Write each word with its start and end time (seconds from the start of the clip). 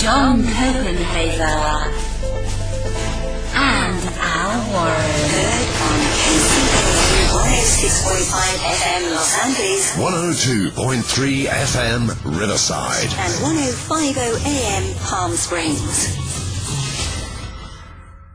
John 0.00 0.40
Copenhaver, 0.42 1.92
and 3.54 4.00
Al 4.18 4.72
Warren. 4.72 5.20
Heard 5.28 5.68
on 5.84 6.00
KCAA 6.16 7.28
106.5 7.28 8.32
FM 8.64 9.02
Los 9.14 9.32
Angeles 9.44 9.82
102.3 9.96 11.44
FM 11.44 12.00
Riverside. 12.40 13.12
and 13.18 13.32
1050 13.42 14.48
AM 14.48 14.94
Palm 15.04 15.32
Springs. 15.32 16.16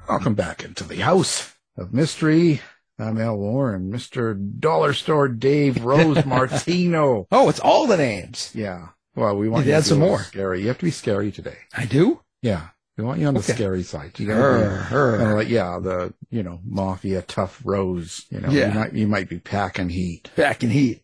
Welcome 0.08 0.36
back 0.36 0.64
into 0.64 0.84
the 0.84 0.98
House 0.98 1.52
of 1.78 1.94
Mystery. 1.94 2.62
I'm 3.00 3.20
Al 3.20 3.38
Warren, 3.38 3.92
Mr. 3.92 4.38
Dollar 4.60 4.94
Store 4.94 5.28
Dave 5.28 5.84
Rose 5.84 6.24
Martino. 6.28 7.26
Oh, 7.32 7.50
it's 7.50 7.60
all 7.60 7.88
the 7.88 7.98
names. 7.98 8.52
Yeah. 8.54 8.90
Well, 9.16 9.38
we 9.38 9.50
want 9.50 9.66
You 9.66 9.72
you 9.72 9.78
add 9.78 9.84
to 9.84 9.90
some 9.90 10.00
more. 10.00 10.24
Scary. 10.24 10.62
You 10.62 10.68
have 10.68 10.78
to 10.80 10.86
be 10.86 10.92
scary 10.92 11.32
today. 11.32 11.58
I 11.76 11.86
do? 11.86 12.22
Yeah. 12.42 12.68
We 12.98 13.04
want 13.04 13.20
you 13.20 13.28
on 13.28 13.34
the 13.34 13.40
Okay. 13.42 13.54
scary 13.54 13.84
side. 13.84 14.18
You 14.20 14.28
Her, 14.32 14.60
gotta 14.60 14.70
be 14.70 14.84
her. 14.86 15.18
kinda 15.18 15.36
like, 15.36 15.50
yeah, 15.50 15.80
the, 15.82 16.14
you 16.30 16.44
know, 16.44 16.60
mafia 16.66 17.22
tough 17.22 17.62
rose. 17.66 18.26
You 18.30 18.40
know, 18.42 18.50
Yeah. 18.50 18.68
you 18.70 18.74
might, 18.80 18.94
you 18.94 19.08
might 19.08 19.30
be 19.30 19.40
packing 19.40 19.90
heat, 19.90 20.30
Packing 20.36 20.70
heat. 20.70 21.02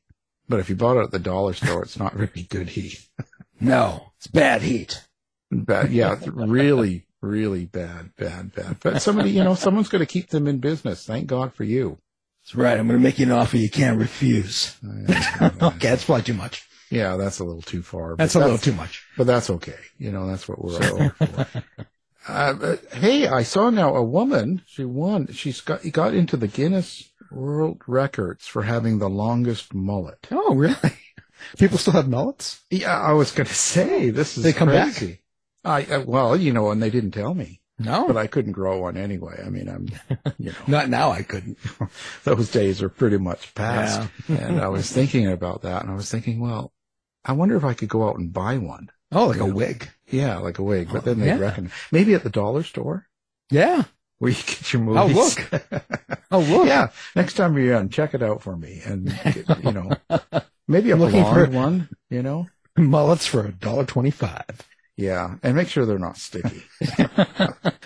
but 0.48 0.60
if 0.60 0.70
you 0.70 0.76
bought 0.76 0.98
it 0.98 1.04
at 1.04 1.12
the 1.12 1.20
dollar 1.20 1.54
store, 1.54 1.84
it's 1.84 2.00
not 2.00 2.16
really 2.16 2.44
good 2.50 2.70
heat. 2.70 3.00
No, 3.64 4.14
it's 4.18 4.26
bad 4.26 4.64
heat. 4.64 5.06
Bad. 5.52 5.92
Yeah. 5.92 6.16
Really, 6.26 7.06
really 7.22 7.66
bad, 7.66 8.16
bad, 8.16 8.56
bad. 8.56 8.78
But 8.82 9.04
somebody, 9.04 9.30
you 9.30 9.44
know, 9.44 9.54
someone's 9.54 9.88
going 9.90 10.00
to 10.00 10.08
keep 10.08 10.30
them 10.32 10.48
in 10.48 10.58
business. 10.58 11.06
Thank 11.06 11.28
God 11.28 11.54
for 11.54 11.64
you. 11.64 12.00
That's 12.42 12.56
right. 12.56 12.76
I'm 12.80 12.88
going 12.88 12.98
to 13.00 13.04
make 13.04 13.20
you 13.20 13.28
an 13.28 13.32
offer 13.32 13.58
you 13.58 13.70
can't 13.70 14.00
refuse. 14.00 14.76
Okay, 15.62 15.90
that's 15.90 16.06
probably 16.06 16.24
too 16.24 16.34
much. 16.34 16.68
Yeah, 16.92 17.16
that's 17.18 17.40
a 17.40 17.44
little 17.44 17.62
too 17.62 17.82
far. 17.82 18.16
That's 18.18 18.36
a 18.36 18.40
little 18.40 18.58
too 18.58 18.74
much. 18.74 19.04
But 19.18 19.26
that's 19.26 19.50
okay. 19.50 19.78
You 19.98 20.12
know, 20.12 20.28
that's 20.28 20.48
what 20.48 20.64
we're 20.64 20.76
all 20.76 21.10
for. 21.10 21.48
Uh, 22.28 22.76
hey, 22.94 23.28
I 23.28 23.42
saw 23.42 23.72
now 23.72 23.96
a 23.96 24.04
woman. 24.04 24.62
She 24.68 24.86
won. 24.86 25.34
She's 25.34 25.60
got 25.60 25.82
got 25.92 26.14
into 26.14 26.38
the 26.38 26.48
Guinness 26.48 27.10
World 27.32 27.82
Records 27.88 28.46
for 28.46 28.62
having 28.62 29.00
the 29.00 29.10
longest 29.10 29.74
mullet. 29.74 30.28
Oh, 30.30 30.54
really? 30.54 30.94
People 31.58 31.80
still 31.80 31.94
have 31.94 32.08
mullets? 32.08 32.62
Yeah, 32.70 32.96
I 33.00 33.14
was 33.14 33.32
going 33.32 33.48
to 33.48 33.54
say 33.56 34.12
this 34.12 34.38
is 34.38 34.44
They 34.44 34.54
come 34.54 34.70
back? 34.70 35.02
I 35.66 35.84
uh, 35.86 36.04
well, 36.06 36.38
you 36.38 36.54
know, 36.54 36.70
and 36.70 36.82
they 36.82 36.92
didn't 36.92 37.12
tell 37.12 37.34
me, 37.34 37.60
No. 37.80 38.06
but 38.06 38.18
I 38.18 38.28
couldn't 38.28 38.52
grow 38.52 38.80
one 38.82 38.98
anyway. 38.98 39.42
I 39.44 39.50
mean, 39.50 39.68
I'm, 39.68 39.88
you 40.38 40.52
know, 40.52 40.58
Not 40.68 40.90
now, 40.90 41.10
I 41.12 41.24
couldn't. 41.24 41.58
those 42.24 42.52
days 42.52 42.84
are 42.84 42.90
pretty 42.90 43.18
much 43.18 43.56
past. 43.56 44.08
Yeah. 44.28 44.36
and 44.38 44.62
I 44.62 44.68
was 44.68 44.92
thinking 44.92 45.28
about 45.28 45.64
that, 45.64 45.82
and 45.82 45.92
I 45.92 45.96
was 45.96 46.12
thinking, 46.12 46.40
well, 46.40 46.72
I 47.26 47.34
wonder 47.34 47.56
if 47.56 47.64
I 47.64 47.74
could 47.74 47.90
go 47.90 48.08
out 48.08 48.18
and 48.18 48.34
buy 48.34 48.58
one. 48.58 48.90
Oh, 49.12 49.28
like 49.28 49.40
a 49.40 49.46
wig. 49.46 49.90
Yeah, 50.08 50.38
like 50.38 50.58
a 50.60 50.64
wig, 50.64 50.90
but 50.92 51.04
then 51.06 51.20
they 51.20 51.28
Yeah. 51.28 51.38
reckon 51.40 51.72
maybe 51.92 52.14
at 52.14 52.24
the 52.24 52.30
dollar 52.30 52.64
store 52.64 53.08
Yeah. 53.50 53.84
where 54.20 54.32
you 54.32 54.38
get 54.38 54.72
your 54.74 54.82
oh, 54.98 55.08
movies. 55.08 55.38
Oh, 55.52 55.60
look. 55.72 55.84
Oh, 56.34 56.40
look. 56.40 56.66
yeah, 56.68 56.88
next 57.16 57.34
time 57.34 57.58
you're 57.58 57.76
in, 57.76 57.90
check 57.90 58.14
it 58.14 58.24
out 58.24 58.42
for 58.42 58.56
me, 58.56 58.82
and 58.86 59.08
get, 59.24 59.64
you 59.66 59.72
know, 59.74 59.92
maybe 60.68 60.92
a 60.92 60.94
I'm 60.94 61.02
looking 61.02 61.24
blonde 61.24 61.52
for- 61.52 61.58
one. 61.58 61.90
You 62.10 62.24
know, 62.24 62.48
Mullets 62.78 63.28
for 63.28 63.46
a 63.46 63.52
dollar 63.52 63.84
twenty-five. 63.86 64.46
Yeah, 65.02 65.36
and 65.44 65.56
make 65.56 65.68
sure 65.68 65.86
they're 65.86 65.98
not 66.00 66.18
sticky. 66.18 66.64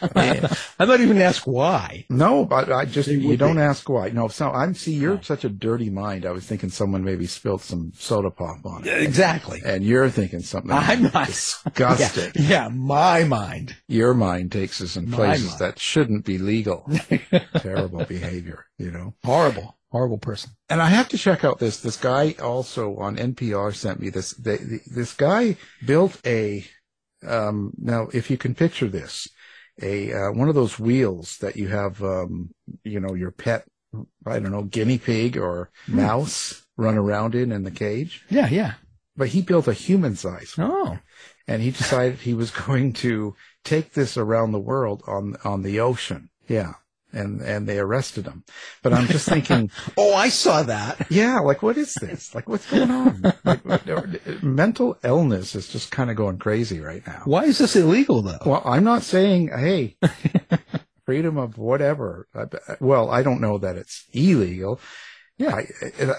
I 0.01 0.85
might 0.85 0.99
even 1.01 1.21
ask 1.21 1.45
why. 1.47 2.05
no, 2.09 2.45
but 2.45 2.71
I 2.71 2.85
just 2.85 3.07
They 3.09 3.15
you 3.15 3.37
don't 3.37 3.55
be. 3.55 3.61
ask 3.61 3.87
why. 3.89 4.09
No, 4.09 4.27
so 4.27 4.49
I'm 4.51 4.73
see 4.75 4.93
you're 4.93 5.15
No. 5.15 5.21
such 5.21 5.43
a 5.45 5.49
dirty 5.49 5.89
mind. 5.89 6.25
I 6.25 6.31
was 6.31 6.45
thinking 6.45 6.69
someone 6.69 7.03
maybe 7.03 7.25
spilled 7.27 7.61
some 7.61 7.91
soda 7.95 8.29
pop 8.31 8.65
on 8.65 8.87
it, 8.87 9.01
Exactly. 9.01 9.61
and 9.65 9.83
you're 9.83 10.09
thinking 10.09 10.41
something. 10.41 10.71
I'm 10.71 11.03
not. 11.03 11.27
disgusting. 11.27 12.31
Yeah, 12.35 12.49
yeah, 12.65 12.67
my 12.69 13.23
mind. 13.23 13.75
Your 13.87 14.13
mind 14.13 14.51
takes 14.51 14.81
us 14.81 14.95
in 14.97 15.09
My 15.09 15.15
places 15.17 15.47
mind. 15.49 15.59
that 15.59 15.79
shouldn't 15.79 16.25
be 16.25 16.37
legal. 16.37 16.89
Terrible 17.57 18.05
behavior, 18.05 18.65
you 18.77 18.91
know. 18.91 19.13
Horrible. 19.23 19.77
Horrible 19.91 20.17
person. 20.17 20.49
And 20.69 20.81
I 20.81 20.87
have 20.89 21.07
to 21.09 21.17
check 21.17 21.45
out 21.45 21.59
this. 21.59 21.79
This 21.79 21.95
guy 21.95 22.35
also 22.43 22.97
on 22.97 23.15
NPR 23.15 23.73
sent 23.73 24.01
me 24.01 24.09
this. 24.09 24.31
They, 24.31 24.57
the, 24.57 24.79
this 24.93 25.13
guy 25.13 25.55
built 25.85 26.19
a. 26.25 26.65
Um, 27.27 27.73
now, 27.77 28.07
if 28.13 28.29
you 28.29 28.37
can 28.37 28.55
picture 28.55 28.87
this, 28.87 29.27
a 29.81 30.13
uh, 30.13 30.31
one 30.31 30.49
of 30.49 30.55
those 30.55 30.79
wheels 30.79 31.37
that 31.39 31.55
you 31.55 31.67
have, 31.67 32.01
um, 32.03 32.51
you 32.83 32.99
know, 32.99 33.13
your 33.13 33.31
pet, 33.31 33.65
I 34.25 34.39
don't 34.39 34.51
know, 34.51 34.63
guinea 34.63 34.97
pig 34.97 35.37
or 35.37 35.69
mouse 35.87 36.65
run 36.77 36.97
around 36.97 37.35
in 37.35 37.51
in 37.51 37.63
the 37.63 37.71
cage. 37.71 38.23
Yeah, 38.29 38.47
yeah. 38.49 38.73
But 39.17 39.29
he 39.29 39.41
built 39.41 39.67
a 39.67 39.73
human 39.73 40.15
size, 40.15 40.55
Oh. 40.57 40.99
and 41.47 41.61
he 41.61 41.71
decided 41.71 42.19
he 42.19 42.33
was 42.33 42.51
going 42.67 42.93
to 42.93 43.35
take 43.63 43.93
this 43.93 44.17
around 44.17 44.51
the 44.51 44.59
world 44.59 45.03
on 45.07 45.35
on 45.43 45.61
the 45.63 45.79
ocean. 45.79 46.29
Yeah. 46.47 46.73
And, 47.15 47.41
and 47.41 47.65
they 47.67 47.79
arrested 47.79 48.25
him. 48.25 48.43
But 48.83 48.93
I'm 48.93 49.07
just 49.07 49.27
thinking, 49.27 49.71
Oh, 49.97 50.13
I 50.13 50.27
saw 50.29 50.63
that. 50.63 51.07
yeah, 51.09 51.39
like 51.39 51.63
what 51.63 51.77
is 51.77 51.93
this? 51.95 52.35
Like 52.35 52.47
what's 52.49 52.69
going 52.69 52.91
on? 52.91 53.21
Like, 53.45 53.63
what- 53.65 54.43
mental 54.43 54.97
illness 55.03 55.55
is 55.55 55.67
just 55.69 55.91
kind 55.91 56.09
of 56.11 56.17
going 56.17 56.37
crazy 56.37 56.79
right 56.81 57.05
now. 57.07 57.21
Why 57.25 57.45
is 57.45 57.57
this 57.57 57.75
illegal 57.75 58.21
though? 58.21 58.39
Well, 58.45 58.61
I'm 58.65 58.83
not 58.83 59.01
saying, 59.03 59.47
hey, 59.47 59.95
freedom 61.05 61.37
of 61.37 61.57
whatever. 61.57 62.27
Well, 62.79 63.09
I 63.09 63.23
don't 63.23 63.41
know 63.41 63.57
that 63.59 63.77
it's 63.77 64.05
illegal. 64.11 64.79
Yeah. 65.37 65.55
I, 65.55 65.65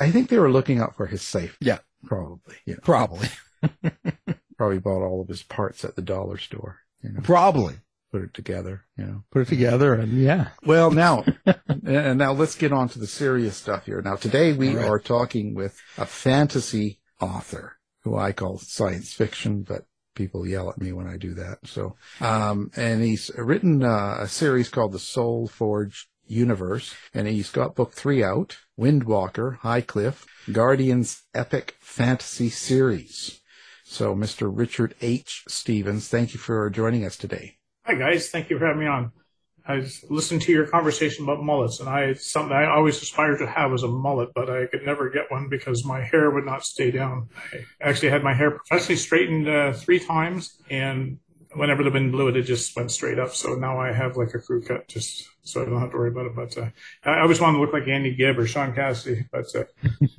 I 0.00 0.10
think 0.10 0.28
they 0.30 0.38
were 0.38 0.50
looking 0.50 0.80
out 0.80 0.96
for 0.96 1.06
his 1.06 1.22
safety. 1.22 1.66
Yeah. 1.66 1.78
Probably. 2.04 2.54
You 2.64 2.74
know, 2.74 2.80
Probably. 2.82 3.28
probably 4.56 4.78
bought 4.78 5.02
all 5.04 5.20
of 5.20 5.28
his 5.28 5.42
parts 5.42 5.84
at 5.84 5.96
the 5.96 6.02
dollar 6.02 6.38
store. 6.38 6.78
You 7.02 7.12
know, 7.12 7.20
Probably. 7.22 7.74
Put 8.12 8.22
it 8.22 8.34
together. 8.34 8.84
You 8.96 9.04
know. 9.04 9.24
Put 9.30 9.42
it 9.42 9.48
together 9.48 9.94
and 9.94 10.12
yeah. 10.12 10.48
Well, 10.64 10.90
now, 10.90 11.24
and 11.84 12.18
now 12.18 12.32
let's 12.32 12.54
get 12.54 12.72
on 12.72 12.88
to 12.90 12.98
the 12.98 13.06
serious 13.06 13.56
stuff 13.56 13.86
here. 13.86 14.00
Now, 14.00 14.16
today 14.16 14.52
we 14.52 14.74
right. 14.74 14.86
are 14.86 14.98
talking 14.98 15.54
with 15.54 15.80
a 15.98 16.06
fantasy 16.06 17.00
author 17.20 17.78
who 18.02 18.16
I 18.16 18.32
call 18.32 18.58
science 18.58 19.12
fiction, 19.12 19.62
but 19.62 19.86
people 20.14 20.46
yell 20.46 20.70
at 20.70 20.80
me 20.80 20.92
when 20.92 21.06
I 21.06 21.16
do 21.16 21.34
that. 21.34 21.58
So, 21.64 21.96
um, 22.20 22.70
and 22.76 23.02
he's 23.02 23.30
written 23.36 23.84
uh, 23.84 24.18
a 24.20 24.28
series 24.28 24.68
called 24.68 24.92
the 24.92 24.98
Soul 24.98 25.48
Forge 25.48 26.08
Universe, 26.26 26.94
and 27.14 27.28
he's 27.28 27.50
got 27.50 27.76
book 27.76 27.92
three 27.92 28.24
out, 28.24 28.58
Windwalker, 28.78 29.58
High 29.58 29.80
Cliff, 29.82 30.26
Guardians 30.50 31.22
Epic 31.34 31.76
Fantasy 31.80 32.48
Series. 32.48 33.40
So, 33.84 34.16
Mr. 34.16 34.50
Richard 34.52 34.96
H. 35.00 35.44
Stephens, 35.46 36.08
thank 36.08 36.32
you 36.32 36.40
for 36.40 36.68
joining 36.70 37.04
us 37.04 37.16
today. 37.16 37.58
Hi 37.86 37.94
guys, 37.94 38.30
thank 38.30 38.50
you 38.50 38.58
for 38.58 38.66
having 38.66 38.80
me 38.80 38.88
on. 38.88 39.12
I 39.64 39.86
listened 40.10 40.42
to 40.42 40.50
your 40.52 40.66
conversation 40.66 41.22
about 41.22 41.44
mullets, 41.44 41.78
and 41.78 41.88
I 41.88 42.14
something 42.14 42.52
I 42.52 42.66
always 42.66 43.00
aspired 43.00 43.38
to 43.38 43.46
have 43.46 43.70
was 43.70 43.84
a 43.84 43.88
mullet, 43.88 44.30
but 44.34 44.50
I 44.50 44.66
could 44.66 44.84
never 44.84 45.08
get 45.08 45.30
one 45.30 45.48
because 45.48 45.84
my 45.84 46.02
hair 46.02 46.32
would 46.32 46.44
not 46.44 46.64
stay 46.64 46.90
down. 46.90 47.28
I 47.52 47.88
actually 47.88 48.10
had 48.10 48.24
my 48.24 48.34
hair 48.34 48.50
professionally 48.50 48.96
straightened 48.96 49.48
uh, 49.48 49.72
three 49.72 50.00
times, 50.00 50.60
and 50.68 51.18
whenever 51.54 51.84
the 51.84 51.92
wind 51.92 52.10
blew 52.10 52.26
it, 52.26 52.36
it 52.36 52.42
just 52.42 52.74
went 52.74 52.90
straight 52.90 53.20
up. 53.20 53.34
So 53.36 53.54
now 53.54 53.78
I 53.78 53.92
have 53.92 54.16
like 54.16 54.34
a 54.34 54.40
crew 54.40 54.62
cut, 54.62 54.88
just 54.88 55.28
so 55.42 55.62
I 55.62 55.66
don't 55.66 55.80
have 55.80 55.92
to 55.92 55.96
worry 55.96 56.10
about 56.10 56.26
it. 56.26 56.34
But 56.34 56.58
uh, 56.58 56.70
I 57.04 57.20
always 57.20 57.40
wanted 57.40 57.58
to 57.58 57.60
look 57.64 57.72
like 57.72 57.86
Andy 57.86 58.16
Gibb 58.16 58.36
or 58.36 58.48
Shaun 58.48 58.74
Cassidy, 58.74 59.26
but 59.30 59.46
uh, 59.54 59.64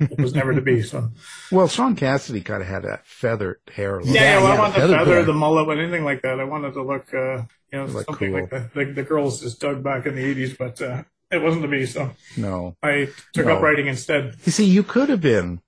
it 0.00 0.18
was 0.18 0.34
never 0.34 0.54
to 0.54 0.62
be. 0.62 0.82
So 0.82 1.10
Well, 1.52 1.68
Shaun 1.68 1.96
Cassidy 1.96 2.40
kind 2.40 2.62
of 2.62 2.68
had 2.68 2.84
that 2.84 3.06
feathered 3.06 3.60
hair. 3.70 4.00
look. 4.00 4.14
yeah, 4.14 4.22
yeah, 4.22 4.36
well, 4.38 4.48
yeah, 4.48 4.54
I 4.54 4.58
want 4.58 4.74
the 4.74 4.80
feather 4.80 4.98
feather, 4.98 5.24
the 5.24 5.32
mullet, 5.34 5.66
but 5.66 5.78
anything 5.78 6.04
like 6.04 6.22
that. 6.22 6.40
I 6.40 6.44
wanted 6.44 6.72
to 6.72 6.82
look, 6.82 7.12
uh, 7.14 7.42
you 7.72 7.78
know, 7.78 7.84
Look 7.86 8.06
something 8.06 8.30
cool. 8.32 8.40
like 8.42 8.50
the, 8.50 8.70
the 8.74 8.92
the 8.92 9.02
girls 9.02 9.40
just 9.40 9.60
dug 9.60 9.82
back 9.82 10.06
in 10.06 10.14
the 10.14 10.22
'80s, 10.34 10.56
but 10.58 10.80
uh, 10.82 11.02
it 11.30 11.42
wasn't 11.42 11.62
to 11.62 11.68
be. 11.68 11.86
So 11.86 12.10
No. 12.36 12.76
I 12.82 13.08
took 13.34 13.46
No. 13.46 13.56
up 13.56 13.62
writing 13.62 13.86
instead. 13.86 14.36
You 14.44 14.52
see, 14.52 14.64
you 14.64 14.82
could 14.82 15.08
have 15.08 15.20
been 15.20 15.60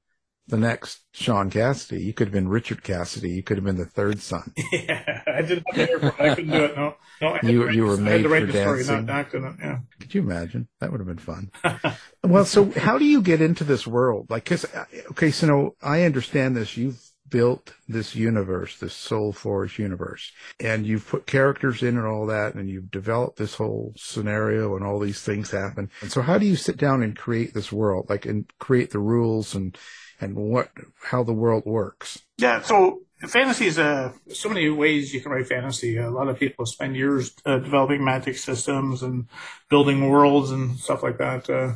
the 0.47 0.57
next 0.57 1.03
Shaun 1.13 1.49
Cassidy. 1.51 2.03
You 2.03 2.13
could 2.13 2.27
have 2.29 2.33
been 2.33 2.49
Richard 2.49 2.83
Cassidy. 2.83 3.31
You 3.31 3.43
could 3.43 3.57
have 3.57 3.65
been 3.65 3.77
the 3.77 3.85
third 3.85 4.21
son. 4.21 4.53
yeah, 4.73 5.23
I 5.27 5.43
didn't 5.43 5.65
have 5.69 5.77
the 5.77 5.87
hair 5.87 5.99
for 6.01 6.07
it. 6.09 6.21
I 6.21 6.35
couldn't 6.35 6.51
do 6.51 6.65
it. 6.65 6.77
No, 6.77 6.95
no. 7.21 7.39
You- 7.43 7.71
you 7.71 7.85
were 7.85 7.97
made 7.99 8.23
to 8.23 8.29
write 8.29 8.47
for 8.47 8.53
the 8.53 8.61
story, 8.63 8.85
dancing. 8.85 9.43
not. 9.43 9.55
Yeah. 9.61 9.79
Could 10.01 10.15
you 10.15 10.23
imagine? 10.23 10.67
That 10.81 10.91
would 10.91 10.99
have 11.01 11.07
been 11.07 11.19
fun. 11.19 11.51
well, 12.25 12.45
so 12.47 12.71
how 12.73 12.99
do 12.99 13.05
you 13.05 13.21
get 13.23 13.41
into 13.43 13.63
this 13.63 13.87
world? 13.87 14.27
Like, 14.31 14.45
cause, 14.47 14.65
uh, 14.65 14.87
okay, 15.13 15.31
so 15.31 15.47
no, 15.47 15.77
I 15.83 16.03
understand 16.05 16.57
this. 16.57 16.77
You've 16.77 17.01
built 17.31 17.75
this 17.89 18.15
universe, 18.15 18.79
this 18.79 18.95
Soul 18.95 19.33
Forge 19.33 19.79
universe, 19.79 20.33
and 20.59 20.87
you've 20.87 21.07
put 21.07 21.27
characters 21.27 21.83
in 21.83 21.97
and 21.97 22.07
all 22.07 22.27
that, 22.27 22.55
and 22.55 22.69
you've 22.69 22.91
developed 22.91 23.39
this 23.39 23.55
whole 23.55 23.95
scenario 23.97 24.77
and 24.77 24.85
all 24.85 24.99
these 24.99 25.23
things 25.23 25.51
happen. 25.51 25.91
And 26.01 26.13
so 26.13 26.23
how 26.23 26.39
do 26.39 26.47
you 26.47 26.57
sit 26.57 26.77
down 26.77 27.03
and 27.03 27.17
create 27.17 27.55
this 27.55 27.73
world, 27.73 28.07
like, 28.09 28.27
and 28.27 28.51
create 28.59 28.91
the 28.91 28.99
rules 28.99 29.55
and, 29.55 29.77
and 30.21 30.37
what, 30.37 30.71
how 31.03 31.23
the 31.23 31.33
world 31.33 31.63
works? 31.65 32.23
Yeah, 32.37 32.61
so 32.63 33.01
fantasy 33.29 33.67
is 33.67 33.79
uh, 33.79 34.13
so 34.33 34.49
many 34.49 34.69
ways 34.71 35.13
you 35.13 35.21
can 35.21 35.33
write 35.33 35.47
fantasy. 35.47 35.97
A 35.97 36.11
lot 36.11 36.29
of 36.29 36.39
people 36.39 36.67
spend 36.67 36.97
years 36.97 37.35
uh, 37.45 37.59
developing 37.59 38.05
magic 38.05 38.37
systems 38.39 39.03
and 39.03 39.27
building 39.69 40.09
worlds 40.09 40.51
and 40.51 40.79
stuff 40.79 41.03
like 41.03 41.19
that. 41.19 41.49
Uh, 41.49 41.75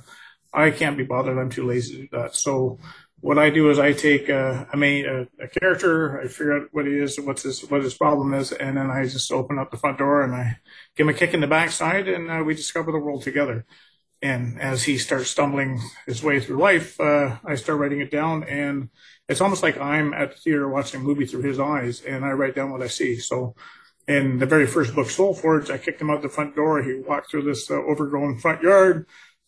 I 0.53 0.71
can't 0.71 0.97
be 0.97 1.05
bothered. 1.05 1.37
I'm 1.37 1.51
too 1.51 1.67
lazy 1.67 1.97
to 1.97 2.03
do 2.03 2.09
that. 2.13 2.35
So 2.35 2.79
what 3.25 3.39
I 3.39 3.49
do 3.49 3.71
is 3.71 3.79
I 3.79 3.95
take 3.95 4.29
a, 4.29 4.69
a 4.71 4.77
main 4.77 5.07
a, 5.07 5.23
a, 5.43 5.49
character, 5.49 6.21
I 6.21 6.29
figure 6.29 6.59
out 6.59 6.69
what 6.73 6.85
he 6.85 6.93
is, 6.93 7.19
what's 7.19 7.43
his 7.43 7.63
what 7.71 7.83
his 7.83 7.95
problem 7.95 8.35
is, 8.35 8.53
and 8.53 8.77
then 8.77 8.91
I 8.91 9.05
just 9.05 9.33
open 9.33 9.59
up 9.59 9.71
the 9.71 9.79
front 9.79 9.97
door 9.97 10.21
and 10.21 10.35
I 10.35 10.59
give 10.95 11.09
him 11.09 11.15
a 11.15 11.17
kick 11.17 11.33
in 11.33 11.41
the 11.41 11.47
backside, 11.47 12.07
and 12.07 12.31
uh, 12.31 12.45
we 12.45 12.55
discover 12.55 12.93
the 12.93 12.99
world 12.99 13.23
together. 13.23 13.65
And 14.21 14.61
as 14.61 14.83
he 14.83 14.99
starts 14.99 15.31
stumbling 15.31 15.81
his 16.05 16.23
way 16.23 16.39
through 16.39 16.59
life, 16.59 17.01
uh, 17.01 17.39
I 17.47 17.55
start 17.55 17.79
writing 17.79 18.03
it 18.03 18.11
down, 18.11 18.45
and 18.45 18.91
it's 19.27 19.41
almost 19.41 19.63
like 19.63 19.81
I'm 19.81 20.13
at 20.13 20.33
the 20.33 20.37
theater 20.37 20.69
watching 20.69 21.01
a 21.01 21.03
movie 21.03 21.25
through 21.25 21.49
his 21.49 21.59
eyes, 21.59 22.03
and 22.03 22.27
I 22.27 22.33
write 22.33 22.55
down 22.55 22.73
what 22.73 22.83
I 22.83 22.89
see. 22.89 23.17
So, 23.17 23.55
in 24.07 24.37
the 24.37 24.45
very 24.45 24.67
first 24.67 24.95
book, 24.95 25.09
Soul 25.09 25.33
Forge, 25.33 25.71
I 25.71 25.79
kicked 25.79 26.03
him 26.03 26.11
out 26.11 26.21
the 26.21 26.29
front 26.29 26.57
door. 26.57 26.83
He 26.83 26.97
walked 26.97 27.31
through 27.31 27.45
this 27.45 27.71
uh, 27.71 27.77
overgrown 27.77 28.37
front 28.37 28.61
yard, 28.61 29.07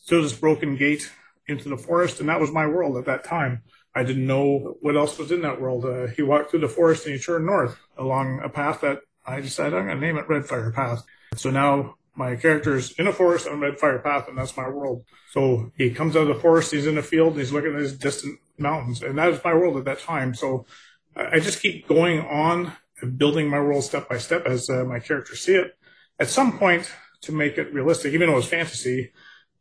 through 0.09 0.23
this 0.23 0.33
broken 0.33 0.77
gate, 0.77 1.13
into 1.49 1.69
the 1.69 1.77
forest, 1.77 2.21
and 2.21 2.29
that 2.29 2.41
was 2.41 2.51
my 2.51 2.67
world 2.67 2.97
at 2.97 3.05
that 3.07 3.25
time. 3.25 3.63
I 3.95 4.03
didn't 4.03 4.27
know 4.27 4.77
what 4.81 4.97
else 4.97 5.19
was 5.19 5.33
in 5.33 5.43
that 5.43 5.61
world. 5.61 5.85
Uh, 5.85 6.09
he 6.09 6.23
walked 6.23 6.51
through 6.51 6.61
the 6.61 6.69
forest 6.69 7.07
and 7.07 7.15
he 7.15 7.21
turned 7.21 7.47
north 7.47 7.79
along 7.97 8.41
a 8.45 8.49
path 8.49 8.83
that 8.83 9.01
I 9.25 9.41
decided 9.41 9.75
I'm 9.75 9.87
going 9.87 10.01
to 10.01 10.07
name 10.07 10.19
it 10.19 10.29
Red 10.29 10.47
Fire 10.47 10.71
Path. 10.71 11.03
So 11.37 11.51
now 11.51 11.95
my 12.15 12.37
character's 12.37 12.93
in 12.93 13.07
a 13.07 13.13
forest 13.13 13.49
on 13.49 13.61
Red 13.61 13.79
Fire 13.79 13.99
Path, 13.99 14.29
and 14.29 14.37
that's 14.37 14.57
my 14.57 14.69
world. 14.69 15.05
So 15.33 15.73
he 15.77 15.91
comes 15.91 16.17
out 16.17 16.29
of 16.29 16.29
the 16.29 16.41
forest, 16.41 16.73
he's 16.73 16.87
in 16.87 16.99
a 16.99 17.03
field, 17.03 17.33
and 17.33 17.41
he's 17.41 17.53
looking 17.53 17.75
at 17.75 17.81
his 17.81 17.97
distant 17.97 18.39
mountains, 18.59 19.03
and 19.03 19.19
that 19.19 19.29
is 19.29 19.45
my 19.45 19.55
world 19.55 19.77
at 19.77 19.85
that 19.85 20.01
time. 20.01 20.35
So 20.35 20.67
I 21.15 21.41
just 21.41 21.61
keep 21.61 21.87
going 21.87 22.21
on, 22.21 22.73
and 23.01 23.19
building 23.19 23.49
my 23.49 23.61
world 23.61 23.85
step 23.85 24.09
by 24.09 24.19
step 24.19 24.47
as 24.47 24.71
uh, 24.71 24.85
my 24.85 24.99
characters 24.99 25.41
see 25.41 25.55
it. 25.55 25.77
At 26.19 26.29
some 26.29 26.59
point, 26.59 26.91
to 27.23 27.33
make 27.33 27.59
it 27.59 27.73
realistic, 27.73 28.15
even 28.15 28.31
though 28.31 28.39
it's 28.39 28.49
fantasy, 28.49 29.13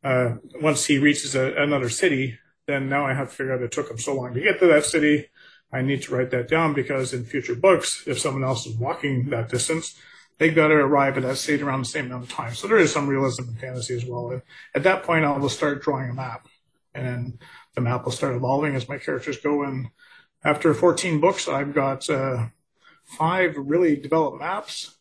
uh, 0.05 0.35
once 0.61 0.85
he 0.85 0.99
reaches 0.99 1.33
a, 1.33 1.55
another 1.55 1.89
city, 1.89 2.37
then 2.67 2.87
now 2.87 3.07
I 3.07 3.13
have 3.13 3.29
to 3.29 3.35
figure 3.35 3.53
out 3.53 3.63
it 3.63 3.71
took 3.71 3.89
him 3.89 3.97
so 3.97 4.15
long 4.15 4.35
to 4.35 4.39
get 4.39 4.59
to 4.59 4.67
that 4.67 4.85
city. 4.85 5.29
I 5.73 5.81
need 5.81 6.03
to 6.03 6.15
write 6.15 6.29
that 6.29 6.47
down 6.47 6.73
because 6.73 7.11
in 7.11 7.25
future 7.25 7.55
books, 7.55 8.03
if 8.05 8.19
someone 8.19 8.43
else 8.43 8.67
is 8.67 8.77
walking 8.77 9.29
that 9.31 9.49
distance, 9.49 9.99
they've 10.37 10.53
got 10.53 10.67
to 10.67 10.75
arrive 10.75 11.17
at 11.17 11.23
that 11.23 11.37
state 11.37 11.63
around 11.63 11.81
the 11.81 11.89
same 11.89 12.05
amount 12.05 12.25
of 12.25 12.29
time. 12.29 12.53
So 12.53 12.67
there 12.67 12.77
is 12.77 12.93
some 12.93 13.07
realism 13.07 13.49
in 13.49 13.55
fantasy 13.55 13.95
as 13.95 14.05
well. 14.05 14.29
And 14.29 14.43
at 14.75 14.83
that 14.83 15.03
point, 15.03 15.25
I'll 15.25 15.49
start 15.49 15.81
drawing 15.81 16.11
a 16.11 16.13
map, 16.13 16.47
and 16.93 17.07
then 17.07 17.39
the 17.73 17.81
map 17.81 18.05
will 18.05 18.11
start 18.11 18.35
evolving 18.35 18.75
as 18.75 18.87
my 18.87 18.99
characters 18.99 19.37
go. 19.37 19.63
And 19.63 19.87
after 20.43 20.71
14 20.75 21.19
books, 21.19 21.47
I've 21.47 21.73
got 21.73 22.07
uh, 22.11 22.49
five 23.17 23.55
really 23.57 23.95
developed 23.95 24.39
maps 24.39 24.94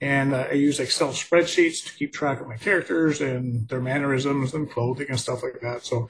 and 0.00 0.34
uh, 0.34 0.48
I 0.50 0.54
use 0.54 0.78
Excel 0.78 1.08
spreadsheets 1.08 1.84
to 1.86 1.92
keep 1.94 2.12
track 2.12 2.40
of 2.40 2.48
my 2.48 2.56
characters 2.56 3.20
and 3.20 3.68
their 3.68 3.80
mannerisms 3.80 4.54
and 4.54 4.70
clothing 4.70 5.06
and 5.08 5.18
stuff 5.18 5.42
like 5.42 5.60
that. 5.62 5.84
So 5.84 6.08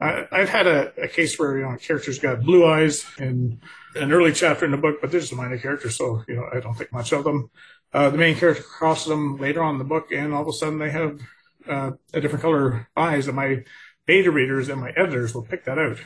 I, 0.00 0.26
have 0.32 0.48
had 0.48 0.66
a, 0.66 0.92
a, 1.02 1.08
case 1.08 1.38
where 1.38 1.58
you 1.58 1.64
know 1.64 1.76
characters 1.76 2.18
got 2.18 2.42
blue 2.42 2.64
eyes 2.66 3.04
in 3.18 3.60
an 3.96 4.12
early 4.12 4.32
chapter 4.32 4.64
in 4.64 4.70
the 4.70 4.76
book, 4.76 5.00
but 5.00 5.10
they're 5.10 5.20
just 5.20 5.32
a 5.32 5.36
minor 5.36 5.58
character, 5.58 5.90
so 5.90 6.22
you 6.28 6.36
know 6.36 6.48
I 6.52 6.60
don't 6.60 6.74
think 6.74 6.92
much 6.92 7.12
of 7.12 7.24
them. 7.24 7.50
Uh, 7.92 8.10
the 8.10 8.18
main 8.18 8.36
character 8.36 8.62
crosses 8.62 9.08
them 9.08 9.38
later 9.38 9.62
on 9.62 9.74
in 9.74 9.78
the 9.78 9.84
book, 9.84 10.12
and 10.12 10.32
all 10.32 10.42
of 10.42 10.48
a 10.48 10.52
sudden 10.52 10.78
they 10.78 10.90
have 10.90 11.20
uh, 11.68 11.90
a 12.14 12.20
different 12.20 12.42
color 12.42 12.88
eyes, 12.96 13.26
and 13.26 13.34
my 13.34 13.64
beta 14.06 14.30
readers 14.30 14.68
and 14.68 14.80
my 14.80 14.90
editors 14.90 15.34
will 15.34 15.42
pick 15.42 15.64
that 15.64 15.78
out 15.78 15.98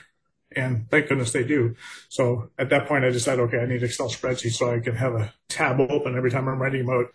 and 0.56 0.88
thank 0.90 1.08
goodness 1.08 1.32
they 1.32 1.44
do. 1.44 1.76
So 2.08 2.50
at 2.58 2.70
that 2.70 2.86
point, 2.86 3.04
I 3.04 3.10
decided, 3.10 3.42
okay, 3.42 3.58
I 3.58 3.66
need 3.66 3.82
Excel 3.82 4.08
spreadsheet 4.08 4.52
so 4.52 4.72
I 4.72 4.80
can 4.80 4.96
have 4.96 5.14
a 5.14 5.32
tab 5.48 5.80
open 5.80 6.16
every 6.16 6.30
time 6.30 6.48
I'm 6.48 6.60
writing 6.60 6.82
about 6.82 7.06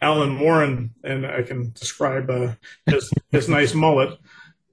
Alan 0.00 0.38
Warren, 0.38 0.94
and 1.02 1.26
I 1.26 1.42
can 1.42 1.72
describe 1.72 2.30
uh, 2.30 2.54
his 2.86 3.12
his 3.30 3.48
nice 3.48 3.74
mullet, 3.74 4.18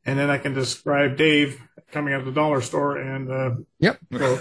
and 0.05 0.17
then 0.17 0.29
I 0.29 0.37
can 0.37 0.53
describe 0.53 1.17
Dave 1.17 1.61
coming 1.91 2.13
out 2.13 2.21
of 2.21 2.25
the 2.25 2.31
dollar 2.31 2.61
store, 2.61 2.97
and 2.97 3.31
uh, 3.31 3.51
yep. 3.79 3.99
So 4.11 4.39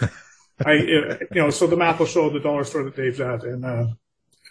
I, 0.65 0.73
you 0.73 1.19
know, 1.35 1.51
so 1.51 1.67
the 1.67 1.77
map 1.77 1.99
will 1.99 2.07
show 2.07 2.31
the 2.31 2.41
dollar 2.41 2.65
store 2.65 2.85
that 2.85 2.97
Dave's 2.97 3.21
at, 3.21 3.45
and 3.45 3.65
uh, 3.65 3.87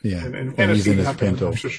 yeah, 0.04 0.26
and, 0.26 0.36
and, 0.36 0.60
and 0.60 0.72
he's 0.72 0.88
in 0.88 0.98
his 0.98 1.14
Pinto. 1.16 1.54
So, 1.54 1.70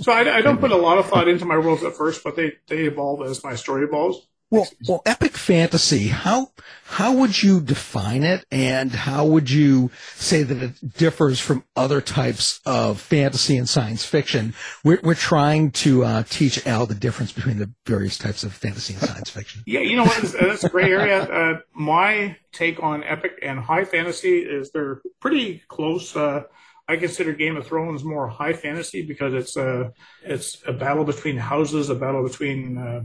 so 0.00 0.12
I, 0.12 0.36
I, 0.36 0.40
don't 0.40 0.58
put 0.58 0.72
a 0.72 0.76
lot 0.76 0.98
of 0.98 1.06
thought 1.06 1.28
into 1.28 1.44
my 1.44 1.58
worlds 1.58 1.82
at 1.82 1.94
first, 1.94 2.24
but 2.24 2.36
they 2.36 2.52
they 2.68 2.84
evolve 2.84 3.22
as 3.26 3.44
my 3.44 3.54
story 3.54 3.84
evolves. 3.84 4.26
Well, 4.54 4.68
well, 4.88 5.02
epic 5.06 5.36
fantasy. 5.36 6.08
How 6.08 6.50
how 6.86 7.12
would 7.14 7.42
you 7.42 7.60
define 7.60 8.22
it, 8.22 8.44
and 8.50 8.92
how 8.92 9.26
would 9.26 9.50
you 9.50 9.90
say 10.14 10.42
that 10.42 10.62
it 10.62 10.96
differs 10.96 11.40
from 11.40 11.64
other 11.74 12.00
types 12.00 12.60
of 12.64 13.00
fantasy 13.00 13.56
and 13.56 13.68
science 13.68 14.04
fiction? 14.04 14.54
We're 14.84 15.00
we're 15.02 15.14
trying 15.14 15.72
to 15.72 16.04
uh, 16.04 16.22
teach 16.28 16.66
Al 16.66 16.86
the 16.86 16.94
difference 16.94 17.32
between 17.32 17.58
the 17.58 17.70
various 17.86 18.16
types 18.18 18.44
of 18.44 18.52
fantasy 18.52 18.94
and 18.94 19.02
science 19.02 19.30
fiction. 19.30 19.62
Yeah, 19.74 19.80
you 19.80 19.96
know 19.96 20.04
what? 20.04 20.22
That's 20.22 20.64
a 20.64 20.68
gray 20.68 20.90
area. 20.90 21.22
Uh, 21.22 21.60
my 21.74 22.36
take 22.52 22.82
on 22.82 23.02
epic 23.02 23.38
and 23.42 23.58
high 23.58 23.84
fantasy 23.84 24.38
is 24.38 24.70
they're 24.70 25.00
pretty 25.20 25.62
close. 25.68 26.14
Uh, 26.14 26.44
I 26.86 26.96
consider 26.96 27.32
Game 27.32 27.56
of 27.56 27.66
Thrones 27.66 28.04
more 28.04 28.28
high 28.28 28.52
fantasy 28.52 29.02
because 29.02 29.32
it's 29.32 29.56
a 29.56 29.92
it's 30.22 30.62
a 30.66 30.72
battle 30.72 31.04
between 31.04 31.38
houses, 31.38 31.88
a 31.88 31.94
battle 31.94 32.22
between 32.22 32.78
uh, 32.78 33.02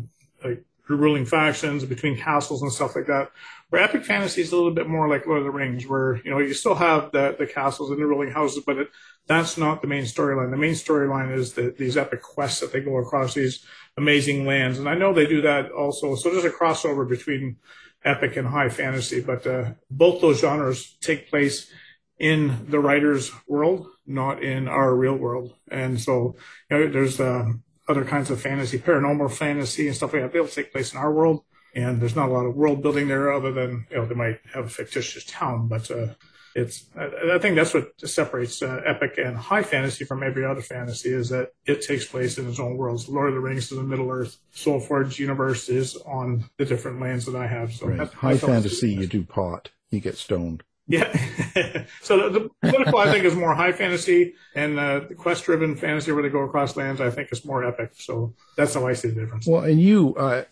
ruling 0.95 1.25
factions 1.25 1.85
between 1.85 2.17
castles 2.17 2.61
and 2.61 2.71
stuff 2.71 2.95
like 2.95 3.07
that. 3.07 3.31
Where 3.69 3.83
epic 3.83 4.05
fantasy 4.05 4.41
is 4.41 4.51
a 4.51 4.55
little 4.55 4.73
bit 4.73 4.87
more 4.87 5.07
like 5.07 5.27
Lord 5.27 5.39
of 5.39 5.45
the 5.45 5.51
Rings, 5.51 5.87
where 5.87 6.15
you 6.23 6.31
know 6.31 6.39
you 6.39 6.53
still 6.53 6.75
have 6.75 7.11
the 7.11 7.35
the 7.37 7.45
castles 7.45 7.91
and 7.91 7.99
the 7.99 8.05
ruling 8.05 8.31
houses, 8.31 8.63
but 8.65 8.77
it, 8.77 8.87
that's 9.27 9.57
not 9.57 9.81
the 9.81 9.87
main 9.87 10.03
storyline. 10.03 10.49
The 10.51 10.57
main 10.57 10.73
storyline 10.73 11.35
is 11.35 11.53
the, 11.53 11.73
these 11.77 11.97
epic 11.97 12.21
quests 12.21 12.61
that 12.61 12.73
they 12.73 12.81
go 12.81 12.97
across 12.97 13.33
these 13.33 13.63
amazing 13.97 14.45
lands, 14.45 14.79
and 14.79 14.89
I 14.89 14.95
know 14.95 15.13
they 15.13 15.27
do 15.27 15.41
that 15.41 15.71
also. 15.71 16.15
So 16.15 16.31
there's 16.31 16.45
a 16.45 16.49
crossover 16.49 17.07
between 17.07 17.57
epic 18.03 18.37
and 18.37 18.47
high 18.47 18.69
fantasy, 18.69 19.21
but 19.21 19.45
uh, 19.45 19.71
both 19.91 20.21
those 20.21 20.39
genres 20.39 20.97
take 21.01 21.29
place 21.29 21.71
in 22.17 22.65
the 22.69 22.79
writer's 22.79 23.31
world, 23.47 23.87
not 24.05 24.43
in 24.43 24.67
our 24.67 24.95
real 24.95 25.15
world. 25.15 25.53
And 25.71 25.99
so 25.99 26.35
you 26.69 26.77
know, 26.77 26.87
there's 26.91 27.19
um, 27.19 27.63
other 27.89 28.05
kinds 28.05 28.29
of 28.29 28.39
fantasy, 28.39 28.77
paranormal 28.77 29.31
fantasy 29.31 29.87
and 29.87 29.95
stuff 29.95 30.13
like 30.13 30.21
that. 30.21 30.31
They'll 30.31 30.47
take 30.47 30.71
place 30.71 30.93
in 30.93 30.99
our 30.99 31.11
world, 31.11 31.43
and 31.75 31.99
there's 31.99 32.15
not 32.15 32.29
a 32.29 32.31
lot 32.31 32.45
of 32.45 32.55
world 32.55 32.81
building 32.81 33.07
there 33.07 33.33
other 33.33 33.51
than 33.51 33.87
you 33.89 33.97
know 33.97 34.05
they 34.05 34.15
might 34.15 34.39
have 34.53 34.65
a 34.65 34.69
fictitious 34.69 35.25
town, 35.25 35.67
but 35.67 35.89
uh, 35.89 36.13
it's 36.55 36.85
I, 36.95 37.35
I, 37.35 37.39
think 37.39 37.55
that's 37.55 37.73
what 37.73 37.91
separates 37.99 38.61
uh, 38.61 38.81
epic 38.85 39.17
and 39.17 39.35
high 39.35 39.63
fantasy 39.63 40.05
from 40.05 40.23
every 40.23 40.45
other 40.45 40.61
fantasy 40.61 41.09
is 41.09 41.29
that 41.29 41.51
it 41.65 41.81
takes 41.81 42.05
place 42.05 42.37
in 42.37 42.47
its 42.47 42.59
own 42.59 42.77
worlds. 42.77 43.09
Lord 43.09 43.29
of 43.29 43.35
the 43.35 43.41
Rings 43.41 43.71
is 43.71 43.77
the 43.77 43.83
Middle 43.83 44.09
Earth. 44.09 44.37
Soulforge 44.53 45.19
universe 45.19 45.69
is 45.69 45.95
on 46.05 46.49
the 46.57 46.65
different 46.65 47.01
lands 47.01 47.25
that 47.25 47.35
I 47.35 47.47
have. 47.47 47.73
So 47.73 47.87
right. 47.87 48.07
high 48.09 48.37
fantasy, 48.37 48.93
you 48.93 49.07
do 49.07 49.23
pot, 49.23 49.69
you 49.89 49.99
get 49.99 50.17
stoned. 50.17 50.63
Yeah. 50.89 51.85
so 52.01 52.29
the, 52.29 52.39
the, 52.39 52.49
political, 52.61 52.97
I 52.97 53.11
think, 53.11 53.23
is 53.23 53.35
more 53.35 53.53
high 53.53 53.71
fantasy, 53.71 54.33
and 54.55 54.77
uh, 54.79 55.01
the 55.07 55.13
quest-driven 55.13 55.75
fantasy 55.75 56.11
where 56.11 56.23
they 56.23 56.29
go 56.29 56.41
across 56.41 56.75
lands, 56.75 56.99
I 56.99 57.11
think, 57.11 57.31
is 57.31 57.45
more 57.45 57.63
epic. 57.63 57.91
So 57.93 58.33
that's 58.57 58.73
how 58.73 58.87
I 58.87 58.93
see 58.93 59.09
the 59.09 59.21
difference. 59.21 59.45
Well, 59.47 59.61
and 59.61 59.79
you, 59.79 60.15
uh, 60.15 60.45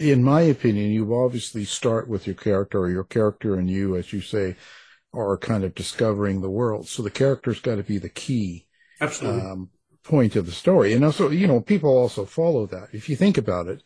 in 0.00 0.24
my 0.24 0.42
opinion, 0.42 0.90
you 0.90 1.14
obviously 1.14 1.64
start 1.64 2.08
with 2.08 2.26
your 2.26 2.34
character, 2.34 2.80
or 2.80 2.90
your 2.90 3.04
character 3.04 3.54
and 3.54 3.70
you, 3.70 3.96
as 3.96 4.12
you 4.12 4.20
say, 4.20 4.56
are 5.14 5.38
kind 5.38 5.62
of 5.62 5.76
discovering 5.76 6.40
the 6.40 6.50
world. 6.50 6.88
So 6.88 7.02
the 7.02 7.10
character's 7.10 7.60
got 7.60 7.76
to 7.76 7.84
be 7.84 7.98
the 7.98 8.08
key. 8.08 8.66
Absolutely. 9.00 9.42
Um, 9.42 9.70
point 10.02 10.34
of 10.34 10.46
the 10.46 10.52
story. 10.52 10.92
And 10.92 11.04
also, 11.04 11.30
you 11.30 11.46
know, 11.46 11.60
people 11.60 11.96
also 11.96 12.24
follow 12.24 12.66
that. 12.66 12.88
If 12.92 13.08
you 13.08 13.14
think 13.14 13.38
about 13.38 13.68
it, 13.68 13.84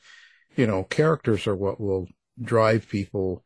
you 0.57 0.67
know, 0.67 0.85
characters 0.85 1.47
are 1.47 1.55
what 1.55 1.79
will 1.79 2.09
drive 2.41 2.89
people 2.89 3.45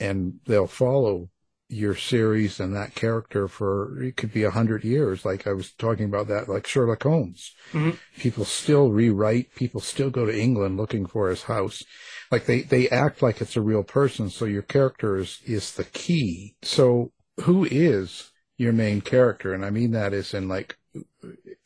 and 0.00 0.40
they'll 0.44 0.66
follow 0.66 1.30
your 1.68 1.94
series 1.94 2.60
and 2.60 2.76
that 2.76 2.94
character 2.94 3.48
for 3.48 4.02
it 4.02 4.16
could 4.16 4.32
be 4.32 4.44
a 4.44 4.50
hundred 4.50 4.84
years. 4.84 5.24
Like 5.24 5.46
I 5.46 5.52
was 5.52 5.72
talking 5.72 6.04
about 6.04 6.28
that, 6.28 6.48
like 6.48 6.66
Sherlock 6.66 7.02
Holmes. 7.02 7.52
Mm-hmm. 7.72 7.96
People 8.18 8.44
still 8.44 8.90
rewrite. 8.90 9.54
People 9.54 9.80
still 9.80 10.10
go 10.10 10.26
to 10.26 10.38
England 10.38 10.76
looking 10.76 11.06
for 11.06 11.30
his 11.30 11.44
house. 11.44 11.82
Like 12.30 12.46
they, 12.46 12.62
they 12.62 12.88
act 12.90 13.22
like 13.22 13.40
it's 13.40 13.56
a 13.56 13.62
real 13.62 13.82
person. 13.82 14.30
So 14.30 14.44
your 14.44 14.62
character 14.62 15.16
is, 15.16 15.40
is 15.44 15.72
the 15.72 15.84
key. 15.84 16.56
So 16.62 17.12
who 17.42 17.64
is 17.64 18.30
your 18.56 18.72
main 18.72 19.00
character? 19.00 19.54
And 19.54 19.64
I 19.64 19.70
mean 19.70 19.92
that 19.92 20.12
is 20.12 20.34
in 20.34 20.48
like, 20.48 20.76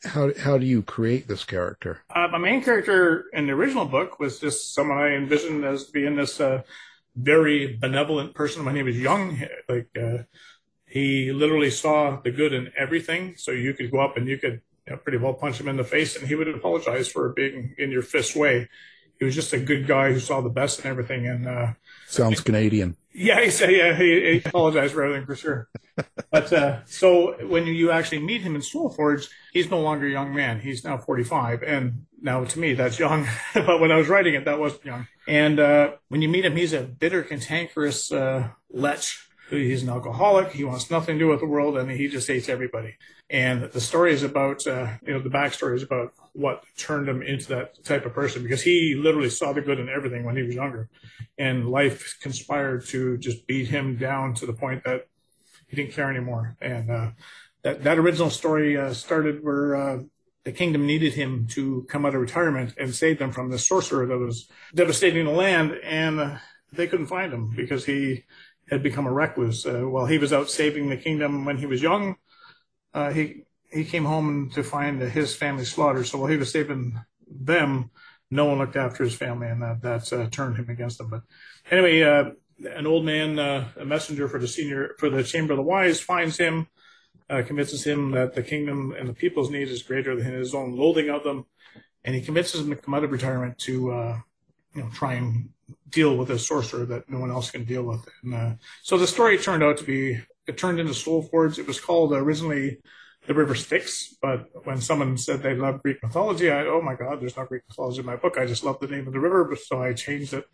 how, 0.05 0.31
how 0.39 0.57
do 0.57 0.65
you 0.65 0.81
create 0.81 1.27
this 1.27 1.43
character? 1.43 1.99
Uh, 2.15 2.29
my 2.31 2.37
main 2.37 2.63
character 2.63 3.25
in 3.33 3.47
the 3.47 3.53
original 3.53 3.85
book 3.85 4.17
was 4.17 4.39
just 4.39 4.73
someone 4.73 4.97
I 4.97 5.09
envisioned 5.15 5.65
as 5.65 5.83
being 5.83 6.15
this, 6.15 6.39
uh, 6.39 6.61
very 7.15 7.77
benevolent 7.77 8.33
person. 8.33 8.63
My 8.63 8.71
name 8.73 8.85
was 8.85 8.97
Young, 8.97 9.41
like 9.67 9.89
uh, 9.99 10.23
He 10.85 11.31
literally 11.31 11.69
saw 11.71 12.19
the 12.21 12.31
good 12.31 12.53
in 12.53 12.71
everything. 12.77 13.35
So 13.37 13.51
you 13.51 13.73
could 13.73 13.91
go 13.91 13.99
up 13.99 14.17
and 14.17 14.27
you 14.27 14.37
could 14.37 14.61
you 14.87 14.93
know, 14.93 14.97
pretty 14.97 15.17
well 15.17 15.33
punch 15.33 15.59
him 15.59 15.67
in 15.67 15.77
the 15.77 15.83
face 15.83 16.15
and 16.15 16.27
he 16.27 16.35
would 16.35 16.47
apologize 16.47 17.07
for 17.07 17.29
being 17.33 17.75
in 17.77 17.91
your 17.91 18.01
fist 18.01 18.35
way. 18.35 18.69
He 19.19 19.25
was 19.25 19.35
just 19.35 19.51
a 19.53 19.59
good 19.59 19.85
guy 19.85 20.13
who 20.13 20.19
saw 20.19 20.39
the 20.41 20.49
best 20.49 20.79
in 20.79 20.87
everything. 20.87 21.27
And, 21.27 21.45
uh, 21.47 21.67
Sounds 22.07 22.39
Canadian. 22.39 22.95
yeah, 23.13 23.41
he 23.41 23.49
said, 23.51 23.69
yeah, 23.71 23.93
he, 23.95 24.39
he 24.39 24.41
apologized 24.45 24.93
for 24.93 25.03
everything 25.03 25.25
for 25.25 25.35
sure. 25.35 25.67
But 26.31 26.53
uh, 26.53 26.85
so 26.85 27.35
when 27.47 27.65
you 27.67 27.91
actually 27.91 28.19
meet 28.19 28.41
him 28.41 28.55
in 28.55 28.61
Soulforge, 28.61 29.27
he's 29.51 29.69
no 29.69 29.81
longer 29.81 30.07
a 30.07 30.11
young 30.11 30.33
man. 30.33 30.59
He's 30.61 30.85
now 30.85 30.97
45. 30.97 31.63
And 31.63 32.05
now 32.21 32.45
to 32.45 32.59
me, 32.59 32.73
that's 32.73 32.97
young. 32.99 33.27
but 33.53 33.81
when 33.81 33.91
I 33.91 33.97
was 33.97 34.07
writing 34.07 34.35
it, 34.35 34.45
that 34.45 34.59
wasn't 34.59 34.85
young. 34.85 35.07
And 35.29 35.59
uh, 35.59 35.91
when 36.07 36.23
you 36.23 36.27
meet 36.27 36.43
him, 36.43 36.55
he's 36.55 36.73
a 36.73 36.81
bitter, 36.81 37.21
cantankerous 37.21 38.11
uh, 38.11 38.49
lech. 38.71 39.03
He's 39.51 39.83
an 39.83 39.89
alcoholic. 39.89 40.53
He 40.53 40.63
wants 40.63 40.89
nothing 40.89 41.19
to 41.19 41.25
do 41.25 41.27
with 41.27 41.39
the 41.39 41.45
world, 41.45 41.77
and 41.77 41.89
he 41.91 42.07
just 42.07 42.27
hates 42.27 42.49
everybody. 42.49 42.95
And 43.29 43.65
the 43.65 43.79
story 43.79 44.11
is 44.11 44.23
about, 44.23 44.65
uh, 44.65 44.87
you 45.05 45.13
know, 45.13 45.19
the 45.19 45.29
backstory 45.29 45.75
is 45.75 45.83
about 45.83 46.13
what 46.33 46.63
turned 46.77 47.07
him 47.07 47.21
into 47.21 47.47
that 47.49 47.83
type 47.83 48.07
of 48.07 48.13
person 48.15 48.41
because 48.41 48.63
he 48.63 48.95
literally 48.95 49.29
saw 49.29 49.53
the 49.53 49.61
good 49.61 49.79
in 49.79 49.87
everything 49.87 50.23
when 50.23 50.35
he 50.35 50.41
was 50.41 50.55
younger, 50.55 50.89
and 51.37 51.69
life 51.69 52.17
conspired 52.21 52.87
to 52.87 53.19
just 53.19 53.45
beat 53.45 53.67
him 53.67 53.97
down 53.97 54.33
to 54.33 54.47
the 54.47 54.53
point 54.53 54.83
that 54.85 55.09
he 55.67 55.75
didn't 55.75 55.93
care 55.93 56.09
anymore. 56.09 56.57
And 56.59 56.89
uh, 56.89 57.11
that 57.61 57.83
that 57.83 57.99
original 57.99 58.31
story 58.31 58.77
uh, 58.77 58.93
started 58.93 59.43
where 59.43 59.75
uh, 59.75 59.99
the 60.49 60.57
kingdom 60.57 60.87
needed 60.87 61.13
him 61.13 61.45
to 61.45 61.85
come 61.89 62.07
out 62.07 62.15
of 62.15 62.21
retirement 62.21 62.73
and 62.79 62.95
save 62.95 63.19
them 63.19 63.31
from 63.31 63.51
the 63.51 63.59
sorcerer 63.59 64.07
that 64.07 64.17
was 64.17 64.49
devastating 64.73 65.25
the 65.25 65.31
land, 65.31 65.79
and 65.83 66.39
they 66.73 66.87
couldn't 66.87 67.05
find 67.05 67.31
him 67.31 67.53
because 67.55 67.85
he 67.85 68.23
had 68.67 68.81
become 68.81 69.05
a 69.05 69.11
recluse. 69.11 69.63
Uh, 69.63 69.81
while 69.81 70.07
he 70.07 70.17
was 70.17 70.33
out 70.33 70.49
saving 70.49 70.89
the 70.89 70.97
kingdom 70.97 71.45
when 71.45 71.57
he 71.57 71.67
was 71.67 71.83
young, 71.83 72.15
uh, 72.95 73.11
he 73.11 73.43
he 73.71 73.85
came 73.85 74.05
home 74.05 74.49
to 74.55 74.63
find 74.63 74.99
his 74.99 75.35
family 75.35 75.65
slaughtered. 75.65 76.07
So 76.07 76.17
while 76.17 76.31
he 76.31 76.37
was 76.37 76.51
saving 76.51 76.99
them, 77.29 77.91
no 78.31 78.45
one 78.45 78.57
looked 78.57 78.75
after 78.75 79.03
his 79.03 79.13
family, 79.13 79.49
and 79.49 79.61
that 79.61 79.83
that's 79.83 80.11
uh, 80.11 80.29
turned 80.31 80.57
him 80.57 80.67
against 80.67 80.97
them. 80.97 81.11
But 81.11 81.21
anyway, 81.69 82.01
uh, 82.01 82.31
an 82.75 82.87
old 82.87 83.05
man, 83.05 83.37
uh, 83.37 83.67
a 83.77 83.85
messenger 83.85 84.27
for 84.27 84.39
the 84.39 84.47
senior 84.47 84.95
for 84.97 85.11
the 85.11 85.23
chamber 85.23 85.53
of 85.53 85.57
the 85.57 85.63
wise, 85.63 86.01
finds 86.01 86.39
him, 86.39 86.69
uh, 87.29 87.43
convinces 87.45 87.85
him 87.85 88.11
that 88.11 88.33
the 88.33 88.43
kingdom 88.43 88.93
and 88.97 89.07
the 89.07 89.13
people's 89.13 89.51
need 89.51 89.67
is 89.67 89.83
greater 89.83 90.15
than 90.15 90.33
his 90.33 90.55
own 90.55 90.75
loathing 90.75 91.09
of 91.09 91.23
them, 91.23 91.45
and 92.03 92.15
he 92.15 92.21
convinces 92.21 92.61
him 92.61 92.69
to 92.69 92.75
come 92.75 92.93
out 92.93 93.03
of 93.03 93.11
retirement 93.11 93.57
to 93.59 93.91
uh, 93.91 94.17
you 94.73 94.81
know 94.81 94.89
try 94.93 95.13
and 95.13 95.49
deal 95.89 96.17
with 96.17 96.29
a 96.31 96.39
sorcerer 96.39 96.85
that 96.85 97.09
no 97.09 97.19
one 97.19 97.31
else 97.31 97.51
can 97.51 97.63
deal 97.63 97.83
with. 97.83 98.07
And 98.23 98.33
uh, 98.33 98.53
so 98.81 98.97
the 98.97 99.07
story 99.07 99.37
turned 99.37 99.63
out 99.63 99.77
to 99.77 99.83
be 99.83 100.21
it 100.47 100.57
turned 100.57 100.79
into 100.79 100.93
Soul 100.93 101.21
Forge. 101.21 101.59
It 101.59 101.67
was 101.67 101.79
called 101.79 102.11
originally 102.13 102.79
the 103.27 103.33
River 103.35 103.53
Styx, 103.53 104.15
but 104.21 104.47
when 104.63 104.81
someone 104.81 105.17
said 105.17 105.43
they 105.43 105.53
loved 105.53 105.83
Greek 105.83 106.01
mythology, 106.01 106.49
I 106.49 106.65
oh 106.65 106.81
my 106.81 106.95
God, 106.95 107.21
there's 107.21 107.37
no 107.37 107.45
Greek 107.45 107.63
mythology 107.69 107.99
in 107.99 108.05
my 108.05 108.15
book. 108.15 108.37
I 108.37 108.47
just 108.47 108.63
love 108.63 108.79
the 108.79 108.87
name 108.87 109.05
of 109.05 109.13
the 109.13 109.19
river, 109.19 109.55
so 109.55 109.81
I 109.81 109.93
changed 109.93 110.33
it, 110.33 110.45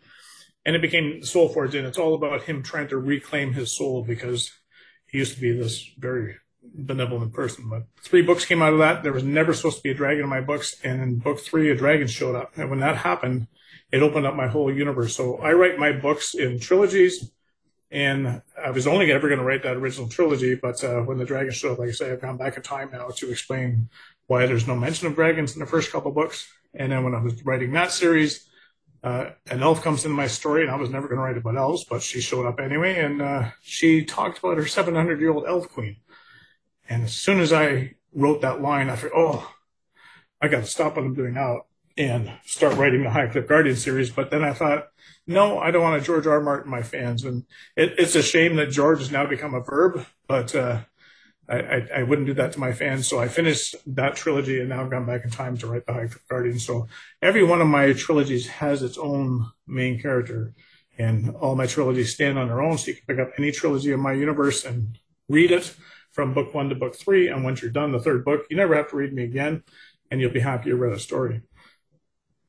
and 0.66 0.76
it 0.76 0.82
became 0.82 1.22
Soul 1.22 1.48
Forge. 1.48 1.74
And 1.74 1.86
it's 1.86 1.98
all 1.98 2.14
about 2.14 2.42
him 2.42 2.62
trying 2.62 2.88
to 2.88 2.98
reclaim 2.98 3.54
his 3.54 3.72
soul 3.72 4.04
because 4.04 4.52
he 5.06 5.18
used 5.18 5.34
to 5.36 5.40
be 5.40 5.52
this 5.52 5.90
very 5.96 6.36
benevolent 6.74 7.32
person. 7.32 7.68
But 7.68 7.84
three 8.02 8.22
books 8.22 8.44
came 8.44 8.62
out 8.62 8.72
of 8.72 8.78
that. 8.80 9.02
There 9.02 9.12
was 9.12 9.24
never 9.24 9.54
supposed 9.54 9.78
to 9.78 9.82
be 9.82 9.90
a 9.90 9.94
dragon 9.94 10.24
in 10.24 10.30
my 10.30 10.40
books, 10.40 10.76
and 10.82 11.02
in 11.02 11.18
book 11.18 11.40
three, 11.40 11.70
a 11.70 11.76
dragon 11.76 12.06
showed 12.06 12.36
up, 12.36 12.52
and 12.56 12.70
when 12.70 12.80
that 12.80 12.96
happened, 12.96 13.48
it 13.92 14.02
opened 14.02 14.26
up 14.26 14.34
my 14.34 14.48
whole 14.48 14.72
universe. 14.72 15.14
So 15.14 15.38
I 15.38 15.52
write 15.52 15.78
my 15.78 15.92
books 15.92 16.34
in 16.34 16.58
trilogies. 16.58 17.30
And 17.88 18.42
I 18.60 18.70
was 18.70 18.88
only 18.88 19.12
ever 19.12 19.28
going 19.28 19.38
to 19.38 19.44
write 19.44 19.62
that 19.62 19.76
original 19.76 20.08
trilogy, 20.08 20.56
but 20.56 20.82
uh, 20.82 21.02
when 21.02 21.18
the 21.18 21.24
dragon 21.24 21.52
showed 21.52 21.74
up, 21.74 21.78
like 21.78 21.90
I 21.90 21.92
say, 21.92 22.10
I've 22.10 22.20
gone 22.20 22.36
back 22.36 22.56
in 22.56 22.62
time 22.64 22.90
now 22.92 23.08
to 23.08 23.30
explain 23.30 23.88
why 24.26 24.46
there's 24.46 24.66
no 24.66 24.74
mention 24.74 25.06
of 25.06 25.14
dragons 25.14 25.54
in 25.54 25.60
the 25.60 25.66
first 25.66 25.92
couple 25.92 26.10
books. 26.10 26.48
And 26.74 26.90
then 26.90 27.04
when 27.04 27.14
I 27.14 27.22
was 27.22 27.44
writing 27.44 27.72
that 27.72 27.92
series, 27.92 28.48
uh, 29.04 29.30
an 29.50 29.62
elf 29.62 29.82
comes 29.82 30.04
into 30.04 30.16
my 30.16 30.26
story, 30.26 30.62
and 30.62 30.70
I 30.70 30.76
was 30.76 30.90
never 30.90 31.06
going 31.06 31.18
to 31.18 31.22
write 31.22 31.36
about 31.36 31.56
elves, 31.56 31.84
but 31.84 32.02
she 32.02 32.20
showed 32.20 32.44
up 32.44 32.58
anyway, 32.58 32.98
and 32.98 33.22
uh, 33.22 33.50
she 33.62 34.04
talked 34.04 34.38
about 34.38 34.56
her 34.56 34.66
700 34.66 35.20
year 35.20 35.32
old 35.32 35.44
elf 35.46 35.68
queen. 35.68 35.96
And 36.88 37.04
as 37.04 37.14
soon 37.14 37.40
as 37.40 37.52
I 37.52 37.94
wrote 38.12 38.40
that 38.42 38.62
line, 38.62 38.88
I 38.88 38.96
thought, 38.96 39.10
oh, 39.14 39.54
I 40.40 40.48
got 40.48 40.60
to 40.60 40.66
stop 40.66 40.96
what 40.96 41.04
I'm 41.04 41.14
doing 41.14 41.34
now 41.34 41.62
and 41.98 42.30
start 42.44 42.76
writing 42.76 43.02
the 43.02 43.10
High 43.10 43.26
Cliff 43.26 43.48
Guardian 43.48 43.76
series. 43.76 44.10
But 44.10 44.30
then 44.30 44.44
I 44.44 44.52
thought, 44.52 44.88
no, 45.26 45.58
I 45.58 45.70
don't 45.70 45.82
want 45.82 46.00
a 46.00 46.04
George 46.04 46.26
R. 46.26 46.34
R. 46.34 46.40
Martin 46.40 46.70
my 46.70 46.82
fans, 46.82 47.24
and 47.24 47.44
it, 47.74 47.94
it's 47.98 48.14
a 48.14 48.22
shame 48.22 48.56
that 48.56 48.70
George 48.70 48.98
has 48.98 49.10
now 49.10 49.26
become 49.26 49.54
a 49.54 49.60
verb. 49.60 50.06
But 50.28 50.54
uh, 50.54 50.82
I, 51.48 51.56
I, 51.56 51.88
I, 51.96 52.02
wouldn't 52.02 52.26
do 52.26 52.34
that 52.34 52.52
to 52.52 52.60
my 52.60 52.72
fans, 52.72 53.06
so 53.06 53.18
I 53.18 53.28
finished 53.28 53.76
that 53.86 54.16
trilogy, 54.16 54.60
and 54.60 54.68
now 54.68 54.82
I've 54.82 54.90
gone 54.90 55.06
back 55.06 55.24
in 55.24 55.30
time 55.30 55.56
to 55.58 55.66
write 55.66 55.86
the 55.86 55.94
High 55.94 56.06
Cliff 56.06 56.28
Guardian. 56.28 56.58
So 56.58 56.86
every 57.22 57.44
one 57.44 57.60
of 57.60 57.68
my 57.68 57.92
trilogies 57.92 58.46
has 58.46 58.82
its 58.82 58.98
own 58.98 59.50
main 59.66 60.00
character, 60.00 60.54
and 60.98 61.34
all 61.36 61.56
my 61.56 61.66
trilogies 61.66 62.12
stand 62.12 62.38
on 62.38 62.48
their 62.48 62.62
own. 62.62 62.78
So 62.78 62.88
you 62.88 62.94
can 62.94 63.06
pick 63.06 63.18
up 63.18 63.32
any 63.38 63.52
trilogy 63.52 63.92
of 63.92 64.00
my 64.00 64.12
universe 64.12 64.64
and 64.64 64.98
read 65.28 65.50
it 65.50 65.74
from 66.16 66.32
book 66.32 66.54
one 66.54 66.70
to 66.70 66.74
book 66.74 66.96
three. 66.96 67.28
And 67.28 67.44
once 67.44 67.60
you're 67.60 67.70
done 67.70 67.92
the 67.92 68.00
third 68.00 68.24
book, 68.24 68.46
you 68.48 68.56
never 68.56 68.74
have 68.74 68.88
to 68.90 68.96
read 68.96 69.12
me 69.12 69.22
again, 69.22 69.62
and 70.10 70.18
you'll 70.18 70.32
be 70.32 70.40
happy 70.40 70.70
you 70.70 70.76
read 70.76 70.94
a 70.94 70.98
story. 70.98 71.42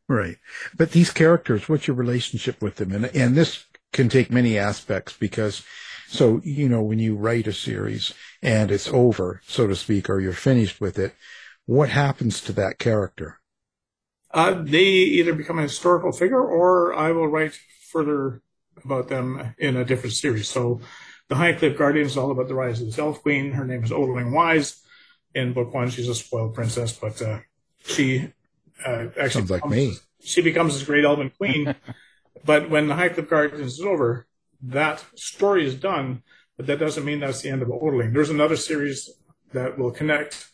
Right. 0.07 0.37
But 0.77 0.91
these 0.91 1.11
characters, 1.11 1.67
what's 1.67 1.85
your 1.85 1.97
relationship 1.97 2.61
with 2.61 2.77
them? 2.77 2.93
And, 2.93 3.05
and 3.13 3.35
this 3.35 3.65
can 3.91 4.07
take 4.07 4.31
many 4.31 4.57
aspects 4.57 5.17
because, 5.17 5.63
so, 6.07 6.39
you 6.45 6.69
know, 6.69 6.81
when 6.81 6.97
you 6.97 7.17
write 7.17 7.45
a 7.45 7.53
series 7.53 8.13
and 8.41 8.71
it's 8.71 8.87
over, 8.87 9.41
so 9.45 9.67
to 9.67 9.75
speak, 9.75 10.09
or 10.09 10.21
you're 10.21 10.31
finished 10.31 10.79
with 10.79 10.97
it, 10.97 11.13
what 11.65 11.89
happens 11.89 12.39
to 12.41 12.53
that 12.53 12.79
character? 12.79 13.41
Uh, 14.33 14.63
they 14.63 14.85
either 14.85 15.33
become 15.33 15.59
a 15.59 15.63
historical 15.63 16.13
figure 16.13 16.41
or 16.41 16.93
I 16.93 17.11
will 17.11 17.27
write 17.27 17.59
further 17.91 18.41
about 18.85 19.09
them 19.09 19.55
in 19.57 19.75
a 19.75 19.83
different 19.83 20.15
series. 20.15 20.47
So 20.47 20.79
the 21.29 21.35
High 21.35 21.53
Cliff 21.53 21.77
Guardian 21.77 22.05
is 22.05 22.17
all 22.17 22.31
about 22.31 22.47
the 22.47 22.55
rise 22.55 22.79
of 22.79 22.87
this 22.87 22.99
elf 22.99 23.21
queen. 23.21 23.51
Her 23.51 23.65
name 23.65 23.83
is 23.83 23.91
Ouderling 23.91 24.31
Wise. 24.31 24.81
In 25.33 25.53
book 25.53 25.73
one, 25.73 25.89
she's 25.89 26.07
a 26.07 26.15
spoiled 26.15 26.55
princess, 26.55 26.93
but 26.93 27.21
uh, 27.21 27.39
she 27.85 28.31
uh, 28.85 29.07
actually 29.19 29.29
Sounds 29.29 29.51
like 29.51 29.61
becomes, 29.63 29.75
me. 29.75 29.93
She 30.21 30.41
becomes 30.41 30.73
this 30.73 30.83
great 30.83 31.05
elven 31.05 31.31
queen. 31.37 31.75
but 32.45 32.69
when 32.69 32.87
the 32.87 32.95
High 32.95 33.09
Cliff 33.09 33.29
Guardians 33.29 33.73
is 33.73 33.81
over, 33.81 34.25
that 34.61 35.03
story 35.15 35.65
is 35.65 35.75
done. 35.75 36.23
But 36.55 36.65
that 36.67 36.79
doesn't 36.79 37.05
mean 37.05 37.19
that's 37.19 37.41
the 37.41 37.49
end 37.49 37.61
of 37.61 37.67
Ouderling. 37.67 38.13
There's 38.13 38.31
another 38.31 38.55
series 38.55 39.11
that 39.53 39.77
will 39.77 39.91
connect 39.91 40.49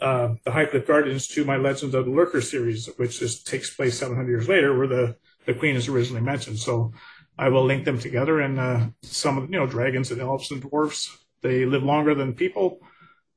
uh, 0.00 0.34
the 0.44 0.50
High 0.50 0.66
Cliff 0.66 0.86
Guardians 0.86 1.28
to 1.28 1.44
my 1.44 1.56
Legends 1.56 1.94
of 1.94 2.04
the 2.04 2.10
Lurker 2.10 2.40
series, 2.40 2.88
which 2.96 3.22
is, 3.22 3.42
takes 3.42 3.74
place 3.74 3.98
700 3.98 4.28
years 4.28 4.48
later, 4.48 4.76
where 4.76 4.88
the, 4.88 5.16
the 5.46 5.54
queen 5.54 5.76
is 5.76 5.88
originally 5.88 6.20
mentioned. 6.20 6.58
So 6.58 6.92
I 7.40 7.48
will 7.48 7.64
link 7.64 7.84
them 7.84 7.98
together. 7.98 8.40
And 8.40 8.60
uh, 8.60 8.86
some 9.02 9.38
of 9.38 9.50
you 9.50 9.58
know 9.58 9.66
dragons 9.66 10.10
and 10.10 10.20
elves 10.20 10.50
and 10.50 10.60
dwarfs 10.62 11.16
they 11.42 11.64
live 11.64 11.82
longer 11.82 12.14
than 12.14 12.34
people. 12.34 12.78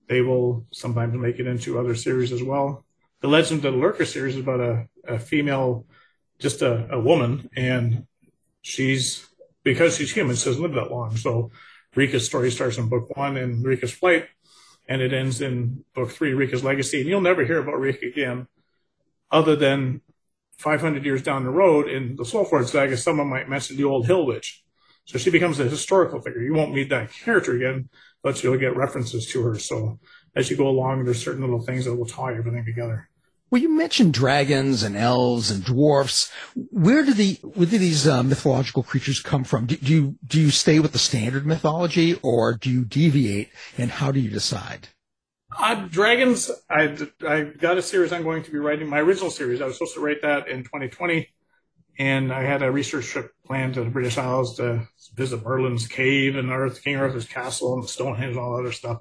They 0.10 0.22
will 0.22 0.66
sometimes 0.72 1.16
make 1.16 1.40
it 1.40 1.48
into 1.48 1.80
other 1.80 1.96
series 1.96 2.32
as 2.32 2.44
well 2.44 2.84
the 3.24 3.30
Legend 3.30 3.64
of 3.64 3.74
the 3.74 3.80
Lurker 3.80 4.06
series 4.06 4.36
is 4.36 4.42
about 4.42 4.60
a, 4.60 4.88
a 5.08 5.18
female, 5.18 5.86
just 6.40 6.62
a, 6.62 6.94
a 6.94 7.00
woman, 7.00 7.50
and 7.56 8.06
she's 8.62 9.26
because 9.64 9.96
she's 9.96 10.12
human, 10.12 10.36
she 10.36 10.44
doesn't 10.44 10.62
live 10.62 10.74
that 10.74 10.92
long. 10.92 11.16
So 11.16 11.50
Rika's 11.96 12.26
story 12.26 12.52
starts 12.52 12.78
in 12.78 12.90
book 12.90 13.16
one 13.16 13.38
and 13.38 13.64
Rika's 13.64 13.94
flight, 13.94 14.28
and 14.90 15.02
it 15.02 15.14
ends 15.14 15.40
in 15.40 15.86
book 15.96 16.12
three, 16.12 16.34
Rika's 16.34 16.66
legacy. 16.66 17.00
And 17.00 17.10
you'll 17.10 17.22
never 17.22 17.46
hear 17.46 17.60
about 17.60 17.80
Rika 17.80 18.08
again, 18.08 18.48
other 19.32 19.56
than 19.56 20.02
500 20.58 21.04
years 21.04 21.22
down 21.22 21.44
the 21.44 21.50
road 21.50 21.88
in 21.90 22.16
the 22.16 22.24
Soulforge 22.24 22.68
saga, 22.68 22.98
someone 22.98 23.30
might 23.30 23.50
mention 23.50 23.78
the 23.78 23.84
old 23.84 24.06
Hill 24.06 24.26
Witch. 24.26 24.64
So 25.06 25.18
she 25.18 25.30
becomes 25.30 25.60
a 25.60 25.66
historical 25.66 26.22
figure. 26.22 26.42
You 26.42 26.54
won't 26.54 26.74
meet 26.74 26.90
that 26.90 27.12
character 27.12 27.56
again, 27.56 27.90
but 28.22 28.42
you'll 28.42 28.58
get 28.58 28.76
references 28.76 29.28
to 29.28 29.42
her. 29.44 29.60
So 29.60 30.00
as 30.36 30.50
you 30.50 30.56
go 30.56 30.68
along, 30.68 31.04
there's 31.04 31.24
certain 31.24 31.42
little 31.42 31.62
things 31.62 31.86
that 31.86 31.96
will 31.96 32.06
tie 32.06 32.36
everything 32.36 32.66
together. 32.66 33.10
Well, 33.52 33.62
you 33.62 33.70
mentioned 33.70 34.16
dragons 34.16 34.82
and 34.82 34.96
elves 34.98 35.52
and 35.52 35.64
dwarfs. 35.64 36.32
Where 36.56 37.04
do 37.04 37.14
the 37.14 37.36
where 37.44 37.68
do 37.68 37.78
these 37.78 38.08
uh, 38.08 38.24
mythological 38.24 38.82
creatures 38.82 39.20
come 39.20 39.44
from? 39.44 39.68
Do, 39.68 39.76
do, 39.76 39.94
you 39.94 40.16
do 40.26 40.42
you 40.42 40.50
stay 40.50 40.80
with 40.80 40.92
the 40.92 40.98
standard 40.98 41.46
mythology, 41.46 42.16
or 42.24 42.56
do 42.56 42.72
you 42.72 42.84
deviate? 42.84 43.50
And 43.78 43.92
how 43.92 44.12
do 44.12 44.20
you 44.20 44.32
decide? 44.32 44.88
Uh, 45.58 45.88
dragons. 45.88 46.50
I 46.70 46.98
I 47.28 47.42
got 47.44 47.78
a 47.78 47.82
series 47.82 48.12
I'm 48.12 48.24
going 48.24 48.44
to 48.44 48.52
be 48.52 48.58
writing. 48.58 48.88
My 48.88 49.00
original 49.00 49.30
series. 49.30 49.62
I 49.62 49.66
was 49.66 49.76
supposed 49.76 49.96
to 49.96 50.02
write 50.02 50.22
that 50.22 50.48
in 50.48 50.64
2020, 50.64 51.30
and 52.00 52.32
I 52.32 52.44
had 52.44 52.64
a 52.64 52.72
research 52.72 53.08
trip 53.08 53.32
planned 53.46 53.76
to 53.76 53.84
the 53.84 53.90
British 53.90 54.18
Isles 54.18 54.58
to 54.58 54.88
visit 55.16 55.44
Merlin's 55.44 55.88
cave 55.88 56.36
and 56.36 56.50
Earth, 56.50 56.84
King 56.84 56.98
Arthur's 56.98 57.28
castle 57.28 57.74
and 57.76 57.88
Stonehenge 57.88 58.32
and 58.32 58.40
all 58.40 58.56
that 58.56 58.64
other 58.64 58.72
stuff. 58.72 59.00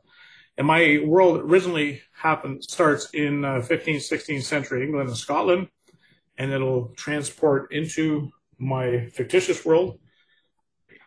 And 0.58 0.66
my 0.66 1.02
world 1.04 1.40
originally 1.40 2.02
happened 2.12 2.62
starts 2.64 3.08
in 3.14 3.44
uh, 3.44 3.60
15th, 3.60 4.10
16th 4.10 4.42
century 4.42 4.84
England 4.84 5.08
and 5.08 5.16
Scotland, 5.16 5.68
and 6.36 6.52
it'll 6.52 6.92
transport 6.96 7.72
into 7.72 8.30
my 8.58 9.08
fictitious 9.14 9.64
world. 9.64 9.98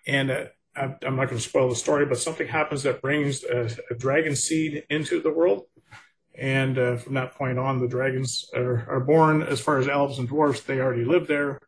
And 0.07 0.31
uh, 0.31 0.45
I'm 0.75 1.15
not 1.15 1.29
going 1.29 1.37
to 1.37 1.39
spoil 1.39 1.69
the 1.69 1.75
story, 1.75 2.05
but 2.05 2.17
something 2.17 2.47
happens 2.47 2.83
that 2.83 3.01
brings 3.01 3.43
a, 3.43 3.69
a 3.89 3.95
dragon 3.95 4.35
seed 4.35 4.83
into 4.89 5.21
the 5.21 5.31
world. 5.31 5.65
And 6.37 6.77
uh, 6.77 6.97
from 6.97 7.13
that 7.13 7.35
point 7.35 7.57
on, 7.57 7.79
the 7.79 7.87
dragons 7.87 8.49
are, 8.53 8.85
are 8.89 8.99
born. 8.99 9.41
As 9.41 9.61
far 9.61 9.77
as 9.77 9.87
elves 9.87 10.19
and 10.19 10.27
dwarfs, 10.27 10.61
they 10.61 10.79
already 10.79 11.05
live 11.05 11.27
there, 11.27 11.59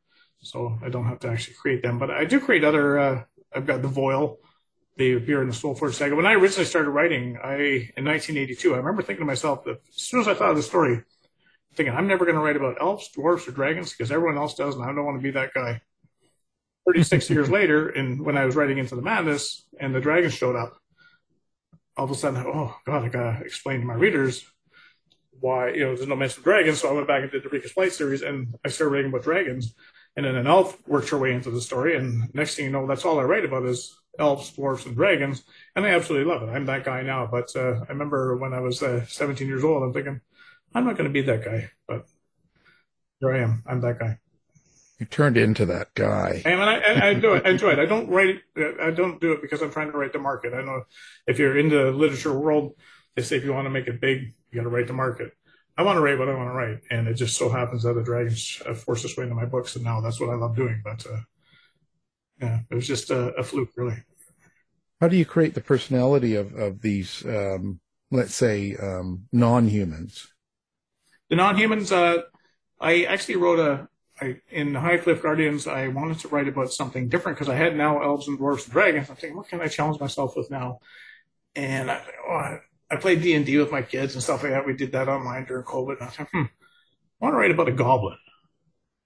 so 0.41 0.77
I 0.83 0.89
don't 0.89 1.05
have 1.05 1.19
to 1.19 1.29
actually 1.29 1.55
create 1.55 1.81
them. 1.81 1.99
But 1.99 2.11
I 2.11 2.25
do 2.25 2.39
create 2.39 2.65
other. 2.65 2.99
Uh, 2.99 3.23
I've 3.55 3.65
got 3.65 3.81
the 3.81 3.87
Voil. 3.87 4.39
They 4.97 5.13
appear 5.13 5.41
in 5.41 5.47
the 5.47 5.53
Soulforge 5.53 5.93
saga. 5.93 6.15
When 6.15 6.25
I 6.25 6.33
originally 6.33 6.65
started 6.65 6.89
writing, 6.89 7.37
I 7.41 7.55
in 7.95 8.03
1982, 8.03 8.73
I 8.73 8.77
remember 8.77 9.03
thinking 9.03 9.21
to 9.21 9.27
myself 9.27 9.63
that 9.65 9.79
as 9.95 10.03
soon 10.03 10.19
as 10.19 10.27
I 10.27 10.33
thought 10.33 10.49
of 10.49 10.57
the 10.57 10.63
story, 10.63 11.03
thinking 11.75 11.95
I'm 11.95 12.07
never 12.07 12.25
going 12.25 12.35
to 12.35 12.41
write 12.41 12.57
about 12.57 12.81
elves, 12.81 13.09
dwarfs, 13.09 13.47
or 13.47 13.51
dragons 13.51 13.91
because 13.91 14.11
everyone 14.11 14.37
else 14.37 14.55
does, 14.55 14.75
and 14.75 14.83
I 14.83 14.87
don't 14.87 15.05
want 15.05 15.17
to 15.19 15.23
be 15.23 15.31
that 15.31 15.53
guy. 15.53 15.81
36 16.87 17.29
years 17.29 17.49
later, 17.49 17.89
and 17.89 18.25
when 18.25 18.37
I 18.37 18.45
was 18.45 18.55
writing 18.55 18.77
Into 18.77 18.95
the 18.95 19.01
Madness, 19.01 19.65
and 19.79 19.93
the 19.93 19.99
dragons 19.99 20.33
showed 20.33 20.55
up, 20.55 20.77
all 21.97 22.05
of 22.05 22.11
a 22.11 22.15
sudden, 22.15 22.45
oh 22.45 22.75
god, 22.85 23.03
I 23.03 23.09
gotta 23.09 23.43
explain 23.43 23.81
to 23.81 23.85
my 23.85 23.95
readers 23.95 24.45
why 25.39 25.69
you 25.69 25.81
know 25.81 25.95
there's 25.95 26.07
no 26.07 26.15
mention 26.15 26.39
of 26.39 26.43
dragons. 26.45 26.79
So 26.79 26.89
I 26.89 26.93
went 26.93 27.07
back 27.07 27.23
and 27.23 27.31
did 27.31 27.43
the 27.43 27.49
Rika's 27.49 27.71
Flight 27.71 27.91
series, 27.91 28.21
and 28.21 28.55
I 28.63 28.69
started 28.69 28.93
writing 28.93 29.09
about 29.11 29.23
dragons. 29.23 29.75
And 30.15 30.25
then 30.25 30.35
an 30.35 30.47
elf 30.47 30.75
worked 30.87 31.09
her 31.09 31.17
way 31.17 31.33
into 31.33 31.51
the 31.51 31.61
story, 31.61 31.95
and 31.95 32.33
next 32.33 32.55
thing 32.55 32.65
you 32.65 32.71
know, 32.71 32.87
that's 32.87 33.05
all 33.05 33.19
I 33.19 33.23
write 33.23 33.45
about 33.45 33.65
is 33.65 33.95
elves, 34.17 34.51
dwarfs, 34.53 34.85
and 34.85 34.95
dragons, 34.95 35.43
and 35.75 35.85
I 35.85 35.89
absolutely 35.89 36.31
love 36.31 36.41
it. 36.41 36.51
I'm 36.51 36.65
that 36.65 36.85
guy 36.85 37.03
now, 37.03 37.27
but 37.27 37.55
uh, 37.55 37.81
I 37.87 37.89
remember 37.89 38.35
when 38.37 38.53
I 38.53 38.59
was 38.59 38.81
uh, 38.81 39.05
17 39.05 39.47
years 39.47 39.63
old, 39.63 39.83
I'm 39.83 39.93
thinking 39.93 40.21
I'm 40.73 40.85
not 40.85 40.97
going 40.97 41.07
to 41.07 41.13
be 41.13 41.21
that 41.23 41.45
guy, 41.45 41.69
but 41.87 42.05
here 43.19 43.33
I 43.33 43.39
am. 43.39 43.63
I'm 43.67 43.81
that 43.81 43.99
guy. 43.99 44.19
You 44.99 45.05
turned 45.05 45.37
into 45.37 45.65
that 45.67 45.93
guy. 45.93 46.41
And 46.43 46.61
I, 46.61 46.79
I, 46.79 47.07
I 47.09 47.13
do 47.13 47.33
it. 47.33 47.45
I 47.45 47.51
enjoy 47.51 47.71
it. 47.71 47.79
I 47.79 47.85
don't 47.85 48.09
write 48.09 48.41
it. 48.55 48.79
I 48.79 48.89
don't 48.89 49.21
do 49.21 49.31
it 49.33 49.41
because 49.43 49.61
I'm 49.61 49.71
trying 49.71 49.91
to 49.91 49.97
write 49.97 50.13
the 50.13 50.19
market. 50.19 50.53
I 50.53 50.63
know 50.63 50.83
if 51.27 51.37
you're 51.37 51.57
in 51.57 51.69
the 51.69 51.91
literature 51.91 52.37
world, 52.37 52.73
they 53.15 53.21
say 53.21 53.37
if 53.37 53.43
you 53.43 53.53
want 53.53 53.65
to 53.65 53.69
make 53.69 53.87
it 53.87 54.01
big, 54.01 54.33
you 54.49 54.55
got 54.55 54.63
to 54.63 54.69
write 54.69 54.87
the 54.87 54.93
market. 54.93 55.33
I 55.77 55.83
want 55.83 55.97
to 55.97 56.01
write 56.01 56.17
what 56.17 56.29
I 56.29 56.33
want 56.33 56.49
to 56.49 56.53
write, 56.53 56.79
and 56.89 57.07
it 57.07 57.13
just 57.13 57.37
so 57.37 57.49
happens 57.49 57.83
that 57.83 57.93
the 57.93 58.01
dragons 58.01 58.59
uh, 58.65 58.73
forced 58.73 59.05
its 59.05 59.15
way 59.15 59.23
into 59.23 59.35
my 59.35 59.45
books, 59.45 59.75
and 59.75 59.85
now 59.85 60.01
that's 60.01 60.19
what 60.19 60.31
I 60.31 60.33
love 60.33 60.55
doing. 60.55 60.81
But 60.83 61.05
uh, 61.05 61.19
yeah, 62.41 62.59
it 62.71 62.73
was 62.73 62.87
just 62.87 63.11
a, 63.11 63.35
a 63.35 63.43
fluke, 63.43 63.69
really. 63.75 63.97
How 64.99 65.07
do 65.07 65.15
you 65.15 65.25
create 65.25 65.53
the 65.53 65.61
personality 65.61 66.33
of, 66.33 66.55
of 66.55 66.81
these, 66.81 67.23
um, 67.27 67.79
let's 68.09 68.33
say, 68.33 68.75
um, 68.75 69.27
non-humans? 69.31 70.33
The 71.29 71.35
non-humans. 71.35 71.91
Uh, 71.91 72.23
I 72.81 73.03
actually 73.03 73.35
wrote 73.35 73.59
a. 73.59 73.87
I, 74.19 74.37
in 74.49 74.73
High 74.73 74.97
Cliff 74.97 75.21
Guardians, 75.21 75.67
I 75.67 75.87
wanted 75.87 76.19
to 76.19 76.27
write 76.29 76.47
about 76.47 76.71
something 76.71 77.07
different 77.09 77.37
because 77.37 77.49
I 77.49 77.55
had 77.55 77.75
now 77.75 78.01
elves 78.01 78.27
and 78.27 78.39
Dwarves 78.39 78.63
and 78.65 78.73
dragons. 78.73 79.09
I'm 79.09 79.15
thinking, 79.15 79.37
what 79.37 79.47
can 79.47 79.61
I 79.61 79.67
challenge 79.67 79.99
myself 79.99 80.35
with 80.35 80.49
now? 80.49 80.79
And 81.55 81.91
I, 81.91 82.01
oh, 82.27 82.59
I 82.89 82.95
played 82.95 83.21
D 83.21 83.33
and 83.33 83.45
D 83.45 83.57
with 83.57 83.71
my 83.71 83.81
kids 83.81 84.13
and 84.13 84.23
stuff 84.23 84.43
like 84.43 84.53
that. 84.53 84.65
We 84.65 84.73
did 84.73 84.91
that 84.93 85.09
online 85.09 85.45
during 85.45 85.65
COVID. 85.65 85.99
And 85.99 86.03
I 86.03 86.11
thought, 86.11 86.27
hmm, 86.31 86.43
I 86.43 86.47
want 87.19 87.33
to 87.33 87.37
write 87.37 87.51
about 87.51 87.69
a 87.69 87.73
goblin. 87.73 88.17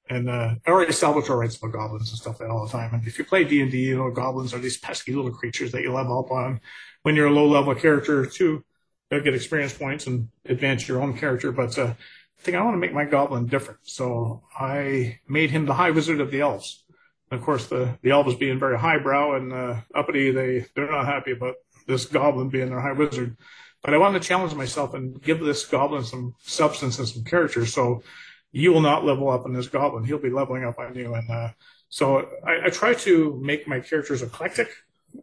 And 0.10 0.30
uh, 0.30 0.56
already 0.68 0.92
Salvatore 0.92 1.38
writes 1.38 1.56
about 1.56 1.72
goblins 1.72 2.10
and 2.10 2.20
stuff 2.20 2.40
like 2.40 2.50
that 2.50 2.54
all 2.54 2.66
the 2.66 2.72
time. 2.72 2.94
And 2.94 3.08
if 3.08 3.18
you 3.18 3.24
play 3.24 3.44
D 3.44 3.62
and 3.62 3.72
D, 3.72 3.80
you 3.80 3.98
know 3.98 4.12
goblins 4.12 4.54
are 4.54 4.60
these 4.60 4.78
pesky 4.78 5.14
little 5.14 5.32
creatures 5.32 5.72
that 5.72 5.82
you 5.82 5.94
level 5.94 6.20
up 6.20 6.32
on. 6.32 6.60
When 7.04 7.16
you're 7.16 7.28
a 7.28 7.32
low 7.32 7.48
level 7.48 7.74
character, 7.76 8.26
too, 8.26 8.64
you'll 9.10 9.22
get 9.22 9.34
experience 9.34 9.74
points 9.74 10.08
and 10.08 10.28
advance 10.46 10.88
your 10.88 11.02
own 11.02 11.18
character. 11.18 11.52
But 11.52 11.78
uh, 11.80 11.94
I 11.94 11.96
think 12.42 12.58
I 12.58 12.64
want 12.64 12.74
to 12.74 12.80
make 12.80 12.94
my 12.94 13.06
goblin 13.06 13.46
different. 13.46 13.80
So 13.84 14.44
I 14.58 15.20
made 15.28 15.52
him 15.52 15.66
the 15.66 15.74
High 15.74 15.92
Wizard 15.92 16.22
of 16.22 16.32
the 16.32 16.42
Elves. 16.42 16.84
And 17.30 17.40
of 17.40 17.46
course, 17.46 17.68
the, 17.68 17.98
the 18.02 18.12
elves 18.12 18.36
being 18.36 18.60
very 18.60 18.78
highbrow 18.78 19.36
and 19.36 19.54
uh, 19.54 19.82
uppity, 19.96 20.32
they, 20.32 20.66
they're 20.76 20.92
not 20.92 21.06
happy 21.06 21.32
about 21.32 21.56
this 21.88 22.06
goblin 22.06 22.50
being 22.50 22.70
their 22.70 22.82
High 22.82 22.92
Wizard. 22.92 23.38
But 23.84 23.94
I 23.94 23.98
wanted 23.98 24.22
to 24.22 24.28
challenge 24.28 24.54
myself 24.54 24.94
and 24.94 25.22
give 25.22 25.40
this 25.40 25.66
goblin 25.66 26.04
some 26.04 26.36
substance 26.42 27.00
and 27.00 27.08
some 27.08 27.24
character. 27.24 27.66
So 27.66 28.04
you 28.52 28.74
will 28.74 28.82
not 28.82 29.06
level 29.06 29.30
up 29.30 29.46
on 29.46 29.54
this 29.54 29.68
goblin. 29.68 30.04
He'll 30.04 30.20
be 30.20 30.30
leveling 30.30 30.66
up 30.66 30.78
on 30.78 30.96
you. 30.96 31.14
And 31.14 31.30
uh, 31.30 31.50
so 31.90 32.28
I, 32.46 32.66
I 32.66 32.70
try 32.70 32.94
to 32.96 33.40
make 33.42 33.68
my 33.68 33.80
characters 33.80 34.22
eclectic, 34.22 34.70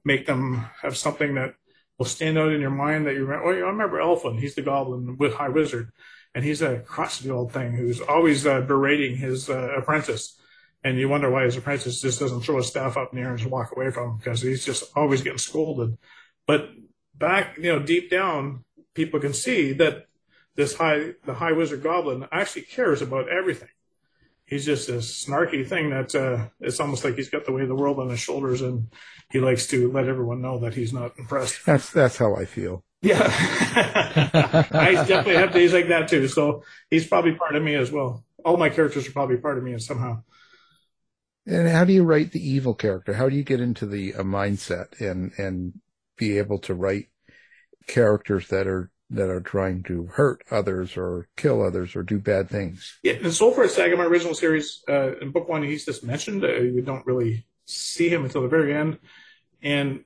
make 0.04 0.26
them 0.26 0.66
have 0.82 0.96
something 0.96 1.34
that 1.34 1.54
will 1.98 2.06
stand 2.06 2.38
out 2.38 2.52
in 2.52 2.60
your 2.60 2.70
mind 2.70 3.06
that 3.06 3.14
you 3.14 3.24
remember. 3.24 3.44
Oh, 3.44 3.66
I 3.66 3.70
remember 3.70 4.00
Elfin. 4.00 4.38
He's 4.38 4.54
the 4.54 4.62
goblin 4.62 5.18
with 5.18 5.34
High 5.34 5.50
Wizard 5.50 5.92
and 6.38 6.44
he's 6.44 6.62
a 6.62 6.78
crusty 6.78 7.28
old 7.30 7.52
thing 7.52 7.72
who's 7.72 8.00
always 8.00 8.46
uh, 8.46 8.60
berating 8.60 9.16
his 9.16 9.50
uh, 9.50 9.70
apprentice. 9.76 10.40
And 10.84 10.96
you 10.96 11.08
wonder 11.08 11.28
why 11.28 11.42
his 11.42 11.56
apprentice 11.56 12.00
just 12.00 12.20
doesn't 12.20 12.42
throw 12.42 12.58
his 12.58 12.68
staff 12.68 12.96
up 12.96 13.12
in 13.12 13.18
the 13.18 13.24
air 13.24 13.30
and 13.30 13.40
just 13.40 13.50
walk 13.50 13.72
away 13.72 13.90
from 13.90 14.10
him 14.10 14.16
because 14.18 14.40
he's 14.40 14.64
just 14.64 14.84
always 14.94 15.20
getting 15.20 15.40
scolded. 15.40 15.98
But 16.46 16.70
back, 17.12 17.56
you 17.56 17.72
know, 17.72 17.80
deep 17.80 18.08
down, 18.08 18.62
people 18.94 19.18
can 19.18 19.32
see 19.32 19.72
that 19.72 20.06
this 20.54 20.76
high, 20.76 21.14
the 21.24 21.34
high 21.34 21.50
wizard 21.50 21.82
goblin 21.82 22.28
actually 22.30 22.62
cares 22.62 23.02
about 23.02 23.28
everything. 23.28 23.70
He's 24.48 24.64
just 24.64 24.88
this 24.88 25.26
snarky 25.26 25.66
thing 25.66 25.90
that 25.90 26.14
uh, 26.14 26.46
it's 26.60 26.80
almost 26.80 27.04
like 27.04 27.16
he's 27.16 27.28
got 27.28 27.44
the 27.44 27.52
weight 27.52 27.64
of 27.64 27.68
the 27.68 27.74
world 27.74 27.98
on 27.98 28.08
his 28.08 28.18
shoulders, 28.18 28.62
and 28.62 28.88
he 29.30 29.40
likes 29.40 29.66
to 29.68 29.92
let 29.92 30.08
everyone 30.08 30.40
know 30.40 30.58
that 30.60 30.74
he's 30.74 30.92
not 30.92 31.18
impressed. 31.18 31.66
That's 31.66 31.90
that's 31.90 32.16
how 32.16 32.34
I 32.34 32.46
feel. 32.46 32.82
Yeah, 33.02 33.20
I 34.72 35.04
definitely 35.06 35.36
have 35.36 35.52
days 35.52 35.74
like 35.74 35.88
that 35.88 36.08
too. 36.08 36.28
So 36.28 36.64
he's 36.90 37.06
probably 37.06 37.34
part 37.34 37.56
of 37.56 37.62
me 37.62 37.74
as 37.74 37.92
well. 37.92 38.24
All 38.44 38.56
my 38.56 38.70
characters 38.70 39.06
are 39.06 39.12
probably 39.12 39.36
part 39.36 39.58
of 39.58 39.64
me 39.64 39.78
somehow. 39.78 40.22
And 41.46 41.68
how 41.68 41.84
do 41.84 41.92
you 41.92 42.04
write 42.04 42.32
the 42.32 42.46
evil 42.46 42.74
character? 42.74 43.14
How 43.14 43.28
do 43.28 43.36
you 43.36 43.44
get 43.44 43.60
into 43.60 43.84
the 43.84 44.14
uh, 44.14 44.22
mindset 44.22 44.98
and 45.00 45.32
and 45.36 45.74
be 46.16 46.38
able 46.38 46.58
to 46.60 46.74
write 46.74 47.08
characters 47.86 48.48
that 48.48 48.66
are 48.66 48.90
that 49.10 49.30
are 49.30 49.40
trying 49.40 49.82
to 49.84 50.06
hurt 50.06 50.42
others 50.50 50.96
or 50.96 51.28
kill 51.36 51.62
others 51.62 51.96
or 51.96 52.02
do 52.02 52.18
bad 52.18 52.48
things? 52.48 52.98
Yeah, 53.02 53.14
and 53.14 53.26
in 53.26 53.30
Soulforge 53.30 53.70
Saga, 53.70 53.96
my 53.96 54.04
original 54.04 54.34
series, 54.34 54.82
uh, 54.88 55.16
in 55.18 55.30
book 55.30 55.48
one, 55.48 55.62
he's 55.62 55.84
just 55.84 56.04
mentioned. 56.04 56.44
Uh, 56.44 56.60
you 56.60 56.82
don't 56.82 57.06
really 57.06 57.46
see 57.64 58.08
him 58.08 58.24
until 58.24 58.42
the 58.42 58.48
very 58.48 58.74
end, 58.74 58.98
and 59.62 60.04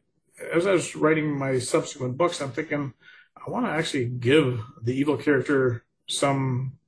as 0.53 0.67
I 0.67 0.73
was 0.73 0.97
writing 0.97 1.39
my 1.39 1.59
subsequent 1.59 2.17
books, 2.17 2.41
I'm 2.41 2.53
thinking 2.53 2.95
I 3.37 3.51
want 3.51 3.67
to 3.67 3.73
actually 3.73 4.07
give 4.07 4.61
the 4.83 4.95
evil 4.95 5.17
character 5.17 5.85
some 6.09 6.79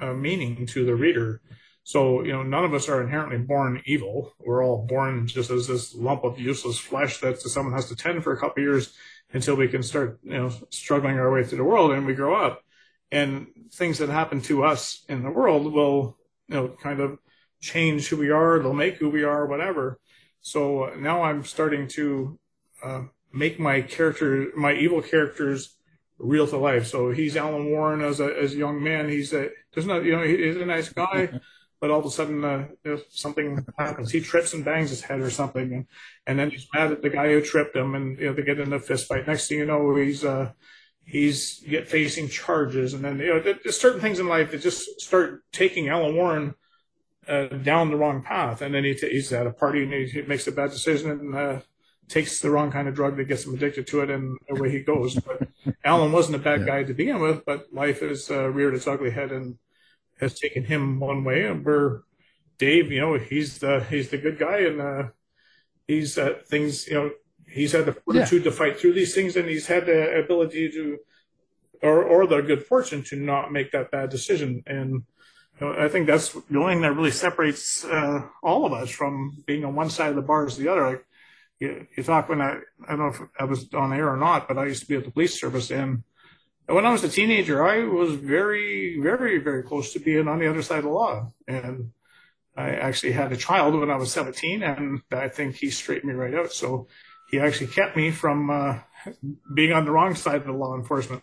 uh, 0.00 0.12
meaning 0.12 0.66
to 0.66 0.84
the 0.84 0.94
reader. 0.94 1.40
So, 1.84 2.22
you 2.22 2.32
know, 2.32 2.42
none 2.42 2.64
of 2.64 2.74
us 2.74 2.88
are 2.88 3.02
inherently 3.02 3.38
born 3.38 3.82
evil. 3.86 4.34
We're 4.38 4.62
all 4.62 4.86
born 4.86 5.26
just 5.26 5.50
as 5.50 5.66
this 5.66 5.94
lump 5.94 6.22
of 6.22 6.38
useless 6.38 6.78
flesh 6.78 7.20
that 7.20 7.40
someone 7.40 7.72
has 7.72 7.88
to 7.88 7.96
tend 7.96 8.22
for 8.22 8.32
a 8.32 8.38
couple 8.38 8.62
years 8.62 8.94
until 9.32 9.54
we 9.54 9.68
can 9.68 9.82
start, 9.82 10.18
you 10.22 10.36
know, 10.36 10.52
struggling 10.70 11.18
our 11.18 11.30
way 11.32 11.44
through 11.44 11.58
the 11.58 11.64
world 11.64 11.92
and 11.92 12.06
we 12.06 12.14
grow 12.14 12.34
up. 12.34 12.62
And 13.10 13.48
things 13.72 13.98
that 13.98 14.08
happen 14.08 14.40
to 14.42 14.64
us 14.64 15.04
in 15.08 15.22
the 15.22 15.30
world 15.30 15.72
will, 15.72 16.18
you 16.48 16.54
know, 16.54 16.68
kind 16.68 17.00
of 17.00 17.18
change 17.60 18.08
who 18.08 18.16
we 18.16 18.30
are. 18.30 18.58
They'll 18.58 18.72
make 18.72 18.96
who 18.96 19.10
we 19.10 19.24
are, 19.24 19.46
whatever. 19.46 19.98
So 20.40 20.92
now 20.98 21.22
I'm 21.22 21.44
starting 21.44 21.88
to 21.88 22.38
uh, 22.82 23.02
make 23.32 23.58
my 23.58 23.80
character, 23.82 24.48
my 24.56 24.72
evil 24.74 25.02
characters, 25.02 25.76
real 26.18 26.46
to 26.46 26.56
life. 26.56 26.86
So 26.86 27.10
he's 27.10 27.36
Alan 27.36 27.70
Warren 27.70 28.02
as 28.02 28.20
a 28.20 28.26
as 28.26 28.54
a 28.54 28.56
young 28.56 28.82
man. 28.82 29.08
He's 29.08 29.32
a 29.32 29.50
there's 29.72 29.86
not 29.86 30.04
you 30.04 30.12
know 30.12 30.22
he's 30.22 30.56
a 30.56 30.66
nice 30.66 30.88
guy, 30.88 31.40
but 31.80 31.90
all 31.90 32.00
of 32.00 32.06
a 32.06 32.10
sudden 32.10 32.44
uh, 32.44 32.66
something 33.10 33.64
happens. 33.78 34.10
He 34.10 34.20
trips 34.20 34.52
and 34.52 34.64
bangs 34.64 34.90
his 34.90 35.02
head 35.02 35.20
or 35.20 35.30
something, 35.30 35.72
and 35.72 35.86
and 36.26 36.38
then 36.38 36.50
he's 36.50 36.66
mad 36.74 36.92
at 36.92 37.02
the 37.02 37.10
guy 37.10 37.28
who 37.28 37.40
tripped 37.40 37.76
him, 37.76 37.94
and 37.94 38.18
you 38.18 38.26
know 38.26 38.32
they 38.32 38.42
get 38.42 38.60
in 38.60 38.72
a 38.72 38.80
fist 38.80 39.06
fight. 39.06 39.26
Next 39.26 39.48
thing 39.48 39.58
you 39.58 39.66
know, 39.66 39.94
he's 39.96 40.24
uh 40.24 40.52
he's 41.04 41.60
get 41.60 41.88
facing 41.88 42.28
charges, 42.28 42.94
and 42.94 43.04
then 43.04 43.18
you 43.18 43.34
know 43.34 43.40
there's 43.40 43.80
certain 43.80 44.00
things 44.00 44.18
in 44.18 44.28
life 44.28 44.50
that 44.50 44.62
just 44.62 45.00
start 45.00 45.44
taking 45.52 45.88
Alan 45.88 46.16
Warren. 46.16 46.54
Uh, 47.26 47.46
down 47.46 47.90
the 47.90 47.96
wrong 47.96 48.22
path, 48.22 48.62
and 48.62 48.74
then 48.74 48.84
he 48.84 48.94
t- 48.94 49.10
he's 49.10 49.30
at 49.34 49.46
a 49.46 49.50
party 49.50 49.82
and 49.82 49.92
he, 49.92 50.06
he 50.06 50.22
makes 50.22 50.46
a 50.46 50.52
bad 50.52 50.70
decision, 50.70 51.10
and 51.10 51.34
uh, 51.36 51.60
takes 52.08 52.40
the 52.40 52.50
wrong 52.50 52.70
kind 52.70 52.88
of 52.88 52.94
drug 52.94 53.16
that 53.16 53.28
gets 53.28 53.44
him 53.44 53.54
addicted 53.54 53.86
to 53.86 54.00
it, 54.00 54.08
and 54.08 54.38
away 54.50 54.70
he 54.70 54.80
goes. 54.80 55.14
But 55.14 55.46
Alan 55.84 56.10
wasn't 56.10 56.36
a 56.36 56.38
bad 56.38 56.60
yeah. 56.60 56.66
guy 56.66 56.84
to 56.84 56.94
begin 56.94 57.20
with, 57.20 57.44
but 57.44 57.66
life 57.70 58.00
has 58.00 58.30
uh, 58.30 58.48
reared 58.48 58.74
its 58.74 58.86
ugly 58.86 59.10
head 59.10 59.30
and 59.30 59.58
has 60.20 60.38
taken 60.38 60.64
him 60.64 61.00
one 61.00 61.24
way. 61.24 61.44
And 61.44 61.64
where 61.64 62.02
Dave, 62.58 62.90
you 62.90 63.00
know, 63.00 63.14
he's 63.14 63.58
the 63.58 63.84
he's 63.88 64.10
the 64.10 64.18
good 64.18 64.38
guy, 64.38 64.58
and 64.60 64.80
uh, 64.80 65.02
he's 65.86 66.18
uh, 66.18 66.34
things, 66.46 66.86
you 66.88 66.94
know, 66.94 67.10
he's 67.46 67.72
had 67.72 67.86
the 67.86 67.92
fortitude 67.92 68.44
yeah. 68.44 68.50
to 68.50 68.56
fight 68.56 68.78
through 68.78 68.94
these 68.94 69.14
things, 69.14 69.36
and 69.36 69.48
he's 69.48 69.66
had 69.66 69.86
the 69.86 70.18
ability 70.18 70.70
to, 70.70 70.98
or 71.82 72.02
or 72.02 72.26
the 72.26 72.40
good 72.40 72.64
fortune 72.66 73.02
to 73.04 73.16
not 73.16 73.52
make 73.52 73.72
that 73.72 73.90
bad 73.90 74.10
decision. 74.10 74.62
And 74.66 75.04
you 75.60 75.66
know, 75.66 75.74
I 75.78 75.88
think 75.88 76.06
that's 76.06 76.32
the 76.32 76.58
only 76.58 76.74
thing 76.74 76.82
that 76.82 76.94
really 76.94 77.10
separates 77.10 77.84
uh, 77.84 78.22
all 78.42 78.66
of 78.66 78.72
us 78.72 78.90
from 78.90 79.42
being 79.46 79.64
on 79.64 79.74
one 79.74 79.90
side 79.90 80.10
of 80.10 80.16
the 80.16 80.22
bar 80.22 80.46
as 80.46 80.56
the 80.56 80.68
other. 80.68 80.90
Like 80.90 81.04
you, 81.58 81.86
you 81.96 82.02
talk 82.02 82.28
when 82.28 82.40
I, 82.40 82.58
I 82.86 82.96
don't 82.96 82.98
know 82.98 83.08
if 83.08 83.20
I 83.38 83.44
was 83.44 83.72
on 83.74 83.92
air 83.92 84.08
or 84.08 84.16
not, 84.16 84.48
but 84.48 84.58
I 84.58 84.66
used 84.66 84.82
to 84.82 84.88
be 84.88 84.96
at 84.96 85.04
the 85.04 85.10
police 85.10 85.38
service. 85.38 85.70
And 85.70 86.04
when 86.68 86.84
I 86.86 86.92
was 86.92 87.02
a 87.04 87.08
teenager, 87.08 87.66
I 87.66 87.84
was 87.84 88.14
very, 88.14 89.00
very, 89.00 89.38
very 89.38 89.62
close 89.62 89.92
to 89.94 89.98
being 89.98 90.28
on 90.28 90.38
the 90.38 90.48
other 90.48 90.62
side 90.62 90.78
of 90.78 90.84
the 90.84 90.90
law. 90.90 91.32
And 91.46 91.92
I 92.56 92.70
actually 92.70 93.12
had 93.12 93.32
a 93.32 93.36
child 93.36 93.74
when 93.74 93.90
I 93.90 93.96
was 93.96 94.12
17, 94.12 94.62
and 94.62 95.00
I 95.10 95.28
think 95.28 95.56
he 95.56 95.70
straightened 95.70 96.12
me 96.12 96.18
right 96.18 96.34
out. 96.34 96.52
So 96.52 96.88
he 97.30 97.38
actually 97.40 97.68
kept 97.68 97.96
me 97.96 98.10
from 98.10 98.50
uh, 98.50 98.78
being 99.54 99.72
on 99.72 99.84
the 99.84 99.92
wrong 99.92 100.14
side 100.14 100.36
of 100.42 100.46
the 100.46 100.52
law 100.52 100.74
enforcement 100.74 101.22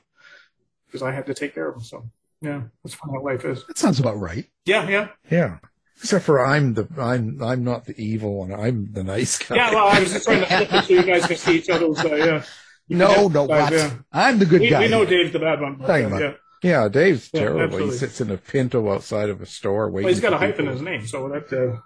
because 0.87 1.03
I 1.03 1.11
had 1.11 1.25
to 1.27 1.33
take 1.33 1.53
care 1.53 1.69
of 1.69 1.75
him. 1.75 1.83
So 1.83 2.09
yeah, 2.41 2.63
that's 2.83 2.95
how 2.95 3.21
life 3.21 3.45
is. 3.45 3.65
That 3.67 3.77
sounds 3.77 3.99
about 3.99 4.19
right. 4.19 4.45
Yeah, 4.65 4.87
yeah, 4.87 5.07
Yeah. 5.29 5.57
Except 5.97 6.25
for 6.25 6.45
I'm 6.45 6.73
the 6.73 6.87
I'm 6.97 7.41
I'm 7.41 7.63
not 7.63 7.85
the 7.85 7.95
evil 7.97 8.35
one. 8.35 8.53
I'm 8.53 8.91
the 8.91 9.03
nice 9.03 9.37
guy. 9.37 9.55
yeah. 9.55 9.71
Well, 9.71 9.87
I 9.87 10.01
was 10.01 10.11
just 10.11 10.25
trying 10.25 10.41
to 10.41 10.45
flip 10.67 10.73
it 10.73 10.83
so 10.83 10.93
you 10.93 11.03
guys 11.03 11.25
can 11.25 11.37
see 11.37 11.57
each 11.57 11.69
other's. 11.69 11.99
Uh, 11.99 12.15
yeah. 12.15 12.43
No, 12.89 13.27
no, 13.27 13.43
what? 13.45 13.73
yeah. 13.73 13.91
I'm 14.11 14.39
the 14.39 14.45
good 14.45 14.61
We, 14.61 14.69
guy. 14.69 14.81
we 14.81 14.87
know. 14.89 15.05
Dave's 15.05 15.33
the 15.33 15.39
bad 15.39 15.61
one. 15.61 15.75
but, 15.77 15.89
uh, 15.89 16.07
yeah. 16.19 16.33
Yeah, 16.63 16.87
Dave's 16.89 17.29
Yeah, 17.33 17.39
terrible. 17.41 17.61
absolutely. 17.63 17.93
He 17.93 17.97
sits 17.99 18.21
in 18.21 18.31
a 18.31 18.37
Pinto 18.37 18.91
outside 18.91 19.29
of 19.29 19.41
a 19.41 19.45
store 19.45 19.89
waiting. 19.89 20.05
Well, 20.05 20.13
he's 20.13 20.21
got 20.21 20.33
a 20.33 20.37
hyphen 20.37 20.67
in 20.67 20.73
his 20.73 20.81
name, 20.81 21.05
so 21.05 21.27
that. 21.29 21.51
Uh, 21.53 21.79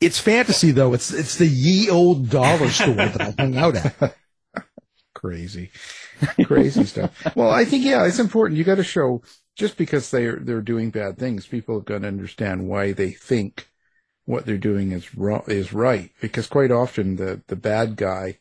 It's 0.00 0.18
fantasy 0.18 0.70
though. 0.72 0.92
It's 0.92 1.12
it's 1.12 1.36
the 1.38 1.46
ye 1.46 1.88
old 1.88 2.28
dollar 2.28 2.68
store 2.68 2.94
that 2.94 3.20
I 3.20 3.34
hung 3.42 3.56
out 3.56 3.76
at. 3.76 4.16
crazy, 5.14 5.70
crazy 6.42 6.84
stuff. 6.86 7.10
Well, 7.36 7.50
I 7.50 7.64
think 7.64 7.84
yeah, 7.84 8.06
it's 8.06 8.18
important. 8.18 8.58
You 8.58 8.64
got 8.64 8.76
to 8.76 8.84
show 8.84 9.22
just 9.56 9.76
because 9.76 10.10
they're 10.10 10.36
they're 10.36 10.60
doing 10.62 10.90
bad 10.90 11.18
things, 11.18 11.46
people 11.46 11.76
have 11.76 11.84
got 11.86 12.02
to 12.02 12.08
understand 12.08 12.68
why 12.68 12.92
they 12.92 13.10
think 13.12 13.68
what 14.26 14.46
they're 14.46 14.58
doing 14.58 14.92
is 14.92 15.14
wrong 15.16 15.44
is 15.48 15.72
right. 15.72 16.10
Because 16.20 16.46
quite 16.46 16.70
often 16.70 17.16
the 17.16 17.42
the 17.48 17.56
bad 17.56 17.96
guy 17.96 18.38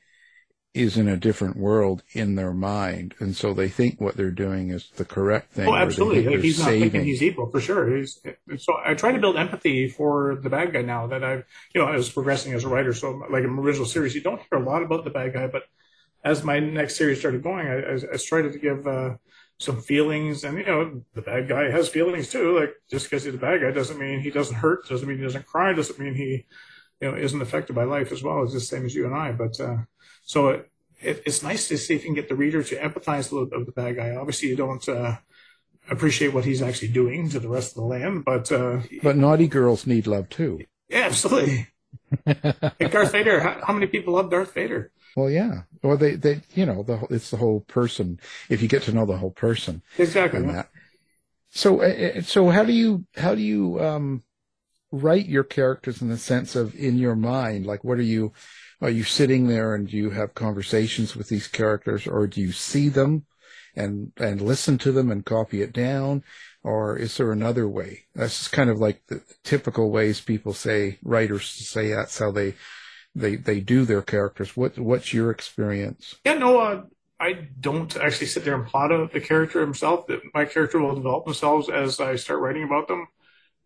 is 0.74 0.98
in 0.98 1.08
a 1.08 1.16
different 1.16 1.56
world 1.56 2.02
in 2.14 2.36
their 2.36 2.54
mind, 2.54 3.14
and 3.20 3.36
so 3.36 3.54
they 3.54 3.70
think 3.70 4.02
what 4.02 4.18
they're 4.18 4.32
doing 4.32 4.70
is 4.70 4.90
the 4.96 5.06
correct 5.06 5.54
thing. 5.54 5.68
oh, 5.68 5.76
absolutely. 5.76 6.26
Like, 6.26 6.40
he's 6.40 6.60
not 6.60 6.70
thinking 6.70 7.04
he's 7.04 7.22
evil 7.22 7.50
for 7.50 7.62
sure. 7.62 7.96
He's 7.96 8.20
so 8.58 8.74
I 8.84 8.96
try 8.96 9.12
to 9.12 9.20
build 9.20 9.38
empathy 9.38 9.88
for 9.88 10.40
the 10.42 10.50
bad 10.50 10.74
guy 10.74 10.82
now 10.82 11.08
that 11.08 11.24
I've 11.24 11.46
you 11.74 11.82
know 11.82 11.88
I 11.88 11.96
was 11.96 12.10
progressing 12.10 12.54
as 12.54 12.64
a 12.64 12.70
writer. 12.70 12.94
So 12.94 13.12
like 13.30 13.44
in 13.44 13.52
original 13.52 13.86
series, 13.86 14.16
you 14.16 14.22
don't 14.22 14.42
hear 14.50 14.60
a 14.60 14.66
lot 14.66 14.84
about 14.84 15.04
the 15.04 15.12
bad 15.12 15.34
guy, 15.34 15.48
but 15.48 15.64
as 16.24 16.44
my 16.44 16.60
next 16.60 16.96
series 16.96 17.20
started 17.20 17.44
going, 17.44 17.68
I, 17.68 17.80
I, 17.80 18.00
I 18.14 18.18
started 18.18 18.54
to 18.54 18.60
give 18.60 18.88
uh, 18.88 19.16
some 19.60 19.82
feelings, 19.82 20.44
and 20.44 20.58
you 20.58 20.66
know 20.66 21.04
the 21.14 21.22
bad 21.22 21.48
guy 21.48 21.70
has 21.70 21.90
feelings 21.90 22.30
too. 22.30 22.60
Like 22.60 22.74
just 22.90 23.06
because 23.06 23.24
he's 23.24 23.36
a 23.36 23.38
bad 23.38 23.62
guy 23.62 23.72
doesn't 23.72 24.00
mean 24.00 24.22
he 24.22 24.32
doesn't 24.32 24.56
hurt, 24.56 24.88
doesn't 24.88 25.08
mean 25.08 25.18
he 25.18 25.24
doesn't 25.24 25.46
cry, 25.46 25.74
doesn't 25.74 26.00
mean 26.00 26.16
he 26.16 26.46
you 27.02 27.12
know 27.12 27.18
isn't 27.18 27.42
affected 27.42 27.76
by 27.76 27.84
life 27.84 28.12
as 28.12 28.24
well. 28.24 28.44
It's 28.44 28.54
the 28.54 28.60
same 28.60 28.86
as 28.86 28.96
you 28.96 29.06
and 29.06 29.16
I. 29.16 29.32
But 29.32 29.60
uh, 29.60 29.78
so 30.24 30.50
it, 30.50 30.72
it, 31.02 31.24
it's 31.26 31.44
nice 31.44 31.68
to 31.70 31.78
see 31.78 31.96
if 31.96 32.02
you 32.02 32.08
can 32.08 32.16
get 32.16 32.30
the 32.30 32.36
reader 32.36 32.64
to 32.64 32.76
empathize 32.78 33.32
a 33.32 33.36
little 33.36 33.50
bit 33.50 33.60
with 33.60 33.68
the 33.68 33.74
bad 33.74 33.96
guy. 33.96 34.16
Obviously, 34.16 34.50
you 34.50 34.56
don't. 34.56 34.88
Uh, 34.88 35.18
appreciate 35.90 36.34
what 36.34 36.46
he's 36.46 36.62
actually 36.62 36.88
doing 36.88 37.30
to 37.30 37.40
the 37.40 37.50
rest 37.50 37.72
of 37.72 37.76
the 37.76 37.82
land, 37.84 38.24
but 38.26 38.52
uh, 38.52 38.80
But 39.02 39.18
naughty 39.18 39.48
girls 39.48 39.86
need 39.86 40.08
love 40.08 40.30
too. 40.30 40.66
yeah, 40.90 41.02
absolutely. 41.02 41.68
like 42.26 42.92
Darth 42.92 43.12
Vader, 43.12 43.40
how, 43.40 43.62
how 43.66 43.74
many 43.74 43.88
people 43.88 44.14
love 44.14 44.30
Darth 44.30 44.54
Vader? 44.54 44.92
Well, 45.16 45.30
yeah. 45.30 45.64
Well, 45.84 45.98
they, 45.98 46.16
they, 46.16 46.42
you 46.56 46.66
know, 46.66 46.84
the 46.84 47.06
it's 47.10 47.32
the 47.32 47.38
whole 47.38 47.62
person. 47.62 48.20
If 48.50 48.62
you 48.62 48.68
get 48.68 48.84
to 48.84 48.92
know 48.92 49.06
the 49.06 49.18
whole 49.18 49.32
person 49.32 49.82
Exactly. 49.98 50.42
that. 50.42 50.70
So, 51.52 51.82
uh, 51.82 52.18
uh, 52.18 52.22
so 52.22 52.50
how 52.50 52.64
do 52.64 52.74
you, 52.74 53.06
how 53.16 53.36
do 53.36 53.42
you, 53.42 53.80
um, 53.80 54.24
write 54.92 55.28
your 55.28 55.44
characters 55.44 56.02
in 56.02 56.10
the 56.10 56.18
sense 56.18 56.56
of 56.56 56.76
in 56.76 56.98
your 56.98 57.16
mind? 57.16 57.66
Like, 57.66 57.84
what 57.84 57.98
are 58.00 58.04
you, 58.04 58.34
are 58.84 58.90
you 58.90 59.04
sitting 59.04 59.48
there 59.48 59.74
and 59.74 59.88
do 59.88 59.96
you 59.96 60.10
have 60.10 60.36
conversations 60.36 61.16
with 61.16 61.30
these 61.30 61.48
characters 61.48 62.06
or 62.06 62.28
do 62.28 62.42
you 62.42 62.52
see 62.52 62.90
them 62.90 63.26
and, 63.78 64.12
and 64.18 64.42
listen 64.42 64.78
to 64.80 64.92
them 64.92 65.10
and 65.10 65.26
copy 65.26 65.62
it 65.62 65.72
down? 65.72 66.22
Or 66.64 66.98
is 66.98 67.16
there 67.16 67.32
another 67.32 67.68
way? 67.68 68.08
That's 68.14 68.50
kind 68.50 68.70
of 68.70 68.80
like 68.80 69.02
the 69.08 69.24
typical 69.46 69.90
ways 69.90 70.20
people 70.20 70.54
say, 70.54 71.00
writers 71.02 71.46
say 71.46 71.94
that's 71.94 72.20
how 72.20 72.32
they, 72.32 72.56
they, 73.16 73.38
they 73.38 73.62
do 73.62 73.86
their 73.86 74.02
characters. 74.02 74.58
What, 74.58 74.78
what's 74.78 75.14
your 75.14 75.32
experience? 75.32 76.16
Yeah, 76.26 76.34
no, 76.34 76.60
uh, 76.60 76.82
I 77.22 77.48
don't 77.62 77.96
actually 77.96 78.28
sit 78.28 78.44
there 78.44 78.56
and 78.56 78.68
plot 78.68 78.92
out 78.92 79.14
the 79.14 79.22
character 79.22 79.62
himself. 79.62 80.08
My 80.34 80.44
character 80.44 80.82
will 80.82 80.96
develop 80.96 81.24
themselves 81.24 81.70
as 81.70 82.02
I 82.02 82.18
start 82.18 82.42
writing 82.42 82.64
about 82.64 82.90
them, 82.90 83.08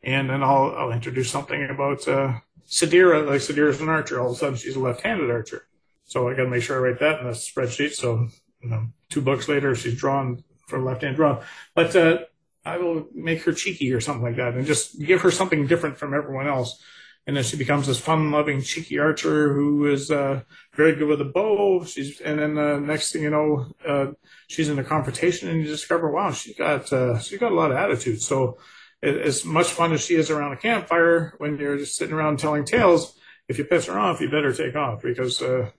and 0.03 0.29
then 0.29 0.43
I'll 0.43 0.75
I'll 0.77 0.91
introduce 0.91 1.31
something 1.31 1.67
about 1.67 2.07
uh, 2.07 2.33
Sadira. 2.67 3.25
Like 3.25 3.41
Sadira's 3.41 3.81
an 3.81 3.89
archer. 3.89 4.19
All 4.19 4.31
of 4.31 4.35
a 4.35 4.39
sudden, 4.39 4.55
she's 4.55 4.75
a 4.75 4.79
left-handed 4.79 5.29
archer. 5.29 5.67
So 6.03 6.29
I 6.29 6.33
got 6.33 6.43
to 6.43 6.49
make 6.49 6.63
sure 6.63 6.77
I 6.77 6.89
write 6.89 6.99
that 6.99 7.19
in 7.19 7.27
the 7.27 7.33
spreadsheet. 7.33 7.93
So 7.93 8.27
you 8.61 8.69
know, 8.69 8.87
two 9.09 9.21
books 9.21 9.47
later, 9.47 9.75
she's 9.75 9.97
drawn 9.97 10.43
for 10.67 10.79
left-hand 10.79 11.15
draw. 11.15 11.43
But 11.75 11.95
uh, 11.95 12.19
I 12.65 12.77
will 12.77 13.07
make 13.13 13.43
her 13.43 13.53
cheeky 13.53 13.93
or 13.93 14.01
something 14.01 14.23
like 14.23 14.35
that, 14.35 14.55
and 14.55 14.65
just 14.65 14.99
give 14.99 15.21
her 15.21 15.31
something 15.31 15.67
different 15.67 15.97
from 15.97 16.13
everyone 16.13 16.47
else. 16.47 16.81
And 17.25 17.35
then 17.35 17.43
she 17.43 17.57
becomes 17.57 17.87
this 17.87 17.99
fun-loving, 17.99 18.61
cheeky 18.61 18.99
archer 18.99 19.53
who 19.53 19.85
is 19.85 20.09
uh, 20.09 20.43
very 20.73 20.95
good 20.95 21.09
with 21.09 21.19
a 21.19 21.25
bow. 21.25 21.83
She's 21.83 22.21
and 22.21 22.39
then 22.39 22.55
the 22.55 22.79
next 22.79 23.11
thing 23.11 23.23
you 23.23 23.29
know, 23.29 23.67
uh, 23.85 24.07
she's 24.47 24.69
in 24.69 24.79
a 24.79 24.83
confrontation, 24.83 25.49
and 25.49 25.61
you 25.61 25.67
discover, 25.67 26.09
wow, 26.09 26.31
she 26.31 26.53
got 26.53 26.91
uh, 26.93 27.19
she 27.19 27.37
got 27.37 27.51
a 27.51 27.55
lot 27.55 27.71
of 27.71 27.77
attitude. 27.77 28.21
So 28.21 28.57
as 29.01 29.45
much 29.45 29.67
fun 29.67 29.93
as 29.93 30.01
she 30.01 30.15
is 30.15 30.29
around 30.29 30.53
a 30.53 30.57
campfire, 30.57 31.33
when 31.37 31.57
you're 31.57 31.77
just 31.77 31.95
sitting 31.95 32.15
around 32.15 32.39
telling 32.39 32.65
tales, 32.65 33.17
if 33.47 33.57
you 33.57 33.63
piss 33.63 33.85
her 33.85 33.97
off, 33.97 34.19
you 34.19 34.29
better 34.29 34.53
take 34.53 34.75
off 34.75 35.01
because 35.01 35.41
uh, 35.41 35.69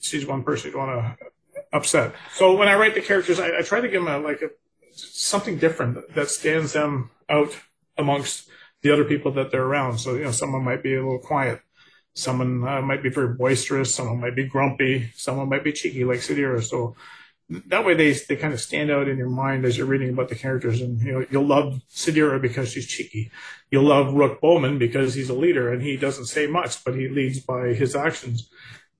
she's 0.00 0.26
one 0.26 0.42
person 0.42 0.72
you 0.72 0.78
want 0.78 0.90
to 0.90 1.26
upset. 1.72 2.14
So 2.34 2.56
when 2.56 2.68
I 2.68 2.74
write 2.74 2.94
the 2.94 3.00
characters, 3.00 3.40
I, 3.40 3.58
I 3.58 3.62
try 3.62 3.80
to 3.80 3.88
give 3.88 4.04
them 4.04 4.12
a, 4.12 4.18
like 4.18 4.42
a, 4.42 4.48
something 4.92 5.58
different 5.58 6.14
that 6.14 6.30
stands 6.30 6.72
them 6.72 7.10
out 7.28 7.56
amongst 7.96 8.48
the 8.82 8.92
other 8.92 9.04
people 9.04 9.32
that 9.32 9.50
they're 9.50 9.64
around. 9.64 9.98
So 9.98 10.14
you 10.14 10.24
know, 10.24 10.30
someone 10.30 10.64
might 10.64 10.82
be 10.82 10.94
a 10.94 11.02
little 11.02 11.18
quiet. 11.18 11.60
Someone 12.14 12.66
uh, 12.66 12.80
might 12.80 13.02
be 13.02 13.08
very 13.08 13.34
boisterous. 13.34 13.94
Someone 13.94 14.20
might 14.20 14.36
be 14.36 14.46
grumpy. 14.46 15.10
Someone 15.16 15.48
might 15.48 15.64
be 15.64 15.72
cheeky, 15.72 16.04
like 16.04 16.18
Sidira. 16.18 16.62
So 16.62 16.94
that 17.48 17.84
way, 17.84 17.94
they 17.94 18.12
they 18.12 18.36
kind 18.36 18.54
of 18.54 18.60
stand 18.60 18.90
out 18.90 19.08
in 19.08 19.18
your 19.18 19.28
mind 19.28 19.64
as 19.64 19.76
you're 19.76 19.86
reading 19.86 20.10
about 20.10 20.28
the 20.28 20.34
characters, 20.34 20.80
and 20.80 21.00
you 21.00 21.12
know 21.12 21.26
you'll 21.30 21.46
love 21.46 21.82
Sidira 21.90 22.40
because 22.40 22.70
she's 22.70 22.86
cheeky. 22.86 23.30
You'll 23.70 23.84
love 23.84 24.14
Rook 24.14 24.40
Bowman 24.40 24.78
because 24.78 25.14
he's 25.14 25.28
a 25.28 25.34
leader 25.34 25.72
and 25.72 25.82
he 25.82 25.96
doesn't 25.96 26.26
say 26.26 26.46
much, 26.46 26.82
but 26.84 26.94
he 26.94 27.08
leads 27.08 27.40
by 27.40 27.74
his 27.74 27.94
actions. 27.94 28.48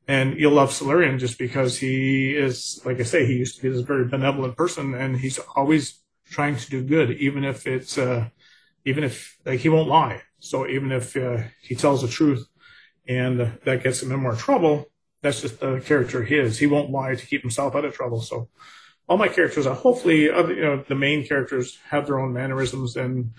And 0.07 0.39
you'll 0.39 0.53
love 0.53 0.73
Solarian 0.73 1.19
just 1.19 1.39
because 1.39 1.79
he 1.79 2.37
is, 2.37 2.83
like 2.85 3.01
I 3.01 3.05
say, 3.05 3.25
he 3.25 3.35
used 3.35 3.57
to 3.57 3.63
be 3.63 3.71
this 3.71 3.81
very 3.81 4.05
benevolent 4.07 4.57
person, 4.57 4.95
and 4.95 5.17
he's 5.17 5.39
always 5.57 6.01
trying 6.31 6.57
to 6.57 6.71
do 6.71 6.83
good, 6.83 7.13
even 7.13 7.45
if 7.45 7.67
it's, 7.67 7.97
uh, 7.97 8.29
even 8.85 9.05
if 9.05 9.39
like 9.47 9.61
he 9.61 9.71
won't 9.71 9.89
lie. 9.89 10.23
So 10.41 10.67
even 10.67 10.93
if 10.93 11.17
uh, 11.17 11.45
he 11.63 11.75
tells 11.75 12.03
the 12.03 12.09
truth, 12.09 12.47
and 13.09 13.59
that 13.65 13.83
gets 13.83 14.03
him 14.03 14.13
in 14.13 14.21
more 14.21 14.37
trouble, 14.37 14.91
that's 15.25 15.41
just 15.41 15.59
the 15.59 15.81
character 15.81 16.23
he 16.23 16.37
is. 16.37 16.59
He 16.59 16.67
won't 16.67 16.91
lie 16.91 17.15
to 17.15 17.27
keep 17.27 17.41
himself 17.41 17.75
out 17.75 17.87
of 17.87 17.95
trouble. 17.95 18.21
So 18.21 18.49
all 19.09 19.17
my 19.17 19.29
characters 19.29 19.67
are 19.67 19.75
hopefully, 19.75 20.31
other, 20.31 20.53
you 20.53 20.63
know, 20.63 20.85
the 20.87 20.95
main 20.95 21.27
characters 21.27 21.79
have 21.89 22.07
their 22.07 22.21
own 22.21 22.35
mannerisms, 22.35 22.95
and 22.95 23.31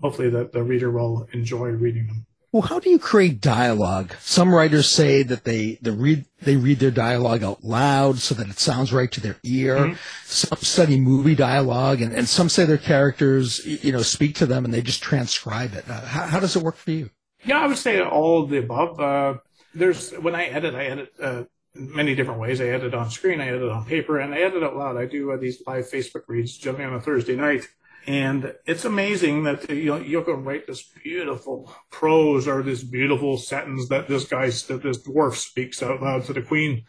hopefully 0.00 0.30
that 0.30 0.52
the 0.52 0.62
reader 0.62 0.90
will 0.90 1.28
enjoy 1.32 1.68
reading 1.68 2.06
them. 2.06 2.26
Well, 2.50 2.62
how 2.62 2.78
do 2.78 2.88
you 2.88 2.98
create 2.98 3.40
dialogue? 3.42 4.14
Some 4.20 4.54
writers 4.54 4.88
say 4.88 5.22
that 5.24 5.44
they, 5.44 5.76
they 5.82 5.90
read 5.90 6.24
they 6.40 6.56
read 6.56 6.78
their 6.78 6.92
dialogue 6.92 7.42
out 7.42 7.64
loud 7.64 8.18
so 8.18 8.34
that 8.36 8.48
it 8.48 8.58
sounds 8.58 8.92
right 8.92 9.10
to 9.10 9.20
their 9.20 9.36
ear. 9.42 9.76
Mhm. 9.76 9.98
Some 10.24 10.58
study 10.58 10.98
movie 11.00 11.34
dialogue, 11.34 12.00
and, 12.00 12.12
and 12.12 12.28
some 12.28 12.48
say 12.48 12.64
their 12.64 12.78
characters, 12.78 13.66
you 13.66 13.92
know, 13.92 14.02
speak 14.02 14.36
to 14.36 14.46
them 14.46 14.64
and 14.64 14.72
they 14.72 14.82
just 14.82 15.02
transcribe 15.02 15.74
it. 15.74 15.84
Uh, 15.90 16.00
how, 16.02 16.26
how 16.26 16.40
does 16.40 16.56
it 16.56 16.62
work 16.62 16.76
for 16.76 16.92
you? 16.92 17.10
Yeah, 17.44 17.58
I 17.58 17.66
would 17.66 17.76
say 17.76 18.00
all 18.00 18.44
of 18.44 18.50
the 18.50 18.58
above. 18.58 19.00
Uh, 19.00 19.34
there's 19.74 20.12
when 20.12 20.34
I 20.34 20.44
edit, 20.46 20.74
I 20.74 20.84
edit 20.86 21.12
uh, 21.20 21.42
many 21.74 22.14
different 22.14 22.40
ways. 22.40 22.60
I 22.60 22.66
edit 22.66 22.94
on 22.94 23.10
screen, 23.10 23.40
I 23.40 23.48
edit 23.48 23.70
on 23.70 23.84
paper, 23.84 24.18
and 24.18 24.34
I 24.34 24.38
edit 24.38 24.62
out 24.62 24.76
loud. 24.76 24.96
I 24.96 25.06
do 25.06 25.32
uh, 25.32 25.36
these 25.36 25.62
live 25.66 25.90
Facebook 25.90 26.22
reads 26.28 26.56
generally 26.56 26.84
on 26.84 26.94
a 26.94 27.00
Thursday 27.00 27.36
night, 27.36 27.66
and 28.06 28.54
it's 28.66 28.84
amazing 28.84 29.44
that 29.44 29.68
you 29.68 29.86
know 29.86 29.96
you 29.96 30.22
can 30.22 30.44
write 30.44 30.66
this 30.66 30.82
beautiful 31.02 31.72
prose 31.90 32.46
or 32.46 32.62
this 32.62 32.82
beautiful 32.82 33.36
sentence 33.36 33.88
that 33.88 34.08
this 34.08 34.24
guy, 34.24 34.46
that 34.46 34.82
this 34.82 35.02
dwarf 35.06 35.34
speaks 35.34 35.82
out 35.82 36.02
loud 36.02 36.24
to 36.24 36.32
the 36.32 36.42
queen. 36.42 36.84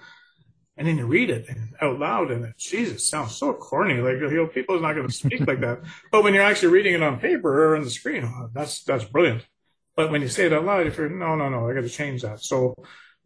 And 0.78 0.89
then 0.89 0.98
you 0.98 1.06
read 1.06 1.30
it 1.30 1.50
out 1.82 2.00
loud, 2.00 2.32
and 2.32 2.43
it, 2.43 2.58
Jesus, 2.58 3.10
sounds 3.10 3.34
so 3.34 3.54
corny. 3.54 4.02
Like 4.02 4.19
you 4.19 4.30
know, 4.30 4.48
people 4.48 4.76
are 4.76 4.82
not 4.82 4.93
going 4.93 5.08
to 5.08 5.13
speak 5.13 5.48
like 5.48 5.62
that. 5.62 5.80
But 6.12 6.24
when 6.24 6.34
you're 6.34 6.43
actually 6.43 6.74
reading 6.74 6.95
it 6.95 7.02
on 7.02 7.17
paper 7.17 7.71
or 7.71 7.78
on 7.78 7.84
the 7.84 7.89
screen, 7.89 8.26
oh, 8.26 8.50
that's 8.54 8.84
that's 8.84 9.06
brilliant. 9.06 9.45
But 9.96 10.12
when 10.12 10.22
you 10.22 10.28
say 10.28 10.46
it 10.46 10.54
out 10.54 10.66
loud, 10.66 10.88
if 10.88 10.98
you're 10.98 11.10
no, 11.10 11.36
no, 11.36 11.50
no, 11.50 11.70
I 11.70 11.74
got 11.74 11.82
to 11.82 11.90
change 11.90 12.22
that. 12.24 12.44
So 12.44 12.76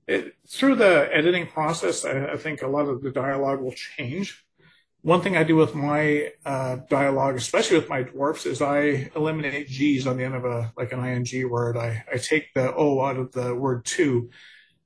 it, 0.07 0.35
through 0.47 0.75
the 0.75 1.09
editing 1.11 1.47
process, 1.47 2.05
I, 2.05 2.33
I 2.33 2.37
think 2.37 2.61
a 2.61 2.67
lot 2.67 2.87
of 2.87 3.01
the 3.01 3.11
dialogue 3.11 3.61
will 3.61 3.73
change. 3.73 4.45
One 5.01 5.21
thing 5.21 5.37
I 5.37 5.43
do 5.43 5.55
with 5.55 5.75
my 5.75 6.33
uh, 6.45 6.77
dialogue, 6.89 7.35
especially 7.37 7.77
with 7.77 7.87
my 7.89 8.03
dwarfs, 8.03 8.45
is 8.45 8.61
I 8.61 9.09
eliminate 9.15 9.69
G's 9.69 10.05
on 10.05 10.17
the 10.17 10.25
end 10.25 10.35
of 10.35 10.43
a 10.43 10.73
like 10.77 10.91
an 10.91 11.05
ing 11.05 11.49
word. 11.49 11.77
I, 11.77 12.03
I 12.13 12.17
take 12.17 12.53
the 12.53 12.73
O 12.73 13.01
out 13.01 13.17
of 13.17 13.31
the 13.31 13.55
word 13.55 13.85
to, 13.85 14.29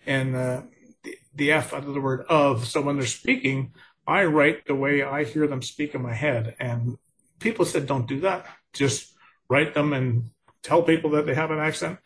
and 0.06 0.36
uh, 0.36 0.62
the, 1.04 1.18
the 1.34 1.52
F 1.54 1.74
out 1.74 1.86
of 1.86 1.94
the 1.94 2.02
word 2.02 2.26
of. 2.30 2.68
So 2.68 2.82
when 2.82 2.98
they're 2.98 3.08
speaking, 3.08 3.74
I 4.06 4.26
write 4.26 4.68
the 4.68 4.76
way 4.76 5.02
I 5.02 5.24
hear 5.24 5.48
them 5.48 5.62
speak 5.62 5.96
in 5.96 6.02
my 6.02 6.14
head. 6.14 6.56
And 6.60 6.98
people 7.40 7.66
said, 7.66 7.88
don't 7.88 8.08
do 8.08 8.20
that. 8.22 8.46
Just 8.74 9.14
write 9.50 9.74
them 9.74 9.94
and 9.94 10.30
tell 10.64 10.82
people 10.82 11.12
that 11.12 11.26
they 11.26 11.36
have 11.36 11.52
an 11.52 11.60
accent. 11.60 12.00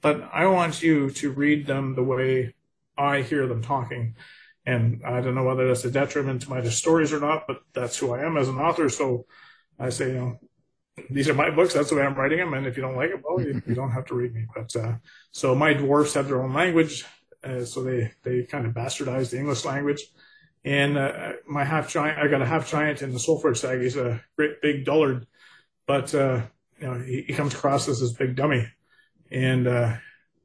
But 0.00 0.28
I 0.32 0.46
want 0.46 0.82
you 0.82 1.10
to 1.10 1.32
read 1.32 1.66
them 1.66 1.94
the 1.94 2.02
way 2.02 2.54
I 2.96 3.22
hear 3.22 3.46
them 3.46 3.62
talking. 3.62 4.16
And 4.66 5.02
I 5.04 5.20
don't 5.20 5.34
know 5.34 5.44
whether 5.44 5.66
that's 5.66 5.84
a 5.84 5.90
detriment 5.90 6.42
to 6.42 6.50
my 6.50 6.62
stories 6.68 7.12
or 7.12 7.20
not, 7.20 7.46
but 7.46 7.58
that's 7.74 7.98
who 7.98 8.12
I 8.12 8.24
am 8.24 8.36
as 8.36 8.48
an 8.48 8.58
author. 8.58 8.88
So 8.88 9.26
I 9.78 9.90
say, 9.90 10.08
you 10.08 10.14
know, 10.14 10.40
these 11.10 11.28
are 11.28 11.34
my 11.34 11.50
books. 11.50 11.74
That's 11.74 11.90
the 11.90 11.96
way 11.96 12.02
I'm 12.02 12.14
writing 12.14 12.38
them. 12.38 12.54
And 12.54 12.66
if 12.66 12.76
you 12.76 12.82
don't 12.82 12.96
like 12.96 13.10
it, 13.10 13.20
well, 13.22 13.40
you, 13.40 13.60
you 13.66 13.74
don't 13.74 13.90
have 13.90 14.06
to 14.06 14.14
read 14.14 14.34
me. 14.34 14.46
But 14.54 14.74
uh, 14.76 14.94
so 15.32 15.54
my 15.54 15.74
dwarfs 15.74 16.14
have 16.14 16.28
their 16.28 16.42
own 16.42 16.54
language, 16.54 17.04
uh, 17.42 17.64
so 17.64 17.82
they 17.82 18.12
they 18.22 18.44
kind 18.44 18.66
of 18.66 18.72
bastardized 18.72 19.30
the 19.30 19.38
English 19.38 19.64
language. 19.64 20.02
And 20.64 20.96
uh, 20.96 21.32
my 21.46 21.64
half 21.64 21.90
giant, 21.90 22.18
I 22.18 22.28
got 22.28 22.40
a 22.40 22.46
half 22.46 22.70
giant 22.70 23.02
in 23.02 23.12
the 23.12 23.18
Soulforge 23.18 23.58
saga. 23.58 23.82
He's 23.82 23.96
a 23.96 24.22
great 24.36 24.62
big 24.62 24.84
dullard, 24.84 25.26
but 25.86 26.14
uh, 26.14 26.42
you 26.80 26.86
know 26.86 26.98
he, 27.00 27.22
he, 27.22 27.32
comes 27.32 27.54
across 27.54 27.88
as 27.88 28.00
this 28.00 28.12
big 28.12 28.36
dummy, 28.36 28.66
and 29.30 29.66
uh, 29.66 29.94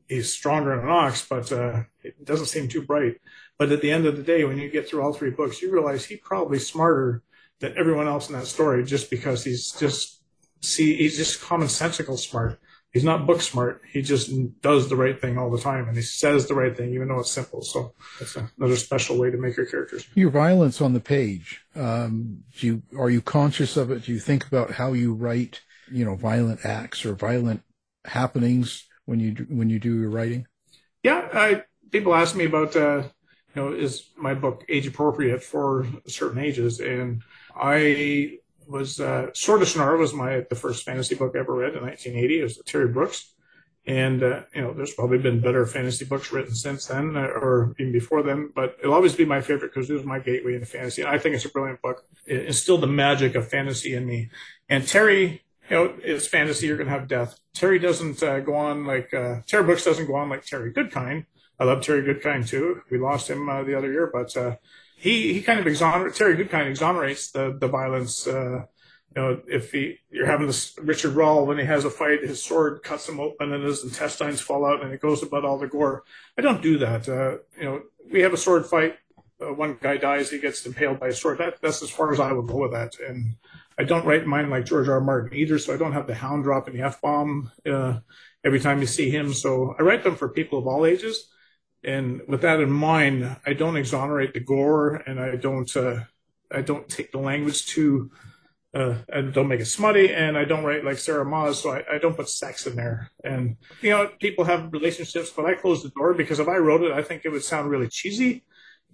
he's 0.08 0.34
stronger 0.34 0.76
than 0.76 0.86
an 0.86 0.92
ox, 0.92 1.26
but 1.28 1.52
uh, 1.52 1.84
it 2.04 2.26
doesn't 2.26 2.48
seem 2.48 2.68
too 2.68 2.82
bright. 2.82 3.20
But 3.58 3.72
at 3.72 3.82
the 3.82 3.92
end 3.92 4.06
of 4.06 4.18
the 4.18 4.24
day, 4.24 4.44
when 4.44 4.58
you 4.58 4.70
get 4.70 4.88
through 4.88 5.02
all 5.02 5.14
three 5.14 5.32
books, 5.32 5.62
you 5.62 5.72
realize 5.72 6.06
he's 6.06 6.20
probably 6.20 6.60
smarter 6.60 7.24
than 7.60 7.78
everyone 7.78 8.08
else 8.08 8.30
in 8.30 8.36
that 8.36 8.48
story, 8.48 8.84
just 8.84 9.10
because 9.10 9.44
he's 9.44 9.72
just 9.74 10.22
see 10.62 10.96
he's 10.96 11.18
just 11.18 11.42
commonsensical 11.42 12.18
smart. 12.18 12.60
He's 12.92 13.04
not 13.04 13.28
book 13.28 13.42
smart. 13.42 13.84
He 13.92 14.02
just 14.02 14.32
does 14.62 14.90
the 14.90 14.96
right 14.96 15.20
thing 15.20 15.38
all 15.38 15.52
the 15.52 15.62
time, 15.62 15.88
and 15.88 15.96
he 15.96 16.02
says 16.02 16.48
the 16.48 16.56
right 16.56 16.76
thing, 16.76 16.94
even 16.96 17.08
though 17.08 17.20
it's 17.20 17.32
simple. 17.32 17.62
So 17.62 17.94
that's 18.18 18.36
another 18.36 18.76
special 18.78 19.20
way 19.20 19.30
to 19.30 19.38
make 19.38 19.58
your 19.58 19.68
characters. 19.68 20.08
Your 20.16 20.32
violence 20.32 20.82
on 20.82 20.94
the 20.94 21.00
page. 21.00 21.62
Um, 21.76 22.44
do 22.58 22.66
you 22.66 22.82
are 22.98 23.12
you 23.12 23.22
conscious 23.22 23.78
of 23.78 23.92
it? 23.92 24.06
Do 24.06 24.12
you 24.12 24.20
think 24.20 24.48
about 24.48 24.72
how 24.72 24.94
you 24.94 25.14
write, 25.14 25.62
you 25.92 26.06
know, 26.06 26.16
violent 26.16 26.66
acts 26.66 27.06
or 27.06 27.14
violent 27.14 27.62
happenings 28.06 28.88
when 29.06 29.20
you 29.20 29.32
do, 29.32 29.44
when 29.50 29.70
you 29.70 29.80
do 29.80 30.00
your 30.00 30.10
writing? 30.10 30.48
Yeah, 31.04 31.28
I, 31.34 31.64
people 31.92 32.14
ask 32.14 32.36
me 32.36 32.46
about, 32.46 32.76
uh, 32.76 33.04
you 33.56 33.62
know, 33.62 33.74
is 33.74 34.10
my 34.18 34.34
book 34.34 34.64
age 34.70 34.88
appropriate 34.88 35.44
for 35.44 35.88
certain 36.08 36.40
ages, 36.40 36.80
and 36.80 37.24
I 37.56 38.40
was 38.68 39.00
uh, 39.00 39.28
Sword 39.34 39.62
of 39.64 39.68
Shannara 39.68 39.98
was 39.98 40.14
my 40.14 40.46
the 40.50 40.56
first 40.56 40.86
fantasy 40.86 41.16
book 41.16 41.34
I 41.36 41.40
ever 41.40 41.54
read 41.54 41.74
in 41.74 41.82
1980. 41.82 42.40
It 42.40 42.44
was 42.44 42.62
Terry 42.66 42.88
Brooks, 42.88 43.34
and 43.86 44.22
uh, 44.22 44.42
you 44.54 44.62
know 44.62 44.74
there's 44.74 44.94
probably 44.94 45.18
been 45.18 45.42
better 45.42 45.66
fantasy 45.66 46.06
books 46.06 46.32
written 46.32 46.54
since 46.54 46.86
then 46.86 47.18
uh, 47.18 47.22
or 47.22 47.74
even 47.80 47.92
before 47.92 48.22
then, 48.22 48.52
but 48.54 48.78
it'll 48.80 48.94
always 48.94 49.16
be 49.16 49.26
my 49.26 49.42
favorite 49.42 49.74
because 49.74 49.90
it 49.90 49.94
was 49.94 50.06
my 50.06 50.20
gateway 50.20 50.54
into 50.54 50.68
fantasy. 50.68 51.04
I 51.04 51.18
think 51.18 51.36
it's 51.36 51.46
a 51.46 51.50
brilliant 51.50 51.82
book. 51.82 52.04
It 52.26 52.46
instilled 52.46 52.82
the 52.82 52.88
magic 52.88 53.34
of 53.36 53.48
fantasy 53.48 53.96
in 53.96 54.06
me. 54.06 54.30
And 54.70 54.88
Terry, 54.88 55.44
you 55.70 55.76
know, 55.76 55.94
it's 56.04 56.28
fantasy. 56.28 56.68
You're 56.68 56.78
gonna 56.78 56.90
have 56.90 57.08
death. 57.08 57.40
Terry 57.54 57.80
doesn't 57.80 58.22
uh, 58.24 58.40
go 58.40 58.56
on 58.56 58.86
like 58.86 59.14
uh, 59.14 59.42
Terry 59.48 59.64
Brooks 59.64 59.86
doesn't 59.86 60.08
go 60.08 60.16
on 60.16 60.30
like 60.30 60.46
Terry 60.46 60.72
Goodkind. 60.72 61.26
I 61.60 61.66
love 61.66 61.82
Terry 61.82 62.02
Goodkind 62.02 62.48
too. 62.48 62.82
We 62.90 62.98
lost 62.98 63.30
him 63.30 63.50
uh, 63.50 63.64
the 63.64 63.78
other 63.78 63.92
year, 63.92 64.10
but 64.12 64.36
he 65.00 65.34
he 65.34 65.42
kind 65.42 65.60
of 65.60 65.68
exonerates 65.68 66.18
Terry 66.18 66.36
Goodkind 66.36 66.68
exonerates 66.68 67.32
the 67.32 67.58
the 67.60 67.68
violence. 67.68 68.28
Uh, 68.28 68.66
you 69.16 69.22
know, 69.22 69.42
if 69.48 69.72
he 69.72 69.98
you're 70.12 70.28
having 70.28 70.48
this 70.48 70.78
Richard 70.78 71.16
Rahl 71.16 71.46
when 71.46 71.58
he 71.58 71.66
has 71.66 71.86
a 71.86 71.90
fight, 71.90 72.22
his 72.22 72.44
sword 72.44 72.84
cuts 72.84 73.10
him 73.10 73.20
open 73.20 73.54
and 73.54 73.64
his 73.64 73.84
intestines 73.84 74.42
fall 74.42 74.66
out, 74.66 74.84
and 74.84 74.94
it 74.94 75.02
goes 75.02 75.24
about 75.24 75.46
all 75.46 75.58
the 75.58 75.68
gore. 75.68 76.04
I 76.38 76.42
don't 76.42 76.62
do 76.62 76.78
that. 76.80 77.10
Uh, 77.10 77.38
you 77.58 77.66
know, 77.66 77.82
we 78.12 78.22
have 78.22 78.34
a 78.34 78.38
sword 78.38 78.66
fight. 78.68 78.98
Uh, 79.42 79.54
one 79.54 79.78
guy 79.82 79.96
dies, 79.96 80.30
he 80.30 80.38
gets 80.38 80.66
impaled 80.66 81.00
by 81.00 81.08
a 81.08 81.14
sword. 81.14 81.38
That, 81.38 81.62
that's 81.62 81.82
as 81.82 81.90
far 81.90 82.12
as 82.12 82.20
I 82.20 82.34
would 82.34 82.48
go 82.48 82.58
with 82.58 82.74
that. 82.74 82.98
And 83.00 83.36
I 83.80 83.84
don't 83.86 84.06
write 84.06 84.28
mine 84.28 84.50
like 84.50 84.66
George 84.66 84.90
R. 84.90 84.96
R. 84.96 85.02
Martin 85.02 85.38
either, 85.38 85.58
so 85.58 85.74
I 85.74 85.78
don't 85.78 85.94
have 85.94 86.06
the 86.06 86.14
hound 86.14 86.44
dropping 86.44 86.76
the 86.76 86.84
f 86.84 87.02
bomb 87.02 87.50
uh, 87.66 88.00
every 88.44 88.60
time 88.60 88.82
you 88.82 88.88
see 88.88 89.10
him. 89.10 89.34
So 89.34 89.74
I 89.80 89.84
write 89.84 90.04
them 90.04 90.16
for 90.16 90.30
people 90.30 90.60
of 90.60 90.68
all 90.68 90.86
ages 90.86 91.30
and 91.84 92.22
with 92.28 92.42
that 92.42 92.60
in 92.60 92.72
mind, 92.72 93.38
I 93.46 93.54
don't 93.54 93.78
exonerate 93.78 94.34
the 94.34 94.42
gore, 94.42 94.96
and 94.96 95.20
I 95.20 95.36
don't 95.36 95.74
uh, 95.76 96.02
I 96.52 96.62
don't 96.62 96.90
take 96.90 97.12
the 97.12 97.20
language 97.20 97.68
too. 97.68 98.12
Uh, 98.74 98.96
I 99.12 99.22
don't 99.22 99.48
make 99.48 99.62
it 99.62 99.66
smutty, 99.66 100.14
and 100.14 100.38
I 100.38 100.46
don't 100.46 100.64
write 100.64 100.84
like 100.84 100.98
Sarah 100.98 101.26
Maas, 101.26 101.62
so 101.62 101.72
I, 101.72 101.84
I 101.96 101.98
don't 101.98 102.16
put 102.16 102.30
sex 102.30 102.68
in 102.68 102.76
there. 102.76 103.12
And 103.24 103.58
you 103.82 103.92
know, 103.92 104.10
people 104.20 104.44
have 104.46 104.74
relationships, 104.74 105.32
but 105.36 105.46
I 105.46 105.54
close 105.56 105.82
the 105.82 105.90
door 105.90 106.14
because 106.14 106.40
if 106.40 106.48
I 106.48 106.58
wrote 106.58 106.84
it, 106.84 106.92
I 106.92 107.02
think 107.02 107.24
it 107.24 107.30
would 107.30 107.44
sound 107.44 107.70
really 107.70 107.88
cheesy. 107.88 108.44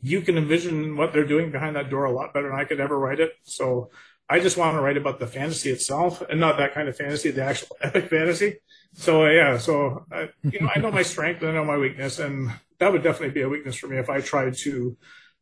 You 0.02 0.21
can 0.21 0.38
envision 0.38 0.95
what 0.95 1.12
they're 1.12 1.26
doing 1.26 1.52
behind 1.52 1.76
that 1.76 1.89
door 1.89 2.06
a 2.06 2.12
lot 2.12 2.34
better 2.34 2.50
than 2.50 2.60
I 2.60 2.65
could 2.65 2.80
ever 2.80 2.98
write 2.98 3.19
it. 3.19 3.32
So 3.43 3.89
I 4.28 4.40
just 4.40 4.58
want 4.58 4.76
to 4.76 4.82
write 4.82 4.98
about 4.98 5.20
the 5.20 5.28
fantasy 5.28 5.70
itself, 5.70 6.22
and 6.22 6.40
not 6.40 6.58
that 6.58 6.74
kind 6.74 6.90
of 6.90 6.98
fantasy, 6.98 7.32
the 7.32 7.44
actual 7.44 7.78
epic 7.82 8.10
fantasy. 8.10 8.58
So 8.94 9.28
yeah, 9.28 9.58
so 9.58 10.06
uh, 10.12 10.28
you 10.44 10.62
know, 10.62 10.70
I 10.76 10.80
know 10.80 10.92
my 10.92 11.04
strength, 11.14 11.42
and 11.42 11.52
I 11.52 11.54
know 11.54 11.66
my 11.66 11.78
weakness, 11.78 12.20
and 12.20 12.52
that 12.80 12.92
would 12.92 13.04
definitely 13.04 13.34
be 13.34 13.42
a 13.42 13.50
weakness 13.50 13.76
for 13.76 13.88
me 13.88 13.98
if 13.98 14.10
I 14.10 14.22
tried 14.22 14.56
to 14.58 14.98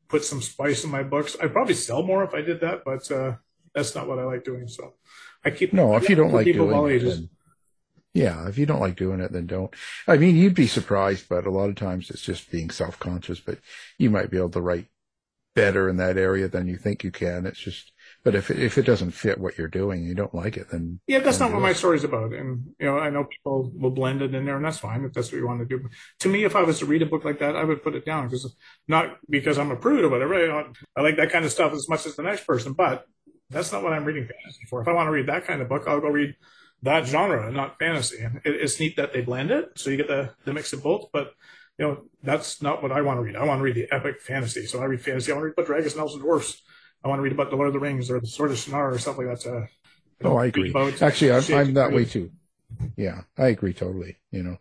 put 0.10 0.26
some 0.26 0.42
spice 0.42 0.84
in 0.84 0.92
my 0.92 1.04
books. 1.04 1.38
I'd 1.42 1.54
probably 1.54 1.76
sell 1.76 2.04
more 2.04 2.24
if 2.24 2.34
I 2.34 2.42
did 2.42 2.62
that, 2.62 2.84
but 2.84 3.10
uh, 3.12 3.36
that's 3.74 3.96
not 3.96 4.08
what 4.08 4.20
I 4.20 4.24
like 4.24 4.44
doing. 4.44 4.68
So 4.68 4.94
I 5.46 5.52
keep 5.52 5.74
no. 5.74 5.96
If 5.96 6.10
you 6.10 6.16
don't 6.16 6.34
like 6.34 6.46
doing 6.46 6.92
it, 6.92 7.00
then, 7.00 7.30
yeah, 8.14 8.48
if 8.48 8.58
you 8.58 8.66
don't 8.66 8.82
like 8.82 8.96
doing 8.96 9.20
it, 9.22 9.32
then 9.32 9.48
don't. 9.48 9.74
I 10.08 10.18
mean, 10.18 10.36
you'd 10.36 10.56
be 10.56 10.68
surprised, 10.68 11.28
but 11.30 11.46
a 11.46 11.52
lot 11.52 11.70
of 11.70 11.76
times 11.76 12.10
it's 12.10 12.22
just 12.22 12.52
being 12.52 12.70
self 12.70 13.00
conscious. 13.00 13.40
But 13.40 13.60
you 13.98 14.10
might 14.10 14.30
be 14.30 14.38
able 14.38 14.50
to 14.52 14.62
write 14.62 14.88
better 15.56 15.90
in 15.90 15.98
that 15.98 16.18
area 16.18 16.48
than 16.48 16.68
you 16.68 16.78
think 16.78 17.04
you 17.04 17.12
can. 17.12 17.46
It's 17.46 17.60
just 17.60 17.92
but 18.24 18.36
if 18.36 18.50
it, 18.50 18.60
if 18.60 18.78
it 18.78 18.86
doesn't 18.86 19.12
fit 19.12 19.40
what 19.40 19.58
you're 19.58 19.68
doing, 19.68 20.04
you 20.04 20.16
don't 20.16 20.34
like 20.34 20.56
it, 20.56 20.68
then 20.72 21.00
yeah, 21.08 21.20
that's 21.20 21.40
not 21.40 21.52
what 21.52 21.62
my 21.62 21.74
story's 21.74 22.06
about. 22.06 22.34
And 22.34 22.74
you 22.80 22.86
know, 22.86 22.98
I 22.98 23.10
know 23.10 23.26
people 23.26 23.72
will 23.76 23.92
blend 23.92 24.22
it 24.22 24.34
in 24.34 24.46
there, 24.46 24.56
and 24.56 24.66
that's 24.66 24.80
fine 24.80 25.04
if 25.04 25.14
that's 25.14 25.32
what 25.32 25.38
you 25.38 25.48
want 25.48 25.60
to 25.60 25.66
do. 25.66 25.84
But 25.84 25.92
to 26.20 26.30
me, 26.30 26.46
if 26.46 26.56
I 26.56 26.64
was 26.64 26.80
to 26.80 26.86
read 26.86 27.02
a 27.02 27.06
book 27.06 27.26
like 27.26 27.40
that, 27.40 27.56
I 27.56 27.64
would 27.64 27.84
put 27.84 27.96
it 27.96 28.06
down 28.06 28.28
because 28.28 28.56
not 28.88 29.18
because 29.30 29.58
I'm 29.58 29.72
a 29.72 29.76
prude 29.76 30.06
or 30.06 30.10
whatever. 30.10 30.36
I, 30.36 30.66
I 30.96 31.02
like 31.02 31.18
that 31.18 31.32
kind 31.32 31.44
of 31.44 31.52
stuff 31.52 31.74
as 31.74 31.90
much 31.90 32.06
as 32.06 32.16
the 32.16 32.24
next 32.24 32.48
person, 32.48 32.74
but 32.74 33.06
that's 33.50 33.72
not 33.72 33.84
what 33.84 33.94
I'm 33.94 34.06
reading 34.06 34.24
fantasy 34.24 34.66
for. 34.70 34.82
If 34.82 34.88
I 34.88 34.94
want 34.94 35.08
to 35.08 35.12
read 35.12 35.28
that 35.28 35.46
kind 35.46 35.62
of 35.62 35.68
book, 35.68 35.84
I'll 35.86 36.00
go 36.00 36.08
read 36.08 36.36
that 36.82 37.06
genre 37.06 37.52
not 37.52 37.78
fantasy. 37.78 38.22
And 38.22 38.38
it, 38.46 38.56
it's 38.56 38.80
neat 38.80 38.96
that 38.98 39.12
they 39.12 39.22
blend 39.22 39.52
it, 39.52 39.72
so 39.76 39.90
you 39.90 39.98
get 39.98 40.08
the 40.08 40.32
the 40.46 40.54
mix 40.54 40.72
of 40.72 40.82
both, 40.82 41.10
but 41.12 41.34
you 41.78 41.88
know, 41.88 42.04
that's 42.22 42.62
not 42.62 42.84
what 42.84 42.92
I 42.92 43.02
want 43.02 43.18
to 43.18 43.22
read. 43.22 43.36
I 43.36 43.44
want 43.44 43.60
to 43.60 43.64
read 43.64 43.76
the 43.76 43.92
epic 43.92 44.22
fantasy. 44.22 44.66
So 44.66 44.80
I 44.80 44.86
read 44.86 45.02
fantasy. 45.02 45.32
I 45.32 45.36
want 45.36 45.42
to 45.42 45.46
read 45.48 45.54
about 45.54 45.66
dragons 45.66 45.94
and 45.94 46.02
elves 46.02 46.14
and 46.14 46.22
dwarfs. 46.22 46.62
I 47.04 47.08
want 47.08 47.20
to 47.20 47.24
read 47.24 47.34
about 47.34 47.50
the 47.50 47.56
Lord 47.56 47.68
of 47.68 47.74
the 47.74 47.80
Rings 47.80 48.10
or 48.10 48.20
the 48.20 48.28
Sword 48.28 48.52
of 48.52 48.58
Shannara 48.58 48.94
or 48.94 48.98
something 48.98 49.28
like 49.28 49.40
that. 49.42 49.68
Oh, 50.24 50.38
I 50.38 50.46
agree. 50.46 50.74
Actually, 51.02 51.34
I'm, 51.34 51.54
I'm 51.54 51.74
that 51.74 51.92
way 51.92 52.06
too. 52.06 52.32
Yeah, 52.96 53.22
I 53.38 53.48
agree 53.48 53.74
totally. 53.74 54.18
You 54.32 54.44
know, 54.44 54.58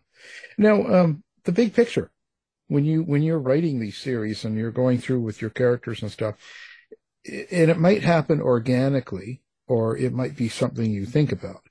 now 0.57 0.85
um, 0.85 1.23
the 1.45 1.51
big 1.51 1.73
picture 1.73 2.11
when 2.67 2.85
you 2.85 3.03
when 3.03 3.21
you're 3.21 3.39
writing 3.39 3.79
these 3.79 3.97
series 3.97 4.43
and 4.43 4.57
you're 4.57 4.71
going 4.71 4.97
through 4.97 5.21
with 5.21 5.41
your 5.41 5.49
characters 5.49 6.01
and 6.01 6.11
stuff, 6.11 6.35
and 7.25 7.69
it 7.71 7.79
might 7.79 8.03
happen 8.03 8.41
organically 8.41 9.41
or 9.67 9.97
it 9.97 10.11
might 10.13 10.35
be 10.35 10.49
something 10.49 10.91
you 10.91 11.05
think 11.05 11.31
about. 11.31 11.61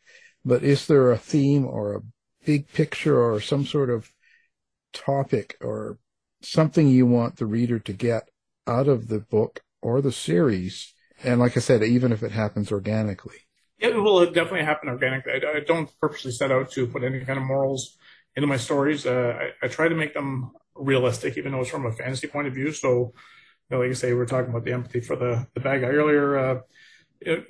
But 0.44 0.62
is 0.62 0.86
there 0.86 1.12
a 1.12 1.18
theme 1.18 1.66
or 1.66 1.94
a 1.94 2.02
big 2.44 2.72
picture 2.72 3.20
or 3.20 3.40
some 3.40 3.66
sort 3.66 3.90
of 3.90 4.10
topic 4.92 5.56
or 5.60 5.98
something 6.40 6.88
you 6.88 7.06
want 7.06 7.36
the 7.36 7.46
reader 7.46 7.78
to 7.78 7.92
get 7.92 8.28
out 8.66 8.88
of 8.88 9.08
the 9.08 9.20
book 9.20 9.62
or 9.82 10.00
the 10.00 10.12
series. 10.12 10.94
And 11.22 11.40
like 11.40 11.56
I 11.56 11.60
said, 11.60 11.82
even 11.82 12.12
if 12.12 12.22
it 12.22 12.32
happens 12.32 12.72
organically. 12.72 13.36
It 13.78 13.94
will 13.94 14.24
definitely 14.26 14.64
happen 14.64 14.88
organically. 14.88 15.32
I, 15.32 15.56
I 15.56 15.60
don't 15.60 15.90
purposely 16.00 16.30
set 16.30 16.52
out 16.52 16.70
to 16.72 16.86
put 16.86 17.02
any 17.02 17.24
kind 17.24 17.38
of 17.38 17.44
morals 17.44 17.96
into 18.36 18.46
my 18.46 18.56
stories. 18.56 19.04
Uh, 19.04 19.36
I, 19.38 19.66
I, 19.66 19.68
try 19.68 19.88
to 19.88 19.94
make 19.94 20.14
them 20.14 20.52
realistic, 20.74 21.36
even 21.36 21.52
though 21.52 21.60
it's 21.60 21.70
from 21.70 21.86
a 21.86 21.92
fantasy 21.92 22.28
point 22.28 22.46
of 22.46 22.54
view. 22.54 22.72
So, 22.72 22.88
you 22.88 23.12
know, 23.70 23.80
like 23.80 23.90
I 23.90 23.94
say, 23.94 24.12
we 24.12 24.20
are 24.20 24.26
talking 24.26 24.50
about 24.50 24.64
the 24.64 24.72
empathy 24.72 25.00
for 25.00 25.16
the, 25.16 25.46
the 25.54 25.60
bad 25.60 25.80
guy 25.80 25.88
earlier. 25.88 26.38
Uh, 26.38 26.60
it, 27.20 27.46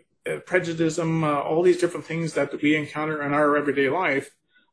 prejudice, 0.46 0.98
uh, 0.98 1.40
all 1.40 1.62
these 1.62 1.80
different 1.80 2.06
things 2.06 2.34
that 2.34 2.60
we 2.62 2.76
encounter 2.76 3.22
in 3.22 3.34
our 3.34 3.56
everyday 3.56 3.88
life 3.88 4.30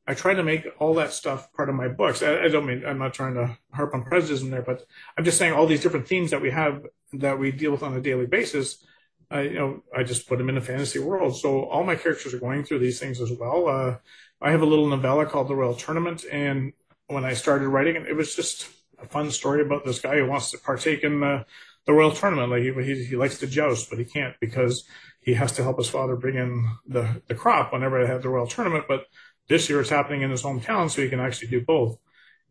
I 0.09 0.15
try 0.15 0.33
to 0.33 0.41
make 0.41 0.65
all 0.79 0.95
that 0.95 1.13
stuff 1.13 1.53
part 1.53 1.69
of 1.69 1.75
my 1.75 1.87
books. 1.87 2.23
I, 2.23 2.45
I, 2.45 2.47
don't 2.47 2.65
mean 2.65 2.83
I'm 2.83 2.97
not 2.97 3.13
trying 3.13 3.35
to 3.35 3.55
harp 3.71 3.93
on 3.93 4.03
prejudice 4.03 4.41
in 4.41 4.49
there, 4.49 4.63
but 4.63 4.83
I'm 5.15 5.23
just 5.23 5.37
saying 5.37 5.53
all 5.53 5.67
these 5.67 5.83
different 5.83 6.07
themes 6.07 6.31
that 6.31 6.41
we 6.41 6.49
have 6.49 6.83
that 7.13 7.37
we 7.37 7.51
deal 7.51 7.71
with 7.71 7.83
on 7.83 7.95
a 7.95 8.01
daily 8.01 8.25
basis. 8.25 8.83
I, 9.29 9.41
you 9.41 9.59
know, 9.59 9.83
I 9.95 10.01
just 10.01 10.27
put 10.27 10.39
them 10.39 10.49
in 10.49 10.57
a 10.57 10.61
fantasy 10.61 10.97
world. 10.97 11.37
So 11.37 11.65
all 11.65 11.83
my 11.83 11.93
characters 11.93 12.33
are 12.33 12.39
going 12.39 12.63
through 12.63 12.79
these 12.79 12.99
things 12.99 13.21
as 13.21 13.31
well. 13.31 13.67
Uh, 13.67 13.97
I 14.41 14.49
have 14.49 14.63
a 14.63 14.65
little 14.65 14.87
novella 14.87 15.27
called 15.27 15.47
The 15.47 15.55
Royal 15.55 15.75
Tournament, 15.75 16.25
and 16.31 16.73
when 17.05 17.23
I 17.23 17.33
started 17.33 17.67
writing 17.67 17.95
it, 17.95 18.07
it 18.07 18.15
was 18.15 18.35
just 18.35 18.67
a 18.99 19.05
fun 19.05 19.29
story 19.29 19.61
about 19.61 19.85
this 19.85 19.99
guy 19.99 20.17
who 20.17 20.25
wants 20.25 20.49
to 20.51 20.57
partake 20.57 21.03
in 21.03 21.19
the, 21.19 21.45
the 21.85 21.93
Royal 21.93 22.13
Tournament. 22.13 22.49
Like 22.49 22.63
he, 22.63 22.95
he, 22.95 23.03
he 23.05 23.15
likes 23.15 23.37
to 23.39 23.47
joust, 23.47 23.91
but 23.91 23.99
he 23.99 24.05
can't 24.05 24.33
because 24.41 24.85
he 25.21 25.35
has 25.35 25.51
to 25.51 25.63
help 25.63 25.77
his 25.77 25.89
father 25.89 26.15
bring 26.15 26.35
in 26.35 26.67
the, 26.87 27.21
the 27.27 27.35
crop 27.35 27.73
whenever 27.73 28.01
they 28.01 28.11
have 28.11 28.23
the 28.23 28.29
Royal 28.29 28.47
Tournament. 28.47 28.85
But 28.87 29.05
this 29.49 29.69
year 29.69 29.81
it's 29.81 29.89
happening 29.89 30.21
in 30.21 30.31
his 30.31 30.43
hometown, 30.43 30.89
so 30.89 31.01
he 31.01 31.09
can 31.09 31.19
actually 31.19 31.49
do 31.49 31.61
both. 31.61 31.97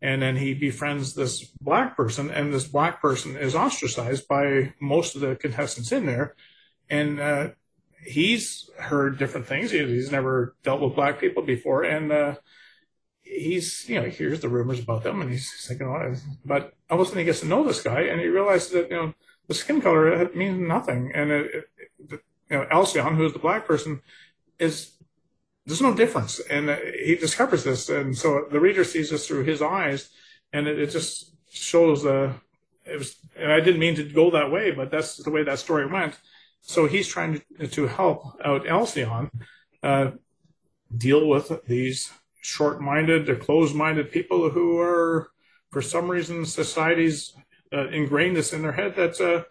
And 0.02 0.22
then 0.22 0.36
he 0.36 0.54
befriends 0.54 1.14
this 1.14 1.44
black 1.60 1.96
person, 1.96 2.30
and 2.30 2.52
this 2.52 2.66
black 2.66 3.00
person 3.00 3.36
is 3.36 3.54
ostracized 3.54 4.28
by 4.28 4.74
most 4.80 5.14
of 5.14 5.22
the 5.22 5.34
contestants 5.34 5.90
in 5.90 6.06
there. 6.06 6.36
And 6.90 7.18
uh, 7.18 7.48
he's 8.04 8.68
heard 8.78 9.18
different 9.18 9.46
things. 9.46 9.70
He's 9.70 10.12
never 10.12 10.54
dealt 10.62 10.80
with 10.80 10.94
black 10.94 11.18
people 11.18 11.42
before, 11.42 11.82
and 11.82 12.12
uh, 12.12 12.34
he's, 13.28 13.88
you 13.88 13.96
know, 13.96 14.06
he 14.06 14.10
hears 14.10 14.40
the 14.40 14.48
rumors 14.48 14.80
about 14.80 15.02
them 15.02 15.20
and 15.20 15.30
he's 15.30 15.66
thinking, 15.66 15.86
oh, 15.86 16.14
but 16.44 16.74
all 16.90 17.00
of 17.00 17.02
a 17.02 17.04
sudden 17.04 17.20
he 17.20 17.24
gets 17.24 17.40
to 17.40 17.46
know 17.46 17.64
this 17.64 17.82
guy 17.82 18.02
and 18.02 18.20
he 18.20 18.26
realizes 18.26 18.70
that, 18.72 18.90
you 18.90 18.96
know, 18.96 19.14
the 19.46 19.54
skin 19.54 19.80
color 19.80 20.28
means 20.34 20.58
nothing. 20.58 21.12
And 21.14 21.30
it, 21.30 21.50
it, 21.54 22.20
you 22.50 22.56
know, 22.56 22.66
Alcyon, 22.70 23.16
who 23.16 23.26
is 23.26 23.32
the 23.32 23.38
black 23.38 23.66
person, 23.66 24.00
is 24.58 24.92
there's 25.68 25.82
no 25.82 25.94
difference. 25.94 26.40
And 26.40 26.70
he 27.04 27.14
discovers 27.14 27.62
this. 27.62 27.90
And 27.90 28.16
so 28.16 28.46
the 28.50 28.58
reader 28.58 28.84
sees 28.84 29.10
this 29.10 29.28
through 29.28 29.44
his 29.44 29.60
eyes 29.60 30.08
and 30.52 30.66
it, 30.66 30.78
it 30.78 30.90
just 30.90 31.34
shows 31.50 32.02
the, 32.02 32.34
it 32.86 32.98
was, 32.98 33.16
and 33.36 33.52
I 33.52 33.60
didn't 33.60 33.80
mean 33.80 33.94
to 33.96 34.04
go 34.04 34.30
that 34.30 34.50
way, 34.50 34.70
but 34.70 34.90
that's 34.90 35.22
the 35.22 35.30
way 35.30 35.42
that 35.44 35.58
story 35.58 35.86
went. 35.86 36.18
So 36.62 36.86
he's 36.86 37.06
trying 37.06 37.42
to, 37.58 37.68
to 37.68 37.86
help 37.86 38.22
out 38.42 38.66
Alcyon, 38.66 39.30
uh, 39.82 40.12
deal 40.96 41.28
with 41.28 41.52
these 41.66 42.10
short-minded 42.40 43.28
or 43.28 43.36
closed-minded 43.36 44.10
people 44.10 44.48
who 44.48 44.78
are, 44.78 45.30
for 45.70 45.82
some 45.82 46.10
reason, 46.10 46.46
society's 46.46 47.34
uh, 47.74 47.88
ingrained 47.88 48.36
this 48.36 48.54
in 48.54 48.62
their 48.62 48.72
head 48.72 48.96
that 48.96 49.20
uh, 49.20 49.44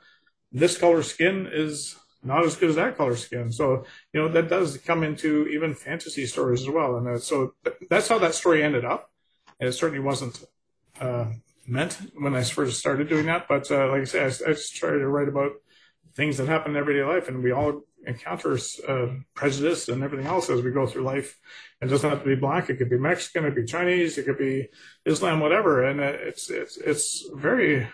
this 0.51 0.77
color 0.79 1.03
skin 1.03 1.47
is 1.51 1.95
not 2.27 2.45
as 2.45 2.55
good 2.55 2.69
as 2.69 2.75
that 2.75 2.97
color 2.97 3.15
skin. 3.15 3.51
So 3.51 3.85
you 4.13 4.21
know 4.21 4.27
that 4.29 4.49
does 4.49 4.77
come 4.77 5.03
into 5.03 5.47
even 5.47 5.73
fantasy 5.73 6.25
stories 6.25 6.61
as 6.61 6.69
well, 6.69 6.97
and 6.97 7.07
uh, 7.07 7.17
so 7.17 7.53
that's 7.89 8.07
how 8.07 8.19
that 8.19 8.35
story 8.35 8.63
ended 8.63 8.85
up. 8.85 9.09
And 9.59 9.67
it 9.67 9.73
certainly 9.73 10.03
wasn't 10.03 10.45
uh, 11.01 11.25
meant 11.65 11.97
when 12.15 12.35
I 12.35 12.43
first 12.43 12.79
started 12.79 13.09
doing 13.09 13.25
that, 13.25 13.47
but 13.47 13.71
uh, 13.71 13.89
like 13.89 14.01
I 14.01 14.05
said, 14.05 14.33
I, 14.45 14.51
I 14.51 14.55
try 14.73 14.91
to 14.91 15.07
write 15.07 15.27
about 15.27 15.53
things 16.15 16.37
that 16.37 16.47
happen 16.47 16.71
in 16.71 16.77
everyday 16.77 17.03
life, 17.03 17.27
and 17.27 17.43
we 17.43 17.51
all 17.51 17.83
encounter 18.05 18.57
uh, 18.87 19.07
prejudice 19.35 19.89
and 19.89 20.01
everything 20.01 20.27
else 20.27 20.49
as 20.49 20.61
we 20.61 20.71
go 20.71 20.87
through 20.87 21.03
life. 21.03 21.37
It 21.81 21.87
doesn't 21.87 22.09
have 22.09 22.23
to 22.23 22.29
be 22.29 22.35
black; 22.35 22.69
it 22.69 22.77
could 22.77 22.89
be 22.89 22.97
Mexican, 22.97 23.45
it 23.45 23.49
could 23.49 23.65
be 23.65 23.71
Chinese, 23.71 24.17
it 24.17 24.25
could 24.25 24.37
be 24.37 24.69
Islam, 25.05 25.39
whatever. 25.39 25.83
And 25.83 25.99
it's 25.99 26.49
it's 26.49 26.77
it's 26.77 27.29
very, 27.33 27.87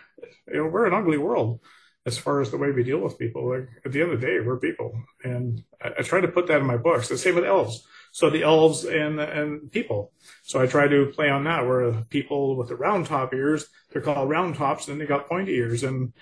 you 0.48 0.58
know, 0.58 0.68
we're 0.68 0.86
an 0.86 0.94
ugly 0.94 1.18
world 1.18 1.60
as 2.06 2.18
far 2.18 2.42
as 2.42 2.52
the 2.52 2.58
way 2.58 2.72
we 2.72 2.84
deal 2.84 3.00
with 3.00 3.18
people. 3.18 3.50
Like 3.50 3.70
at 3.86 3.92
the 3.92 4.02
end 4.02 4.12
of 4.12 4.20
the 4.20 4.28
day, 4.28 4.40
we're 4.40 4.60
people, 4.60 4.94
and 5.24 5.64
I, 5.82 5.90
I 6.00 6.02
try 6.02 6.22
to 6.22 6.28
put 6.28 6.48
that 6.48 6.60
in 6.60 6.68
my 6.68 6.78
books. 6.78 7.10
The 7.10 7.18
same 7.18 7.36
with 7.36 7.46
elves. 7.46 7.86
So 8.12 8.30
the 8.30 8.44
elves 8.44 8.86
and 8.86 9.20
and 9.20 9.72
people. 9.72 10.12
So 10.44 10.62
I 10.62 10.68
try 10.68 10.88
to 10.88 11.12
play 11.16 11.30
on 11.30 11.46
that. 11.46 11.66
Where 11.66 11.92
people 12.10 12.56
with 12.56 12.70
the 12.70 12.76
round 12.76 13.08
top 13.08 13.34
ears, 13.34 13.66
they're 13.92 14.02
called 14.02 14.30
round 14.30 14.56
tops, 14.56 14.88
and 14.88 15.00
they 15.00 15.06
got 15.06 15.28
pointy 15.28 15.54
ears, 15.54 15.84
and 15.84 16.14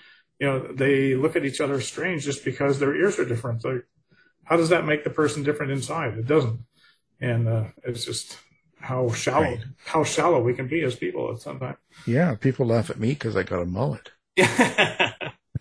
you 0.42 0.48
know, 0.48 0.72
they 0.72 1.14
look 1.14 1.36
at 1.36 1.44
each 1.44 1.60
other 1.60 1.80
strange 1.80 2.24
just 2.24 2.44
because 2.44 2.80
their 2.80 2.96
ears 2.96 3.16
are 3.20 3.24
different. 3.24 3.64
Like, 3.64 3.86
how 4.42 4.56
does 4.56 4.70
that 4.70 4.84
make 4.84 5.04
the 5.04 5.10
person 5.10 5.44
different 5.44 5.70
inside? 5.70 6.18
It 6.18 6.26
doesn't. 6.26 6.58
And 7.20 7.48
uh, 7.48 7.64
it's 7.84 8.04
just 8.04 8.38
how 8.80 9.12
shallow, 9.12 9.42
right. 9.42 9.64
how 9.84 10.02
shallow 10.02 10.42
we 10.42 10.54
can 10.54 10.66
be 10.66 10.82
as 10.82 10.96
people 10.96 11.30
at 11.32 11.40
some 11.40 11.60
time. 11.60 11.76
Yeah, 12.06 12.34
people 12.34 12.66
laugh 12.66 12.90
at 12.90 12.98
me 12.98 13.10
because 13.10 13.36
I 13.36 13.44
got 13.44 13.62
a 13.62 13.66
mullet. 13.66 14.10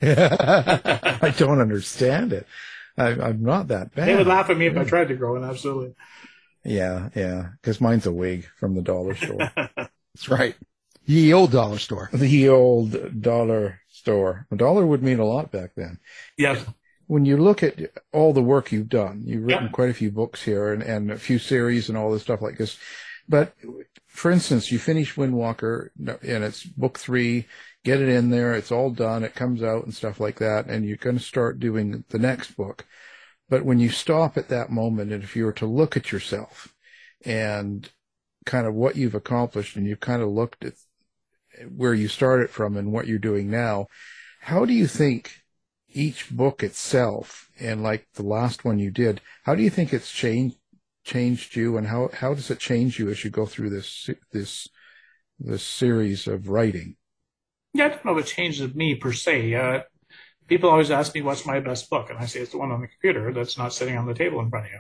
I 1.22 1.34
don't 1.38 1.60
understand 1.60 2.34
it. 2.34 2.48
I, 2.98 3.12
am 3.12 3.44
not 3.44 3.68
that 3.70 3.94
bad. 3.94 4.08
They 4.08 4.16
would 4.16 4.28
laugh 4.28 4.50
at 4.50 4.58
me 4.58 4.68
if 4.68 4.78
I 4.78 4.84
tried 4.84 5.08
to 5.10 5.16
grow 5.16 5.36
it. 5.36 5.48
Absolutely. 5.48 5.96
Yeah, 6.64 7.10
yeah. 7.16 7.50
Because 7.62 7.82
mine's 7.82 8.06
a 8.06 8.12
wig 8.12 8.48
from 8.58 8.76
the 8.76 8.82
dollar 8.82 9.16
store. 9.16 9.52
That's 9.76 10.30
right. 10.30 10.56
Ye 11.06 11.34
old 11.34 11.52
dollar 11.52 11.78
store. 11.78 12.10
The 12.14 12.50
old 12.50 13.22
dollar 13.22 13.82
store. 13.90 14.48
A 14.52 14.56
dollar 14.56 14.86
would 14.86 15.04
mean 15.04 15.20
a 15.20 15.26
lot 15.26 15.52
back 15.52 15.72
then. 15.76 16.00
Yes. 16.38 16.64
When 17.08 17.26
you 17.26 17.38
look 17.38 17.64
at 17.64 17.80
all 18.14 18.34
the 18.34 18.42
work 18.42 18.72
you've 18.72 18.90
done, 18.90 19.24
you've 19.26 19.44
written 19.44 19.66
yeah. 19.66 19.72
quite 19.72 19.90
a 19.90 19.94
few 19.96 20.12
books 20.12 20.44
here 20.44 20.72
and, 20.72 20.82
and 20.82 21.12
a 21.12 21.18
few 21.18 21.40
series 21.40 21.90
and 21.90 21.98
all 21.98 22.12
this 22.12 22.22
stuff 22.22 22.42
like 22.42 22.58
this. 22.58 22.78
But 23.32 23.56
for 24.08 24.30
instance, 24.30 24.74
you 24.74 24.78
finish 24.78 25.16
Windwalker 25.16 25.92
and 25.98 26.44
it's 26.44 26.66
book 26.66 27.00
three, 27.00 27.48
get 27.86 28.02
it 28.02 28.10
in 28.10 28.30
there, 28.30 28.54
it's 28.54 28.74
all 28.74 28.90
done, 28.90 29.24
it 29.24 29.36
comes 29.36 29.64
out 29.64 29.86
and 29.86 29.94
stuff 29.94 30.20
like 30.20 30.38
that, 30.40 30.66
and 30.66 30.86
you're 30.86 30.98
going 30.98 31.18
to 31.18 31.24
start 31.24 31.58
doing 31.58 32.04
the 32.10 32.20
next 32.20 32.58
book. 32.58 32.86
But 33.48 33.64
when 33.64 33.80
you 33.80 33.88
stop 33.88 34.38
at 34.38 34.50
that 34.50 34.70
moment, 34.70 35.14
and 35.14 35.24
if 35.24 35.38
you 35.38 35.46
were 35.46 35.54
to 35.54 35.66
look 35.66 35.96
at 35.96 36.12
yourself 36.12 36.76
and 37.24 37.90
kind 38.46 38.68
of 38.68 38.74
what 38.74 38.98
you've 38.98 39.16
accomplished, 39.16 39.78
and 39.78 39.88
you've 39.88 40.02
kind 40.02 40.22
of 40.22 40.28
looked 40.28 40.66
at 40.66 40.74
where 41.74 41.94
you 41.94 42.10
started 42.10 42.50
from 42.50 42.76
and 42.76 42.92
what 42.92 43.08
you're 43.08 43.18
doing 43.18 43.50
now. 43.50 43.88
How 44.42 44.66
do 44.66 44.74
you 44.74 44.88
think 44.88 45.44
each 45.88 46.30
book 46.32 46.64
itself, 46.64 47.50
and 47.62 47.82
like 47.82 48.08
the 48.16 48.24
last 48.24 48.66
one 48.66 48.78
you 48.78 48.92
did, 48.92 49.22
how 49.44 49.56
do 49.56 49.64
you 49.64 49.70
think 49.70 49.94
it's 49.94 50.12
changed 50.12 50.58
changed 51.04 51.56
you, 51.56 51.78
and 51.78 51.88
how 51.88 52.10
how 52.14 52.34
does 52.34 52.50
it 52.50 52.60
change 52.60 53.00
you 53.00 53.10
as 53.10 53.24
you 53.24 53.30
go 53.30 53.46
through 53.46 53.70
this 53.70 54.10
this 54.32 54.68
this 55.40 55.64
series 55.64 56.28
of 56.28 56.50
writing? 56.50 56.96
Yeah, 57.74 57.86
I 57.86 57.90
don't 57.90 58.06
know 58.06 58.18
if 58.18 58.26
it 58.26 58.30
changes 58.30 58.74
me 58.76 58.96
per 58.96 59.14
se. 59.14 59.54
Uh, 59.54 59.82
people 60.48 60.70
always 60.70 60.92
ask 60.92 61.16
me 61.16 61.22
what's 61.22 61.46
my 61.46 61.60
best 61.60 61.90
book, 61.90 62.10
and 62.10 62.20
I 62.20 62.26
say 62.26 62.42
it's 62.42 62.52
the 62.52 62.58
one 62.58 62.72
on 62.72 62.82
the 62.82 62.88
computer 62.88 63.32
that's 63.34 63.58
not 63.58 63.74
sitting 63.74 63.98
on 63.98 64.06
the 64.06 64.14
table 64.14 64.40
in 64.42 64.50
front 64.50 64.66
of 64.68 64.72
you. 64.72 64.80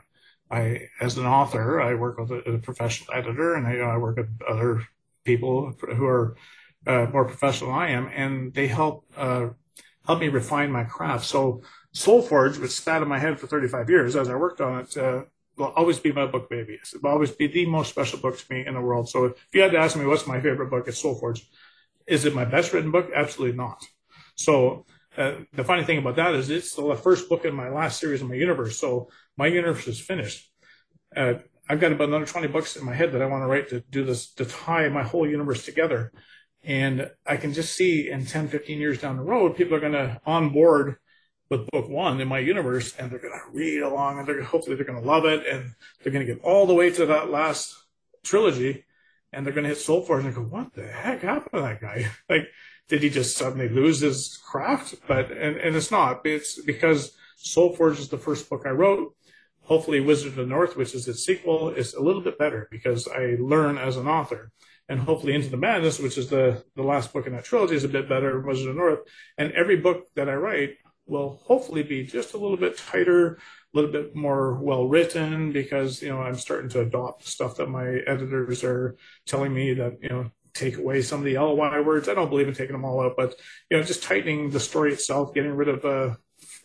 I, 0.51 0.87
as 0.99 1.17
an 1.17 1.25
author, 1.25 1.81
I 1.81 1.93
work 1.95 2.17
with 2.19 2.31
a, 2.31 2.39
a 2.55 2.59
professional 2.59 3.17
editor, 3.17 3.55
and 3.55 3.65
I, 3.65 3.77
I 3.77 3.97
work 3.97 4.17
with 4.17 4.29
other 4.47 4.83
people 5.23 5.73
who 5.79 6.05
are 6.05 6.35
uh, 6.85 7.05
more 7.13 7.25
professional 7.25 7.71
than 7.71 7.79
I 7.79 7.91
am, 7.91 8.09
and 8.13 8.53
they 8.53 8.67
help 8.67 9.05
uh, 9.15 9.47
help 10.05 10.19
me 10.19 10.27
refine 10.27 10.71
my 10.71 10.83
craft. 10.83 11.25
So 11.25 11.61
Soulforge, 11.95 12.59
which 12.59 12.71
sat 12.71 13.01
in 13.01 13.07
my 13.07 13.19
head 13.19 13.39
for 13.39 13.47
35 13.47 13.89
years 13.89 14.15
as 14.15 14.29
I 14.29 14.35
worked 14.35 14.61
on 14.61 14.79
it, 14.81 14.97
uh, 14.97 15.23
will 15.57 15.73
always 15.75 15.99
be 15.99 16.11
my 16.11 16.25
book 16.25 16.49
baby. 16.49 16.73
It 16.73 17.01
will 17.01 17.11
always 17.11 17.31
be 17.31 17.47
the 17.47 17.65
most 17.65 17.89
special 17.89 18.19
book 18.19 18.37
to 18.37 18.53
me 18.53 18.65
in 18.65 18.73
the 18.73 18.81
world. 18.81 19.09
So 19.09 19.25
if 19.25 19.35
you 19.53 19.61
had 19.61 19.71
to 19.71 19.77
ask 19.77 19.95
me 19.95 20.05
what's 20.05 20.27
my 20.27 20.39
favorite 20.39 20.69
book, 20.69 20.87
it's 20.87 21.01
Soulforge. 21.01 21.41
Is 22.07 22.25
it 22.25 22.35
my 22.35 22.45
best 22.45 22.73
written 22.73 22.91
book? 22.91 23.09
Absolutely 23.15 23.57
not. 23.57 23.83
So 24.35 24.85
uh, 25.17 25.35
the 25.53 25.63
funny 25.63 25.83
thing 25.83 25.97
about 25.97 26.15
that 26.15 26.33
is 26.35 26.49
it's 26.49 26.73
the 26.73 26.95
first 26.95 27.29
book 27.29 27.45
in 27.45 27.53
my 27.53 27.69
last 27.69 27.99
series 27.99 28.21
of 28.21 28.29
my 28.29 28.35
universe. 28.35 28.79
So 28.79 29.09
my 29.37 29.47
universe 29.47 29.87
is 29.87 29.99
finished. 29.99 30.49
Uh, 31.15 31.35
I've 31.69 31.79
got 31.79 31.91
about 31.91 32.09
another 32.09 32.25
20 32.25 32.47
books 32.47 32.75
in 32.75 32.85
my 32.85 32.93
head 32.93 33.11
that 33.11 33.21
I 33.21 33.27
want 33.27 33.43
to 33.43 33.47
write 33.47 33.69
to 33.69 33.81
do 33.81 34.03
this, 34.03 34.31
to 34.33 34.45
tie 34.45 34.89
my 34.89 35.03
whole 35.03 35.27
universe 35.27 35.63
together. 35.63 36.11
And 36.63 37.09
I 37.25 37.37
can 37.37 37.53
just 37.53 37.75
see 37.75 38.09
in 38.09 38.25
10, 38.25 38.47
15 38.47 38.79
years 38.79 38.99
down 38.99 39.17
the 39.17 39.23
road, 39.23 39.55
people 39.55 39.75
are 39.75 39.79
going 39.79 39.93
to 39.93 40.19
on 40.25 40.49
board 40.49 40.97
with 41.51 41.69
book 41.69 41.89
one 41.89 42.21
in 42.21 42.27
my 42.29 42.39
universe 42.39 42.95
and 42.97 43.11
they're 43.11 43.19
going 43.19 43.33
to 43.33 43.51
read 43.51 43.81
along 43.81 44.17
and 44.17 44.27
they're 44.27 44.41
hopefully 44.41 44.75
they're 44.77 44.85
going 44.85 44.99
to 44.99 45.07
love 45.07 45.25
it 45.25 45.45
and 45.45 45.73
they're 46.01 46.13
going 46.13 46.25
to 46.25 46.33
get 46.33 46.41
all 46.43 46.65
the 46.65 46.73
way 46.73 46.89
to 46.89 47.05
that 47.05 47.29
last 47.29 47.75
trilogy 48.23 48.85
and 49.33 49.45
they're 49.45 49.53
going 49.53 49.65
to 49.65 49.69
hit 49.69 49.77
Soulforge 49.77 50.25
and 50.25 50.33
go, 50.33 50.41
what 50.41 50.73
the 50.73 50.87
heck 50.87 51.21
happened 51.21 51.51
to 51.53 51.61
that 51.61 51.81
guy? 51.81 52.09
like, 52.29 52.47
did 52.87 53.03
he 53.03 53.09
just 53.09 53.37
suddenly 53.37 53.69
lose 53.69 53.99
his 53.99 54.39
craft? 54.49 54.95
But, 55.07 55.31
and, 55.31 55.57
and 55.57 55.75
it's 55.75 55.91
not, 55.91 56.21
it's 56.25 56.61
because 56.61 57.15
Soulforge 57.37 57.99
is 57.99 58.09
the 58.09 58.17
first 58.17 58.49
book 58.49 58.63
I 58.65 58.69
wrote. 58.69 59.13
Hopefully 59.63 59.99
Wizard 59.99 60.29
of 60.29 60.35
the 60.35 60.45
North, 60.45 60.75
which 60.75 60.95
is 60.95 61.07
its 61.07 61.25
sequel, 61.25 61.69
is 61.69 61.93
a 61.93 62.01
little 62.01 62.21
bit 62.21 62.37
better 62.37 62.67
because 62.71 63.07
I 63.07 63.35
learn 63.39 63.77
as 63.77 63.97
an 63.97 64.07
author 64.07 64.51
and 64.89 64.99
hopefully 64.99 65.33
Into 65.33 65.49
the 65.49 65.57
Madness, 65.57 65.99
which 65.99 66.17
is 66.17 66.29
the, 66.29 66.63
the 66.75 66.83
last 66.83 67.13
book 67.13 67.25
in 67.25 67.33
that 67.33 67.45
trilogy, 67.45 67.75
is 67.75 67.85
a 67.85 67.89
bit 67.89 68.09
better 68.09 68.39
Wizard 68.41 68.67
of 68.67 68.75
the 68.75 68.81
North. 68.81 68.99
And 69.37 69.53
every 69.53 69.77
book 69.77 70.07
that 70.15 70.27
I 70.27 70.33
write 70.33 70.71
will 71.11 71.41
hopefully 71.45 71.83
be 71.83 72.03
just 72.03 72.33
a 72.33 72.37
little 72.37 72.57
bit 72.57 72.77
tighter, 72.77 73.35
a 73.35 73.39
little 73.73 73.91
bit 73.91 74.15
more 74.15 74.55
well 74.55 74.87
written, 74.87 75.51
because, 75.51 76.01
you 76.01 76.09
know, 76.09 76.21
I'm 76.21 76.35
starting 76.35 76.69
to 76.71 76.81
adopt 76.81 77.27
stuff 77.27 77.57
that 77.57 77.69
my 77.69 77.85
editors 78.07 78.63
are 78.63 78.95
telling 79.25 79.53
me 79.53 79.73
that, 79.75 79.97
you 80.01 80.09
know, 80.09 80.31
take 80.53 80.77
away 80.77 81.01
some 81.01 81.19
of 81.19 81.25
the 81.25 81.37
LY 81.37 81.81
words. 81.81 82.09
I 82.09 82.13
don't 82.13 82.29
believe 82.29 82.47
in 82.47 82.53
taking 82.53 82.73
them 82.73 82.85
all 82.85 83.01
out, 83.01 83.15
but, 83.17 83.35
you 83.69 83.77
know, 83.77 83.83
just 83.83 84.03
tightening 84.03 84.49
the 84.49 84.59
story 84.59 84.93
itself, 84.93 85.33
getting 85.33 85.51
rid 85.51 85.69
of 85.69 85.85
uh, 85.85 86.15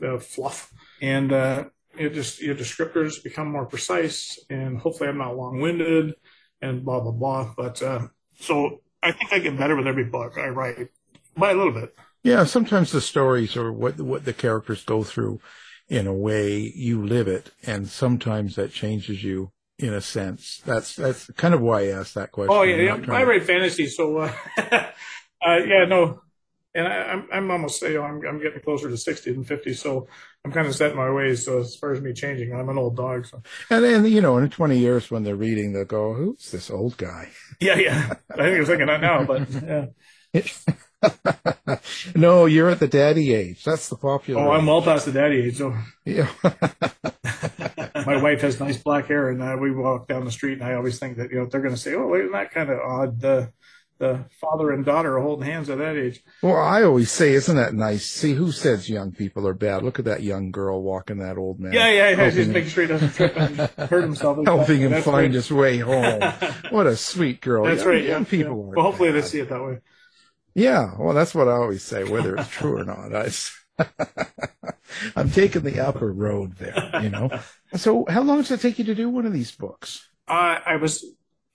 the 0.00 0.20
fluff. 0.20 0.72
And, 1.02 1.32
uh, 1.32 1.64
it 1.98 2.12
just 2.12 2.40
your 2.42 2.54
descriptors 2.54 3.22
become 3.22 3.50
more 3.50 3.66
precise 3.66 4.38
and 4.50 4.78
hopefully 4.78 5.08
I'm 5.08 5.18
not 5.18 5.36
long 5.36 5.60
winded 5.60 6.14
and 6.60 6.84
blah 6.84 7.00
blah 7.00 7.12
blah. 7.12 7.54
But 7.56 7.82
uh, 7.82 8.08
so 8.38 8.82
I 9.02 9.12
think 9.12 9.32
I 9.32 9.38
get 9.38 9.58
better 9.58 9.76
with 9.76 9.86
every 9.86 10.04
book 10.04 10.36
I 10.36 10.48
write 10.48 10.88
by 11.36 11.52
a 11.52 11.54
little 11.54 11.72
bit. 11.72 11.94
Yeah, 12.26 12.44
sometimes 12.44 12.90
the 12.90 13.00
stories 13.00 13.56
or 13.56 13.72
what 13.72 14.00
what 14.00 14.24
the 14.24 14.32
characters 14.32 14.84
go 14.84 15.04
through, 15.04 15.40
in 15.88 16.06
a 16.06 16.12
way 16.12 16.58
you 16.58 17.04
live 17.04 17.28
it, 17.28 17.52
and 17.64 17.88
sometimes 17.88 18.56
that 18.56 18.72
changes 18.72 19.22
you 19.22 19.52
in 19.78 19.92
a 19.92 20.00
sense. 20.00 20.60
That's 20.64 20.96
that's 20.96 21.30
kind 21.36 21.54
of 21.54 21.60
why 21.60 21.82
I 21.82 21.92
asked 21.92 22.14
that 22.14 22.32
question. 22.32 22.54
Oh 22.54 22.62
yeah, 22.62 22.96
yeah. 22.96 23.14
I 23.14 23.22
write 23.22 23.44
fantasy, 23.44 23.86
so 23.86 24.18
uh, 24.18 24.32
uh, 24.58 24.90
yeah, 25.42 25.84
no, 25.84 26.20
and 26.74 26.88
I, 26.88 26.96
am 26.96 27.28
I'm, 27.32 27.44
I'm 27.44 27.50
almost 27.52 27.80
you 27.82 27.94
know 27.94 28.02
I'm 28.02 28.20
I'm 28.26 28.42
getting 28.42 28.60
closer 28.60 28.88
to 28.88 28.96
sixty 28.96 29.32
than 29.32 29.44
fifty, 29.44 29.72
so 29.72 30.08
I'm 30.44 30.50
kind 30.50 30.66
of 30.66 30.74
set 30.74 30.90
in 30.90 30.96
my 30.96 31.10
ways. 31.10 31.44
So 31.44 31.60
as 31.60 31.76
far 31.76 31.92
as 31.92 32.00
me 32.00 32.12
changing, 32.12 32.52
I'm 32.52 32.68
an 32.68 32.78
old 32.78 32.96
dog. 32.96 33.26
So. 33.26 33.40
And 33.70 33.84
then 33.84 34.04
you 34.06 34.20
know, 34.20 34.36
in 34.38 34.50
20 34.50 34.76
years 34.78 35.10
when 35.10 35.22
they're 35.22 35.36
reading, 35.36 35.72
they'll 35.72 35.84
go, 35.84 36.14
"Who's 36.14 36.50
this 36.50 36.70
old 36.70 36.96
guy?" 36.96 37.30
Yeah, 37.60 37.76
yeah. 37.76 38.14
I 38.32 38.36
think 38.36 38.56
you're 38.56 38.66
thinking 38.66 38.88
that 38.88 39.00
now, 39.00 39.24
but 39.24 39.48
yeah. 39.62 39.86
no, 42.14 42.46
you're 42.46 42.70
at 42.70 42.80
the 42.80 42.88
daddy 42.88 43.34
age. 43.34 43.64
That's 43.64 43.88
the 43.88 43.96
popular. 43.96 44.40
Oh, 44.40 44.52
I'm 44.52 44.66
well 44.66 44.82
past 44.82 45.06
the 45.06 45.12
daddy 45.12 45.42
age. 45.42 45.58
So 45.58 45.74
yeah. 46.04 46.28
my 48.06 48.22
wife 48.22 48.40
has 48.40 48.60
nice 48.60 48.78
black 48.78 49.06
hair, 49.06 49.30
and 49.30 49.42
uh, 49.42 49.56
we 49.60 49.70
walk 49.70 50.08
down 50.08 50.24
the 50.24 50.30
street, 50.30 50.54
and 50.54 50.64
I 50.64 50.74
always 50.74 50.98
think 50.98 51.16
that 51.18 51.30
you 51.30 51.38
know 51.38 51.46
they're 51.46 51.60
going 51.60 51.74
to 51.74 51.80
say, 51.80 51.94
"Oh, 51.94 52.14
isn't 52.14 52.32
that 52.32 52.50
kind 52.50 52.70
of 52.70 52.78
odd?" 52.78 53.20
The 53.20 53.52
the 53.98 54.26
father 54.40 54.72
and 54.72 54.84
daughter 54.84 55.16
are 55.16 55.22
holding 55.22 55.46
hands 55.46 55.70
at 55.70 55.78
that 55.78 55.96
age. 55.96 56.22
Well, 56.42 56.56
I 56.56 56.82
always 56.82 57.10
say, 57.10 57.32
isn't 57.32 57.56
that 57.56 57.72
nice? 57.72 58.04
See, 58.04 58.34
who 58.34 58.52
says 58.52 58.90
young 58.90 59.12
people 59.12 59.48
are 59.48 59.54
bad? 59.54 59.82
Look 59.82 59.98
at 59.98 60.04
that 60.04 60.22
young 60.22 60.50
girl 60.50 60.82
walking 60.82 61.18
that 61.18 61.38
old 61.38 61.60
man. 61.60 61.72
Yeah, 61.72 61.90
yeah, 61.90 62.10
yeah. 62.10 62.30
Just 62.30 62.50
making 62.50 62.70
sure 62.70 62.82
he 62.82 62.88
doesn't 62.88 63.14
trip 63.14 63.34
and 63.36 63.58
hurt 63.58 64.02
himself. 64.02 64.38
helping 64.44 64.80
him 64.80 64.90
That's 64.90 65.06
find 65.06 65.28
right. 65.28 65.32
his 65.32 65.50
way 65.50 65.78
home. 65.78 66.20
what 66.70 66.86
a 66.86 66.96
sweet 66.96 67.40
girl. 67.40 67.64
That's 67.64 67.80
young, 67.80 67.88
right. 67.88 68.04
Young 68.04 68.22
yeah, 68.24 68.30
people 68.30 68.56
yeah. 68.56 68.72
are 68.72 68.76
Well, 68.76 68.84
hopefully 68.84 69.12
they 69.12 69.22
see 69.22 69.40
it 69.40 69.48
that 69.48 69.64
way. 69.64 69.78
Yeah, 70.56 70.94
well, 70.98 71.12
that's 71.12 71.34
what 71.34 71.48
I 71.48 71.52
always 71.52 71.82
say, 71.82 72.04
whether 72.04 72.34
it's 72.34 72.48
true 72.48 72.78
or 72.78 72.84
not. 72.84 73.14
I, 73.14 73.28
I'm 75.14 75.30
taking 75.30 75.60
the 75.60 75.86
upper 75.86 76.10
road 76.10 76.56
there, 76.56 77.02
you 77.02 77.10
know. 77.10 77.30
So, 77.74 78.06
how 78.08 78.22
long 78.22 78.38
does 78.38 78.50
it 78.50 78.62
take 78.62 78.78
you 78.78 78.84
to 78.86 78.94
do 78.94 79.10
one 79.10 79.26
of 79.26 79.34
these 79.34 79.50
books? 79.50 80.08
Uh, 80.26 80.58
I 80.64 80.76
was, 80.76 81.04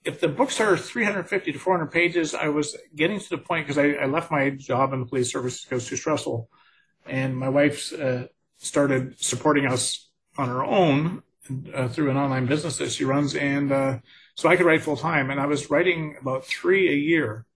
if 0.04 0.20
the 0.20 0.28
books 0.28 0.60
are 0.60 0.76
350 0.76 1.50
to 1.50 1.58
400 1.58 1.86
pages, 1.90 2.32
I 2.32 2.48
was 2.50 2.76
getting 2.94 3.18
to 3.18 3.28
the 3.30 3.38
point 3.38 3.66
because 3.66 3.76
I, 3.76 4.04
I 4.04 4.06
left 4.06 4.30
my 4.30 4.50
job 4.50 4.92
in 4.92 5.00
the 5.00 5.06
police 5.06 5.32
service 5.32 5.64
because 5.64 5.72
it 5.72 5.74
was 5.74 5.88
too 5.88 5.96
stressful. 5.96 6.48
And 7.04 7.36
my 7.36 7.48
wife 7.48 7.92
uh, 7.92 8.28
started 8.58 9.20
supporting 9.20 9.66
us 9.66 10.08
on 10.38 10.48
her 10.48 10.62
own 10.62 11.24
uh, 11.74 11.88
through 11.88 12.10
an 12.10 12.16
online 12.16 12.46
business 12.46 12.78
that 12.78 12.92
she 12.92 13.04
runs. 13.04 13.34
And 13.34 13.72
uh, 13.72 13.98
so 14.36 14.48
I 14.48 14.54
could 14.54 14.66
write 14.66 14.82
full 14.82 14.96
time. 14.96 15.30
And 15.30 15.40
I 15.40 15.46
was 15.46 15.70
writing 15.70 16.16
about 16.20 16.44
three 16.44 16.88
a 16.88 16.94
year. 16.94 17.46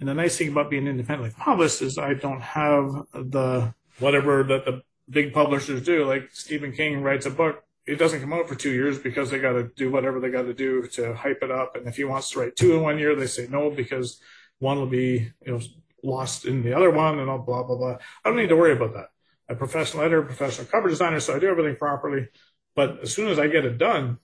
And 0.00 0.08
the 0.08 0.14
nice 0.14 0.38
thing 0.38 0.48
about 0.48 0.70
being 0.70 0.86
independently 0.86 1.34
published 1.38 1.82
is 1.82 1.98
I 1.98 2.14
don't 2.14 2.40
have 2.40 3.04
the 3.12 3.74
whatever 3.98 4.42
that 4.44 4.64
the 4.64 4.82
big 5.08 5.34
publishers 5.34 5.82
do. 5.82 6.06
Like 6.06 6.30
Stephen 6.32 6.72
King 6.72 7.02
writes 7.02 7.26
a 7.26 7.30
book, 7.30 7.62
it 7.86 7.96
doesn't 7.96 8.20
come 8.20 8.32
out 8.32 8.48
for 8.48 8.54
two 8.54 8.70
years 8.72 8.98
because 8.98 9.30
they 9.30 9.38
got 9.38 9.52
to 9.52 9.64
do 9.76 9.90
whatever 9.90 10.18
they 10.18 10.30
got 10.30 10.42
to 10.42 10.54
do 10.54 10.86
to 10.88 11.14
hype 11.14 11.42
it 11.42 11.50
up. 11.50 11.76
And 11.76 11.86
if 11.86 11.96
he 11.96 12.04
wants 12.04 12.30
to 12.30 12.40
write 12.40 12.56
two 12.56 12.74
in 12.74 12.82
one 12.82 12.98
year, 12.98 13.14
they 13.14 13.26
say 13.26 13.46
no 13.50 13.70
because 13.70 14.20
one 14.58 14.78
will 14.78 14.86
be 14.86 15.32
you 15.44 15.52
know 15.52 15.60
lost 16.02 16.46
in 16.46 16.62
the 16.62 16.74
other 16.74 16.90
one 16.90 17.18
and 17.18 17.28
all 17.28 17.38
blah 17.38 17.62
blah 17.62 17.76
blah. 17.76 17.98
I 18.24 18.28
don't 18.28 18.36
need 18.36 18.48
to 18.48 18.56
worry 18.56 18.72
about 18.72 18.94
that. 18.94 19.10
I'm 19.48 19.56
a 19.56 19.58
professional 19.58 20.04
editor, 20.04 20.22
professional 20.22 20.66
cover 20.66 20.88
designer, 20.88 21.20
so 21.20 21.34
I 21.34 21.38
do 21.38 21.48
everything 21.48 21.76
properly. 21.76 22.28
But 22.74 23.00
as 23.02 23.14
soon 23.14 23.28
as 23.28 23.38
I 23.38 23.48
get 23.48 23.64
it 23.64 23.76
done, 23.76 24.18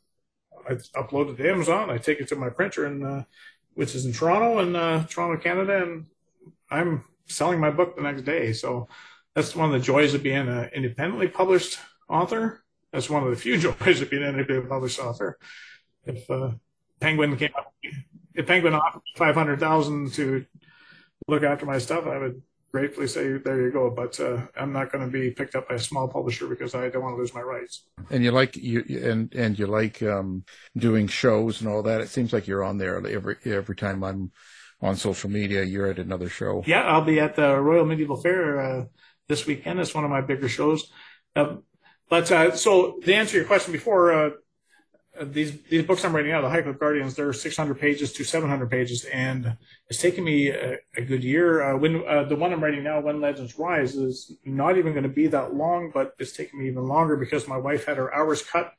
I 0.69 0.75
upload 0.97 1.33
it 1.33 1.37
to 1.37 1.51
Amazon. 1.51 1.91
I 1.91 1.99
take 1.99 2.21
it 2.21 2.29
to 2.29 2.37
my 2.37 2.49
printer, 2.49 2.87
and 2.87 3.05
uh, 3.05 3.23
which 3.77 3.95
is 3.95 4.07
in 4.07 4.13
Toronto, 4.13 4.59
in 4.59 4.75
uh, 4.75 5.07
Toronto, 5.07 5.41
Canada, 5.41 5.83
and 5.83 6.07
I'm 6.71 7.05
selling 7.27 7.61
my 7.61 7.71
book 7.71 7.95
the 7.95 8.03
next 8.03 8.23
day. 8.23 8.53
So 8.53 8.89
that's 9.35 9.55
one 9.55 9.73
of 9.73 9.79
the 9.79 9.85
joys 9.85 10.15
of 10.15 10.23
being 10.23 10.49
an 10.49 10.71
independently 10.75 11.29
published 11.29 11.79
author. 12.09 12.65
That's 12.91 13.11
one 13.11 13.23
of 13.23 13.31
the 13.31 13.37
few 13.37 13.59
joys 13.59 14.01
of 14.01 14.11
being 14.11 14.23
an 14.23 14.31
independently 14.31 14.69
published 14.69 14.99
author. 14.99 15.39
If 16.05 16.29
uh, 16.31 16.53
Penguin 17.01 17.37
came 17.37 17.51
up, 17.57 17.75
if 18.35 18.47
Penguin 18.47 18.75
offered 18.75 19.03
five 19.15 19.35
hundred 19.35 19.61
thousand 19.61 20.15
to 20.15 20.47
look 21.29 21.43
after 21.43 21.67
my 21.67 21.79
stuff, 21.79 22.07
I 22.07 22.17
would 22.17 22.43
gratefully 22.73 23.07
say, 23.07 23.39
"There 23.39 23.61
you 23.63 23.71
go." 23.71 23.91
But 23.91 24.19
uh, 24.21 24.47
I'm 24.57 24.73
not 24.73 24.93
going 24.93 25.05
to 25.05 25.11
be 25.11 25.31
picked 25.31 25.55
up 25.55 25.69
by 25.69 25.77
a 25.77 25.79
small 25.79 26.09
publisher 26.09 26.47
because 26.47 26.75
I 26.75 26.89
don't 26.89 27.03
want 27.03 27.17
to 27.17 27.21
lose 27.21 27.35
my 27.35 27.41
rights. 27.41 27.85
And 28.11 28.23
you 28.23 28.31
like 28.31 28.57
you 28.57 28.85
and 29.03 29.33
and 29.35 29.59
you 29.59 29.67
like 29.67 30.03
um, 30.03 30.45
doing 30.77 31.09
shows 31.09 31.61
and 31.61 31.69
all 31.69 31.83
that. 31.83 32.01
It 32.01 32.09
seems 32.09 32.33
like 32.33 32.47
you're 32.47 32.65
on 32.65 32.79
there 32.79 33.05
every 33.07 33.37
every 33.45 33.77
time 33.77 34.03
I'm 34.05 34.33
on 34.81 34.97
social 34.97 35.31
media. 35.31 35.65
You're 35.65 35.89
at 35.89 35.99
another 35.99 36.29
show. 36.29 36.63
Yeah, 36.67 36.83
I'll 36.83 37.05
be 37.05 37.21
at 37.21 37.37
the 37.37 37.57
Royal 37.61 37.85
Medieval 37.85 38.17
Fair 38.17 38.61
uh, 38.61 38.85
this 39.29 39.47
weekend. 39.47 39.81
It's 39.81 39.95
one 39.95 40.05
of 40.05 40.11
my 40.11 40.21
bigger 40.21 40.49
shows. 40.49 40.91
Uh, 41.35 41.57
but 42.09 42.31
uh, 42.31 42.57
so 42.57 42.99
to 43.01 43.15
answer 43.15 43.37
your 43.37 43.47
question 43.47 43.73
before, 43.73 44.13
uh, 44.13 44.31
these 45.25 45.61
these 45.63 45.85
books 45.85 46.05
I'm 46.05 46.15
writing 46.15 46.33
now, 46.33 46.41
the 46.41 46.49
High 46.49 46.63
Cliff 46.63 46.79
Guardians, 46.79 47.15
they're 47.15 47.33
600 47.33 47.79
pages 47.79 48.13
to 48.15 48.25
700 48.25 48.71
pages, 48.71 49.05
and 49.05 49.57
it's 49.89 50.01
taken 50.01 50.25
me 50.25 50.49
a, 50.49 50.79
a 50.97 51.03
good 51.03 51.25
year. 51.25 51.63
Uh, 51.63 51.77
when 51.77 52.07
uh, 52.07 52.25
the 52.25 52.37
one 52.37 52.53
I'm 52.53 52.63
writing 52.63 52.85
now, 52.85 53.01
When 53.01 53.21
Legends 53.21 53.59
Rise, 53.59 53.95
is 53.95 54.37
not 54.45 54.79
even 54.79 54.93
going 54.93 55.05
to 55.05 55.09
be 55.09 55.27
that 55.29 55.55
long, 55.55 55.91
but 55.93 56.15
it's 56.19 56.33
taken 56.33 56.59
me 56.59 56.69
even 56.69 56.87
longer 56.87 57.17
because 57.17 57.49
my 57.49 57.57
wife 57.57 57.87
had 57.87 57.97
her 57.97 58.15
hours 58.15 58.43
cut, 58.43 58.73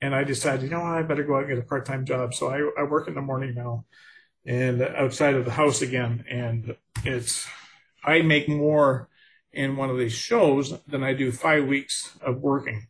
and 0.00 0.14
I 0.14 0.24
decided, 0.24 0.62
you 0.62 0.70
know, 0.70 0.82
I 0.82 1.02
better 1.02 1.24
go 1.24 1.36
out 1.36 1.44
and 1.44 1.48
get 1.48 1.58
a 1.58 1.62
part 1.62 1.86
time 1.86 2.04
job. 2.04 2.34
So 2.34 2.48
I, 2.48 2.82
I 2.82 2.84
work 2.84 3.08
in 3.08 3.14
the 3.14 3.22
morning 3.22 3.54
now, 3.54 3.84
and 4.46 4.82
outside 4.82 5.34
of 5.34 5.44
the 5.44 5.52
house 5.52 5.82
again, 5.82 6.24
and 6.30 6.76
it's 7.04 7.46
I 8.04 8.22
make 8.22 8.48
more 8.48 9.08
in 9.52 9.76
one 9.76 9.90
of 9.90 9.98
these 9.98 10.12
shows 10.12 10.78
than 10.86 11.02
I 11.02 11.14
do 11.14 11.32
five 11.32 11.66
weeks 11.66 12.16
of 12.20 12.40
working. 12.40 12.86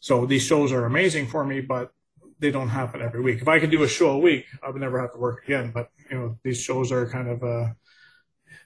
So 0.00 0.26
these 0.26 0.42
shows 0.42 0.72
are 0.72 0.84
amazing 0.84 1.26
for 1.26 1.44
me, 1.44 1.60
but 1.60 1.90
they 2.38 2.50
don't 2.50 2.68
happen 2.68 3.02
every 3.02 3.20
week. 3.20 3.42
If 3.42 3.48
I 3.48 3.58
could 3.58 3.70
do 3.70 3.82
a 3.82 3.88
show 3.88 4.10
a 4.10 4.18
week, 4.18 4.46
I 4.62 4.70
would 4.70 4.80
never 4.80 5.00
have 5.00 5.12
to 5.12 5.18
work 5.18 5.44
again. 5.44 5.72
But 5.72 5.90
you 6.10 6.18
know, 6.18 6.38
these 6.44 6.60
shows 6.60 6.92
are 6.92 7.08
kind 7.08 7.28
of 7.28 7.42
uh, 7.42 7.68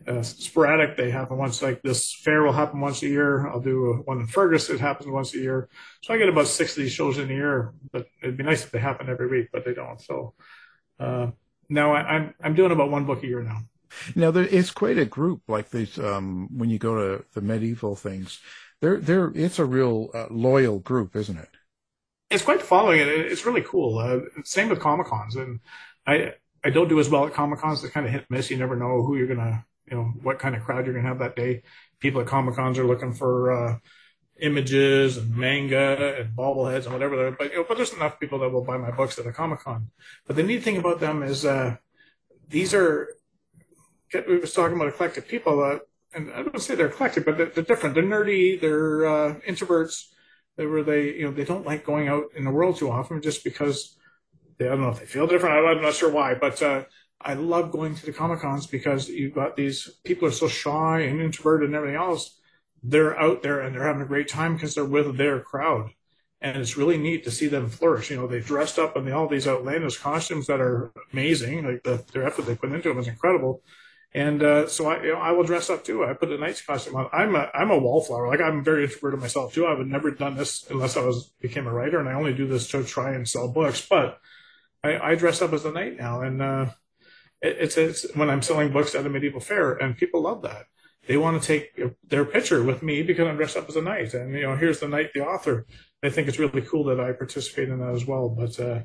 uh, 0.06 0.22
sporadic. 0.22 0.96
They 0.96 1.10
happen 1.10 1.38
once. 1.38 1.62
Like 1.62 1.82
this 1.82 2.12
fair 2.12 2.42
will 2.42 2.52
happen 2.52 2.80
once 2.80 3.02
a 3.02 3.08
year. 3.08 3.48
I'll 3.48 3.60
do 3.60 4.02
one 4.04 4.20
in 4.20 4.26
Fergus. 4.26 4.68
It 4.68 4.80
happens 4.80 5.08
once 5.08 5.34
a 5.34 5.38
year. 5.38 5.68
So 6.02 6.12
I 6.12 6.18
get 6.18 6.28
about 6.28 6.48
six 6.48 6.76
of 6.76 6.82
these 6.82 6.92
shows 6.92 7.18
in 7.18 7.30
a 7.30 7.34
year. 7.34 7.72
But 7.92 8.06
it'd 8.22 8.36
be 8.36 8.44
nice 8.44 8.64
if 8.64 8.70
they 8.70 8.78
happen 8.78 9.08
every 9.08 9.28
week, 9.28 9.48
but 9.52 9.64
they 9.64 9.74
don't. 9.74 10.00
So 10.00 10.34
uh, 11.00 11.28
now 11.68 11.94
I, 11.94 12.00
I'm 12.00 12.34
I'm 12.42 12.54
doing 12.54 12.72
about 12.72 12.90
one 12.90 13.06
book 13.06 13.22
a 13.22 13.26
year 13.26 13.42
now. 13.42 13.60
Now 14.14 14.30
there 14.30 14.44
is 14.44 14.70
quite 14.70 14.98
a 14.98 15.04
group 15.04 15.42
like 15.48 15.70
these. 15.70 15.98
Um, 15.98 16.48
when 16.56 16.70
you 16.70 16.78
go 16.78 16.94
to 16.94 17.24
the 17.34 17.40
medieval 17.40 17.96
things, 17.96 18.40
they're 18.82 18.98
they're 18.98 19.32
it's 19.34 19.58
a 19.58 19.64
real 19.64 20.10
uh, 20.12 20.26
loyal 20.30 20.78
group, 20.80 21.16
isn't 21.16 21.38
it? 21.38 21.48
it's 22.32 22.42
quite 22.42 22.62
following 22.62 23.00
it. 23.00 23.08
It's 23.08 23.44
really 23.44 23.62
cool. 23.62 23.98
Uh, 23.98 24.42
same 24.44 24.68
with 24.70 24.80
Comic 24.80 25.06
Cons, 25.06 25.36
and 25.36 25.60
I 26.06 26.34
I 26.64 26.70
don't 26.70 26.88
do 26.88 26.98
as 26.98 27.08
well 27.08 27.26
at 27.26 27.34
Comic 27.34 27.60
Cons. 27.60 27.84
It's 27.84 27.92
kind 27.92 28.06
of 28.06 28.12
hit 28.12 28.22
and 28.22 28.30
miss. 28.30 28.50
You 28.50 28.56
never 28.56 28.76
know 28.76 29.02
who 29.02 29.16
you're 29.16 29.26
gonna, 29.26 29.64
you 29.90 29.96
know, 29.96 30.04
what 30.22 30.38
kind 30.38 30.56
of 30.56 30.62
crowd 30.62 30.86
you're 30.86 30.94
gonna 30.94 31.06
have 31.06 31.18
that 31.18 31.36
day. 31.36 31.62
People 32.00 32.20
at 32.22 32.26
Comic 32.26 32.54
Cons 32.56 32.78
are 32.78 32.86
looking 32.86 33.12
for 33.12 33.52
uh, 33.52 33.78
images 34.40 35.18
and 35.18 35.36
manga 35.36 36.16
and 36.20 36.36
bobbleheads 36.36 36.84
and 36.84 36.94
whatever. 36.94 37.30
But 37.32 37.50
you 37.50 37.58
know, 37.58 37.64
but 37.68 37.76
there's 37.76 37.92
enough 37.92 38.18
people 38.18 38.38
that 38.40 38.50
will 38.50 38.64
buy 38.64 38.78
my 38.78 38.90
books 38.90 39.18
at 39.18 39.26
a 39.26 39.32
Comic 39.32 39.60
Con. 39.60 39.90
But 40.26 40.36
the 40.36 40.42
neat 40.42 40.62
thing 40.62 40.78
about 40.78 41.00
them 41.00 41.22
is 41.22 41.44
uh, 41.44 41.76
these 42.48 42.72
are. 42.74 43.14
We 44.28 44.38
was 44.38 44.52
talking 44.52 44.76
about 44.76 44.88
eclectic 44.88 45.26
people, 45.26 45.62
uh, 45.62 45.78
and 46.14 46.32
I 46.32 46.42
don't 46.42 46.60
say 46.60 46.74
they're 46.74 46.86
eclectic, 46.86 47.24
but 47.24 47.36
they're, 47.36 47.46
they're 47.46 47.64
different. 47.64 47.94
They're 47.94 48.04
nerdy. 48.04 48.60
They're 48.60 49.06
uh, 49.06 49.34
introverts 49.48 50.12
they 50.56 50.66
were 50.66 50.82
they 50.82 51.14
you 51.14 51.24
know 51.24 51.32
they 51.32 51.44
don't 51.44 51.66
like 51.66 51.84
going 51.84 52.08
out 52.08 52.24
in 52.36 52.44
the 52.44 52.50
world 52.50 52.76
too 52.76 52.90
often 52.90 53.22
just 53.22 53.44
because 53.44 53.96
they 54.58 54.66
I 54.66 54.70
don't 54.70 54.82
know 54.82 54.90
if 54.90 55.00
they 55.00 55.06
feel 55.06 55.26
different. 55.26 55.66
I'm 55.66 55.82
not 55.82 55.94
sure 55.94 56.10
why, 56.10 56.34
but 56.34 56.62
uh, 56.62 56.84
I 57.20 57.34
love 57.34 57.70
going 57.70 57.94
to 57.94 58.06
the 58.06 58.12
comic 58.12 58.40
cons 58.40 58.66
because 58.66 59.08
you've 59.08 59.34
got 59.34 59.56
these 59.56 59.88
people 60.04 60.28
are 60.28 60.32
so 60.32 60.48
shy 60.48 61.00
and 61.00 61.20
introverted 61.20 61.68
and 61.68 61.76
everything 61.76 61.96
else. 61.96 62.38
They're 62.82 63.18
out 63.18 63.42
there 63.42 63.60
and 63.60 63.74
they're 63.74 63.86
having 63.86 64.02
a 64.02 64.06
great 64.06 64.28
time 64.28 64.54
because 64.54 64.74
they're 64.74 64.84
with 64.84 65.16
their 65.16 65.40
crowd, 65.40 65.90
and 66.40 66.58
it's 66.58 66.76
really 66.76 66.98
neat 66.98 67.24
to 67.24 67.30
see 67.30 67.46
them 67.46 67.68
flourish. 67.68 68.10
You 68.10 68.16
know, 68.16 68.26
they 68.26 68.40
dressed 68.40 68.78
up 68.78 68.96
in 68.96 69.10
all 69.12 69.28
these 69.28 69.46
outlandish 69.48 69.98
costumes 69.98 70.48
that 70.48 70.60
are 70.60 70.92
amazing. 71.12 71.64
Like 71.64 71.82
the 71.84 72.04
their 72.12 72.24
effort 72.24 72.42
they 72.46 72.56
put 72.56 72.72
into 72.72 72.88
them 72.88 72.98
is 72.98 73.08
incredible. 73.08 73.62
And 74.14 74.42
uh, 74.42 74.68
so 74.68 74.88
I, 74.88 75.02
you 75.02 75.12
know, 75.12 75.18
I 75.18 75.32
will 75.32 75.44
dress 75.44 75.70
up 75.70 75.84
too. 75.84 76.04
I 76.04 76.12
put 76.12 76.30
a 76.30 76.36
knight's 76.36 76.60
costume 76.60 76.96
on. 76.96 77.08
I'm 77.12 77.34
a 77.34 77.50
I'm 77.54 77.70
a 77.70 77.78
wallflower. 77.78 78.28
Like 78.28 78.40
I'm 78.40 78.62
very 78.62 78.84
introverted 78.84 79.20
myself 79.20 79.54
too. 79.54 79.64
I 79.64 79.76
would 79.76 79.88
never 79.88 80.10
done 80.10 80.36
this 80.36 80.66
unless 80.70 80.98
I 80.98 81.04
was 81.04 81.32
became 81.40 81.66
a 81.66 81.72
writer, 81.72 81.98
and 81.98 82.08
I 82.08 82.12
only 82.12 82.34
do 82.34 82.46
this 82.46 82.68
to 82.68 82.84
try 82.84 83.14
and 83.14 83.26
sell 83.26 83.48
books. 83.48 83.86
But 83.88 84.18
I, 84.84 84.98
I 84.98 85.14
dress 85.14 85.40
up 85.40 85.54
as 85.54 85.64
a 85.64 85.72
knight 85.72 85.96
now, 85.96 86.20
and 86.20 86.42
uh, 86.42 86.66
it, 87.40 87.56
it's 87.58 87.78
it's 87.78 88.14
when 88.14 88.28
I'm 88.28 88.42
selling 88.42 88.70
books 88.70 88.94
at 88.94 89.06
a 89.06 89.08
medieval 89.08 89.40
fair, 89.40 89.72
and 89.72 89.96
people 89.96 90.22
love 90.22 90.42
that. 90.42 90.66
They 91.08 91.16
want 91.16 91.40
to 91.40 91.46
take 91.46 91.80
their 92.06 92.24
picture 92.24 92.62
with 92.62 92.82
me 92.82 93.02
because 93.02 93.26
I'm 93.26 93.36
dressed 93.36 93.56
up 93.56 93.68
as 93.68 93.76
a 93.76 93.82
knight, 93.82 94.12
and 94.12 94.34
you 94.34 94.42
know, 94.42 94.56
here's 94.56 94.80
the 94.80 94.88
knight, 94.88 95.12
the 95.14 95.26
author. 95.26 95.66
They 96.02 96.10
think 96.10 96.28
it's 96.28 96.38
really 96.38 96.62
cool 96.62 96.84
that 96.84 97.00
I 97.00 97.12
participate 97.12 97.70
in 97.70 97.78
that 97.80 97.94
as 97.94 98.06
well. 98.06 98.28
But 98.28 98.60
uh, 98.60 98.80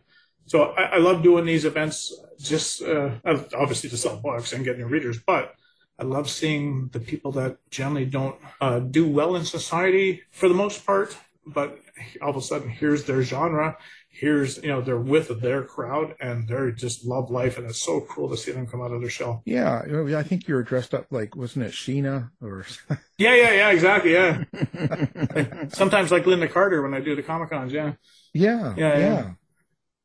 so 0.48 0.72
I, 0.72 0.84
I 0.84 0.98
love 0.98 1.22
doing 1.24 1.46
these 1.46 1.66
events, 1.66 2.14
just 2.40 2.82
uh, 2.82 3.12
obviously 3.26 3.90
to 3.90 3.98
sell 3.98 4.18
books 4.18 4.54
and 4.54 4.66
get 4.66 4.78
new 4.78 4.88
readers, 4.88 5.20
but 5.20 5.54
I 6.00 6.04
love 6.04 6.30
seeing 6.30 6.90
the 6.94 7.00
people 7.00 7.32
that 7.34 7.58
generally 7.70 8.06
don't 8.06 8.38
uh, 8.62 8.80
do 8.80 9.08
well 9.08 9.36
in 9.36 9.46
society 9.46 10.22
for 10.32 10.48
the 10.48 10.56
most 10.56 10.86
part, 10.86 11.16
but 11.46 11.80
all 12.22 12.30
of 12.30 12.38
a 12.38 12.42
sudden 12.42 12.70
here's 12.70 13.04
their 13.06 13.24
genre, 13.24 13.78
here's 14.10 14.58
you 14.58 14.70
know 14.70 14.80
they're 14.80 15.00
with 15.00 15.42
their 15.42 15.64
crowd 15.64 16.16
and 16.20 16.48
they 16.48 16.72
just 16.72 17.06
love 17.06 17.30
life, 17.30 17.58
and 17.58 17.68
it's 17.68 17.82
so 17.82 18.02
cool 18.02 18.30
to 18.30 18.38
see 18.38 18.52
them 18.52 18.68
come 18.68 18.82
out 18.82 18.92
of 18.92 19.02
their 19.02 19.10
shell. 19.10 19.42
Yeah, 19.46 19.82
I 20.16 20.24
think 20.24 20.48
you 20.48 20.56
were 20.56 20.64
dressed 20.64 20.94
up 20.94 21.08
like 21.10 21.36
wasn't 21.36 21.66
it 21.66 21.72
Sheena 21.72 22.30
or 22.42 22.66
Yeah, 23.18 23.36
yeah, 23.36 23.52
yeah, 23.54 23.70
exactly, 23.72 24.14
yeah. 24.14 24.44
Sometimes 25.70 26.12
like 26.12 26.26
Lynda 26.26 26.50
Carter 26.50 26.84
when 26.84 26.94
I 26.94 27.00
do 27.00 27.16
the 27.16 27.24
Comic 27.24 27.50
Cons, 27.50 27.74
yeah. 27.74 27.94
yeah, 28.34 28.76
Yeah, 28.78 28.98
yeah, 28.98 29.00
yeah. 29.00 29.32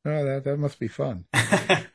Oh, 0.05 0.25
that 0.25 0.43
that 0.43 0.57
must 0.57 0.79
be 0.79 0.89
fun. 0.89 1.23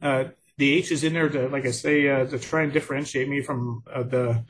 Uh, 0.00 0.24
the 0.56 0.72
H 0.72 0.92
is 0.92 1.04
in 1.04 1.12
there 1.12 1.28
to, 1.28 1.48
like 1.48 1.66
I 1.66 1.72
say, 1.72 2.08
uh, 2.08 2.24
to 2.24 2.38
try 2.38 2.62
and 2.62 2.72
differentiate 2.72 3.28
me 3.28 3.42
from 3.42 3.82
uh, 3.92 4.02
the 4.02 4.46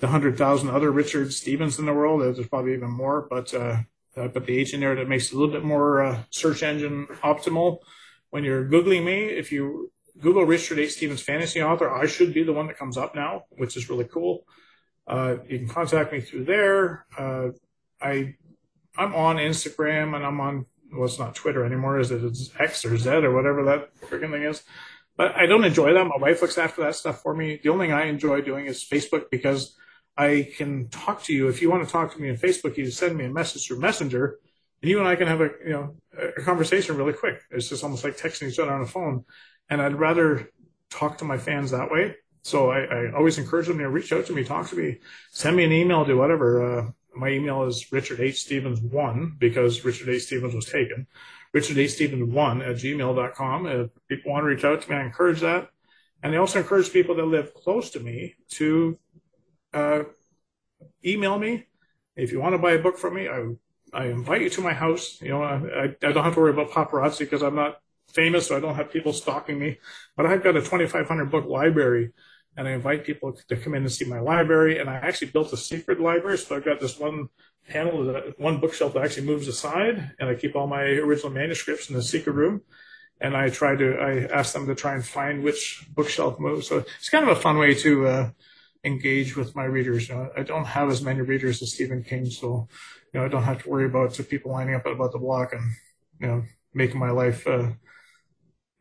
the 0.00 0.08
hundred 0.08 0.38
thousand 0.38 0.70
other 0.70 0.90
Richard 0.90 1.34
Stephens 1.34 1.78
in 1.78 1.84
the 1.84 1.92
world. 1.92 2.22
There's 2.22 2.48
probably 2.48 2.72
even 2.72 2.90
more, 2.90 3.26
but 3.28 3.52
uh, 4.16 4.28
but 4.28 4.46
the 4.46 4.58
H 4.58 4.74
in 4.74 4.80
there 4.80 4.94
that 4.94 5.08
makes 5.08 5.26
it 5.26 5.34
a 5.34 5.38
little 5.38 5.52
bit 5.52 5.64
more 5.64 6.02
uh, 6.02 6.22
search 6.30 6.62
engine 6.62 7.06
optimal. 7.22 7.78
When 8.30 8.44
you're 8.44 8.64
googling 8.64 9.04
me, 9.04 9.26
if 9.26 9.52
you 9.52 9.92
Google 10.20 10.44
Richard 10.44 10.78
H. 10.78 10.92
Stephens 10.92 11.22
fantasy 11.22 11.62
author, 11.62 11.90
I 11.90 12.06
should 12.06 12.32
be 12.32 12.42
the 12.42 12.52
one 12.52 12.66
that 12.66 12.78
comes 12.78 12.96
up 12.96 13.14
now, 13.14 13.44
which 13.50 13.76
is 13.76 13.88
really 13.90 14.04
cool. 14.04 14.46
Uh, 15.06 15.36
you 15.48 15.58
can 15.58 15.68
contact 15.68 16.12
me 16.12 16.20
through 16.20 16.44
there. 16.44 17.06
Uh, 17.16 17.48
I 18.00 18.36
I'm 18.96 19.14
on 19.14 19.36
Instagram 19.36 20.14
and 20.14 20.24
I'm 20.24 20.40
on 20.40 20.66
well, 20.92 21.06
it's 21.06 21.18
not 21.18 21.34
Twitter 21.34 21.64
anymore, 21.64 21.98
is 21.98 22.10
it? 22.10 22.22
It's 22.22 22.50
X 22.58 22.84
or 22.84 22.96
Z 22.98 23.08
or 23.08 23.34
whatever 23.34 23.64
that 23.64 23.94
freaking 23.96 24.30
thing 24.30 24.42
is. 24.42 24.62
But 25.16 25.34
I 25.34 25.46
don't 25.46 25.64
enjoy 25.64 25.92
that. 25.92 26.04
My 26.04 26.16
wife 26.18 26.42
looks 26.42 26.58
after 26.58 26.82
that 26.82 26.96
stuff 26.96 27.22
for 27.22 27.34
me. 27.34 27.60
The 27.62 27.70
only 27.70 27.86
thing 27.86 27.94
I 27.94 28.06
enjoy 28.06 28.40
doing 28.42 28.66
is 28.66 28.84
Facebook 28.84 29.30
because 29.30 29.76
I 30.16 30.50
can 30.56 30.88
talk 30.88 31.22
to 31.24 31.32
you. 31.32 31.48
If 31.48 31.62
you 31.62 31.70
want 31.70 31.86
to 31.86 31.90
talk 31.90 32.12
to 32.14 32.20
me 32.20 32.30
on 32.30 32.36
Facebook, 32.36 32.76
you 32.76 32.90
send 32.90 33.16
me 33.16 33.24
a 33.24 33.30
message 33.30 33.66
through 33.66 33.80
Messenger, 33.80 34.38
and 34.82 34.90
you 34.90 34.98
and 34.98 35.08
I 35.08 35.16
can 35.16 35.28
have 35.28 35.40
a 35.40 35.50
you 35.64 35.72
know 35.72 35.96
a 36.36 36.42
conversation 36.42 36.96
really 36.96 37.12
quick. 37.12 37.40
It's 37.50 37.68
just 37.68 37.82
almost 37.82 38.04
like 38.04 38.16
texting 38.16 38.48
each 38.48 38.58
other 38.58 38.72
on 38.72 38.82
the 38.82 38.86
phone. 38.86 39.24
And 39.70 39.80
I'd 39.80 39.98
rather 39.98 40.50
talk 40.90 41.18
to 41.18 41.24
my 41.24 41.38
fans 41.38 41.70
that 41.70 41.90
way. 41.90 42.16
So 42.42 42.70
I, 42.70 42.80
I 42.80 43.12
always 43.12 43.38
encourage 43.38 43.68
them 43.68 43.78
to 43.78 43.88
reach 43.88 44.12
out 44.12 44.26
to 44.26 44.32
me, 44.32 44.44
talk 44.44 44.68
to 44.70 44.76
me, 44.76 44.98
send 45.30 45.56
me 45.56 45.64
an 45.64 45.72
email, 45.72 46.04
do 46.04 46.18
whatever. 46.18 46.80
Uh, 46.80 46.90
my 47.14 47.28
email 47.28 47.64
is 47.64 47.92
Richard 47.92 48.20
H. 48.20 48.40
Stephens 48.40 48.80
one 48.80 49.36
because 49.38 49.84
Richard 49.84 50.08
H. 50.08 50.24
Stephens 50.24 50.54
was 50.54 50.66
taken. 50.66 51.06
Richard 51.52 51.78
H. 51.78 51.92
Stephens 51.92 52.32
one 52.32 52.62
at 52.62 52.76
gmail.com. 52.76 53.66
If 53.66 53.90
people 54.08 54.32
want 54.32 54.42
to 54.42 54.48
reach 54.48 54.64
out 54.64 54.82
to 54.82 54.90
me, 54.90 54.96
I 54.96 55.04
encourage 55.04 55.40
that. 55.40 55.70
And 56.22 56.34
I 56.34 56.38
also 56.38 56.58
encourage 56.58 56.92
people 56.92 57.14
that 57.16 57.26
live 57.26 57.54
close 57.54 57.90
to 57.90 58.00
me 58.00 58.34
to 58.50 58.98
uh, 59.74 60.04
email 61.04 61.38
me. 61.38 61.66
If 62.16 62.32
you 62.32 62.40
want 62.40 62.54
to 62.54 62.58
buy 62.58 62.72
a 62.72 62.82
book 62.82 62.98
from 62.98 63.14
me, 63.14 63.28
I, 63.28 63.48
I 63.92 64.06
invite 64.06 64.42
you 64.42 64.50
to 64.50 64.60
my 64.60 64.72
house. 64.72 65.20
You 65.20 65.30
know, 65.30 65.42
I, 65.42 65.84
I 65.84 66.12
don't 66.12 66.24
have 66.24 66.34
to 66.34 66.40
worry 66.40 66.52
about 66.52 66.70
paparazzi 66.70 67.20
because 67.20 67.42
I'm 67.42 67.54
not 67.54 67.78
famous, 68.08 68.48
so 68.48 68.56
I 68.56 68.60
don't 68.60 68.74
have 68.74 68.92
people 68.92 69.12
stalking 69.12 69.58
me. 69.58 69.78
But 70.16 70.26
I've 70.26 70.42
got 70.42 70.56
a 70.56 70.60
2,500 70.60 71.30
book 71.30 71.46
library, 71.46 72.12
and 72.56 72.68
I 72.68 72.72
invite 72.72 73.04
people 73.04 73.32
to 73.48 73.56
come 73.56 73.74
in 73.74 73.82
and 73.82 73.92
see 73.92 74.04
my 74.04 74.20
library. 74.20 74.78
And 74.78 74.90
I 74.90 74.96
actually 74.96 75.30
built 75.30 75.52
a 75.52 75.56
secret 75.56 76.00
library, 76.00 76.38
so 76.38 76.56
I've 76.56 76.64
got 76.64 76.80
this 76.80 76.98
one 76.98 77.28
panel, 77.68 78.04
that, 78.04 78.38
one 78.38 78.60
bookshelf 78.60 78.92
that 78.94 79.04
actually 79.04 79.26
moves 79.26 79.48
aside, 79.48 80.12
and 80.18 80.28
I 80.28 80.34
keep 80.34 80.54
all 80.54 80.66
my 80.66 80.82
original 80.82 81.32
manuscripts 81.32 81.88
in 81.88 81.96
the 81.96 82.02
secret 82.02 82.34
room. 82.34 82.62
And 83.20 83.36
I 83.36 83.50
try 83.50 83.76
to, 83.76 83.98
I 83.98 84.24
ask 84.36 84.52
them 84.52 84.66
to 84.66 84.74
try 84.74 84.94
and 84.94 85.06
find 85.06 85.44
which 85.44 85.86
bookshelf 85.94 86.40
moves. 86.40 86.66
So 86.66 86.84
it's 86.98 87.08
kind 87.08 87.28
of 87.28 87.36
a 87.36 87.40
fun 87.40 87.56
way 87.56 87.72
to. 87.74 88.06
Uh, 88.06 88.30
engage 88.84 89.36
with 89.36 89.54
my 89.54 89.64
readers. 89.64 90.08
You 90.08 90.16
know, 90.16 90.30
I 90.36 90.42
don't 90.42 90.64
have 90.64 90.90
as 90.90 91.02
many 91.02 91.20
readers 91.20 91.62
as 91.62 91.72
Stephen 91.72 92.02
King, 92.02 92.26
so 92.26 92.68
you 93.12 93.20
know 93.20 93.26
I 93.26 93.28
don't 93.28 93.42
have 93.42 93.62
to 93.62 93.68
worry 93.68 93.86
about 93.86 94.18
people 94.28 94.52
lining 94.52 94.74
up 94.74 94.86
about 94.86 95.12
the 95.12 95.18
block 95.18 95.52
and 95.52 95.72
you 96.20 96.26
know 96.26 96.42
making 96.74 96.98
my 96.98 97.10
life 97.10 97.46
uh, 97.46 97.70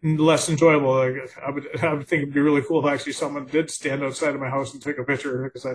less 0.03 0.49
enjoyable. 0.49 0.93
I, 0.93 1.19
I, 1.45 1.51
would 1.51 1.83
I 1.83 1.93
would 1.93 2.07
think 2.07 2.23
it'd 2.23 2.33
be 2.33 2.41
really 2.41 2.61
cool 2.61 2.85
if 2.85 2.91
actually 2.91 3.13
someone 3.13 3.45
did 3.45 3.69
stand 3.69 4.03
outside 4.03 4.33
of 4.33 4.41
my 4.41 4.49
house 4.49 4.73
and 4.73 4.81
take 4.81 4.97
a 4.97 5.03
picture 5.03 5.43
because 5.43 5.65
I, 5.65 5.71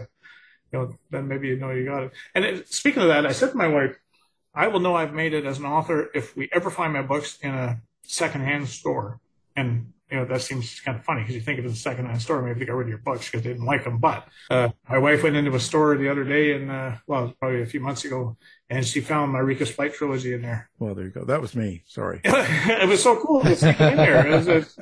you 0.72 0.78
know, 0.78 0.94
then 1.10 1.28
maybe 1.28 1.48
you 1.48 1.56
know 1.56 1.70
you 1.70 1.84
got 1.84 2.04
it. 2.04 2.12
And 2.34 2.44
it, 2.44 2.72
speaking 2.72 3.02
of 3.02 3.08
that, 3.08 3.26
I 3.26 3.32
said 3.32 3.50
to 3.50 3.56
my 3.56 3.68
wife, 3.68 3.96
I 4.54 4.68
will 4.68 4.80
know 4.80 4.96
I've 4.96 5.14
made 5.14 5.34
it 5.34 5.44
as 5.44 5.58
an 5.58 5.66
author 5.66 6.08
if 6.14 6.36
we 6.36 6.48
ever 6.52 6.70
find 6.70 6.92
my 6.92 7.02
books 7.02 7.38
in 7.42 7.54
a 7.54 7.80
secondhand 8.02 8.68
store. 8.68 9.20
And 9.54 9.92
you 10.10 10.18
know, 10.18 10.24
that 10.24 10.40
seems 10.40 10.78
kind 10.80 10.96
of 10.96 11.04
funny 11.04 11.22
because 11.22 11.34
you 11.34 11.40
think 11.40 11.58
of 11.58 11.64
it 11.64 11.68
as 11.68 11.74
a 11.74 11.80
secondhand 11.80 12.22
store, 12.22 12.40
maybe 12.40 12.60
they 12.60 12.66
got 12.66 12.74
rid 12.74 12.86
of 12.86 12.90
your 12.90 12.98
books 12.98 13.26
because 13.26 13.42
they 13.42 13.50
didn't 13.50 13.66
like 13.66 13.84
them. 13.84 13.98
But 13.98 14.28
uh, 14.50 14.68
my 14.88 14.98
wife 14.98 15.24
went 15.24 15.34
into 15.34 15.54
a 15.54 15.60
store 15.60 15.96
the 15.96 16.08
other 16.08 16.22
day, 16.22 16.54
and 16.54 16.70
uh, 16.70 16.92
well, 17.06 17.34
probably 17.40 17.62
a 17.62 17.66
few 17.66 17.80
months 17.80 18.04
ago, 18.04 18.36
and 18.70 18.86
she 18.86 19.00
found 19.00 19.32
my 19.32 19.40
Rika's 19.40 19.70
Flight 19.70 19.94
trilogy 19.94 20.32
in 20.32 20.42
there. 20.42 20.70
Well, 20.78 20.94
there 20.94 21.06
you 21.06 21.10
go. 21.10 21.24
That 21.24 21.40
was 21.40 21.56
me. 21.56 21.82
Sorry. 21.86 22.20
it 22.24 22.88
was 22.88 23.02
so 23.02 23.20
cool 23.20 23.42
to 23.42 23.56
see 23.56 23.68
it 23.68 23.80
in 23.80 23.96
there. 23.96 24.26
It 24.26 24.30
was, 24.30 24.78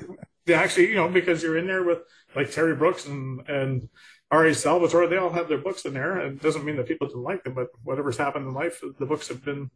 it, 0.47 0.53
actually, 0.53 0.89
you 0.89 0.97
know, 0.97 1.09
because 1.09 1.43
you're 1.43 1.57
in 1.57 1.67
there 1.67 1.85
with 1.85 2.01
like 2.37 2.51
Terry 2.51 2.77
Brooks 2.77 3.07
and 3.07 3.49
and 3.49 3.89
R.A. 4.31 4.55
Salvatore, 4.55 5.07
they 5.07 5.17
all 5.17 5.31
have 5.31 5.49
their 5.49 5.59
books 5.59 5.85
in 5.85 5.95
there. 5.95 6.19
It 6.19 6.43
doesn't 6.43 6.65
mean 6.65 6.77
that 6.77 6.89
people 6.89 7.07
didn't 7.07 7.23
like 7.23 7.45
them, 7.45 7.55
but 7.55 7.69
whatever's 7.83 8.17
happened 8.17 8.47
in 8.47 8.53
life, 8.53 8.83
the 8.99 9.07
books 9.07 9.29
have 9.29 9.45
been 9.45 9.71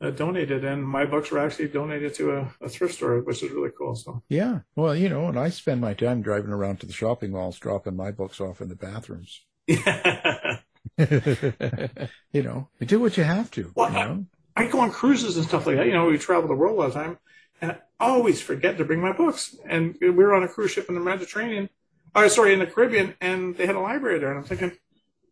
uh, 0.00 0.10
donated, 0.10 0.64
and 0.64 0.84
my 0.84 1.04
books 1.04 1.30
were 1.30 1.38
actually 1.38 1.68
donated 1.68 2.14
to 2.14 2.32
a, 2.32 2.54
a, 2.60 2.68
thrift 2.68 2.94
store, 2.94 3.20
which 3.20 3.42
is 3.42 3.50
really 3.50 3.70
cool. 3.76 3.94
So 3.94 4.22
yeah, 4.28 4.60
well, 4.74 4.94
you 4.94 5.08
know, 5.08 5.26
and 5.26 5.38
I 5.38 5.48
spend 5.48 5.80
my 5.80 5.94
time 5.94 6.22
driving 6.22 6.50
around 6.50 6.80
to 6.80 6.86
the 6.86 6.92
shopping 6.92 7.32
malls, 7.32 7.58
dropping 7.58 7.96
my 7.96 8.10
books 8.10 8.40
off 8.40 8.60
in 8.60 8.68
the 8.68 8.76
bathrooms. 8.76 9.44
Yeah. 9.66 10.58
you 10.98 12.42
know, 12.42 12.68
you 12.78 12.86
do 12.86 13.00
what 13.00 13.16
you 13.16 13.24
have 13.24 13.50
to. 13.50 13.72
Well, 13.74 13.88
you 13.88 13.94
know? 13.94 14.26
I, 14.56 14.64
I, 14.64 14.68
go 14.68 14.80
on 14.80 14.92
cruises 14.92 15.36
and 15.36 15.46
stuff 15.46 15.66
like 15.66 15.76
that. 15.76 15.86
You 15.86 15.92
know, 15.92 16.06
we 16.06 16.16
travel 16.16 16.48
the 16.48 16.54
world 16.54 16.78
all 16.78 16.88
the 16.88 16.94
time, 16.94 17.18
and 17.60 17.72
I 17.72 17.76
always 17.98 18.40
forget 18.40 18.78
to 18.78 18.84
bring 18.84 19.00
my 19.00 19.12
books. 19.12 19.56
And 19.66 19.96
we 20.00 20.10
were 20.10 20.34
on 20.34 20.44
a 20.44 20.48
cruise 20.48 20.70
ship 20.70 20.88
in 20.88 20.94
the 20.94 21.00
Mediterranean, 21.00 21.70
oh, 22.14 22.28
sorry, 22.28 22.52
in 22.52 22.60
the 22.60 22.66
Caribbean, 22.66 23.14
and 23.20 23.56
they 23.56 23.66
had 23.66 23.74
a 23.74 23.80
library 23.80 24.18
there, 24.18 24.30
and 24.30 24.38
I'm 24.38 24.44
thinking. 24.44 24.72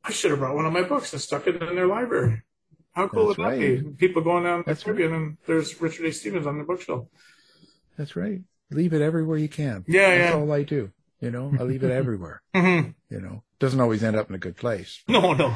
I 0.07 0.12
should 0.12 0.33
have 0.33 0.41
brought 0.41 0.55
one 0.55 0.67
of 0.67 0.73
my 0.75 0.83
books 0.83 1.15
and 1.15 1.23
stuck 1.23 1.47
it 1.47 1.62
in 1.62 1.77
their 1.77 1.87
library. 1.87 2.43
How 2.95 3.09
cool 3.09 3.29
That's 3.29 3.39
would 3.39 3.47
that 3.47 3.51
right. 3.51 3.85
be? 3.85 3.91
People 3.97 4.23
going 4.23 4.45
down 4.45 4.65
That's 4.67 4.81
the 4.81 4.85
Caribbean 4.87 5.11
right. 5.11 5.19
and 5.19 5.37
there's 5.47 5.81
Richard 5.81 6.07
A. 6.07 6.13
Stephens 6.13 6.47
on 6.47 6.59
the 6.59 6.65
bookshelf. 6.65 7.07
That's 7.99 8.17
right. 8.17 8.41
Leave 8.71 8.93
it 8.93 9.03
everywhere 9.03 9.37
you 9.37 9.49
can. 9.49 9.85
Yeah, 9.87 10.17
That's 10.17 10.35
yeah. 10.35 10.41
all 10.41 10.53
I 10.53 10.63
do. 10.63 10.91
You 11.21 11.31
know, 11.31 11.53
I 11.59 11.63
leave 11.63 11.85
it 11.85 11.91
everywhere. 11.93 12.43
mm-hmm. 12.55 12.91
You 13.11 13.21
know, 13.21 13.43
doesn't 13.59 13.81
always 13.81 14.03
end 14.03 14.17
up 14.17 14.29
in 14.29 14.35
a 14.35 14.39
good 14.39 14.57
place. 14.57 15.03
No, 15.09 15.33
no. 15.33 15.55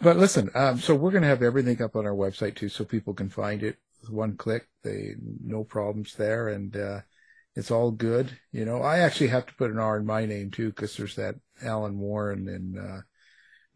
But 0.00 0.16
listen, 0.16 0.50
um, 0.54 0.78
so 0.78 0.94
we're 0.94 1.10
going 1.10 1.22
to 1.22 1.28
have 1.28 1.42
everything 1.42 1.82
up 1.82 1.94
on 1.94 2.06
our 2.06 2.14
website 2.14 2.56
too, 2.56 2.70
so 2.70 2.84
people 2.84 3.12
can 3.12 3.28
find 3.28 3.62
it 3.62 3.76
with 4.00 4.10
one 4.10 4.36
click. 4.36 4.68
They 4.82 5.14
no 5.44 5.62
problems 5.64 6.14
there, 6.14 6.48
and 6.48 6.74
uh, 6.74 7.00
it's 7.54 7.70
all 7.70 7.90
good. 7.90 8.38
You 8.52 8.64
know, 8.64 8.80
I 8.80 9.00
actually 9.00 9.28
have 9.28 9.46
to 9.46 9.54
put 9.54 9.70
an 9.70 9.78
R 9.78 9.98
in 9.98 10.06
my 10.06 10.24
name 10.24 10.50
too 10.50 10.70
because 10.70 10.96
there's 10.96 11.16
that 11.16 11.34
Alan 11.62 11.98
Warren 11.98 12.48
and 12.48 12.78
uh, 12.78 13.00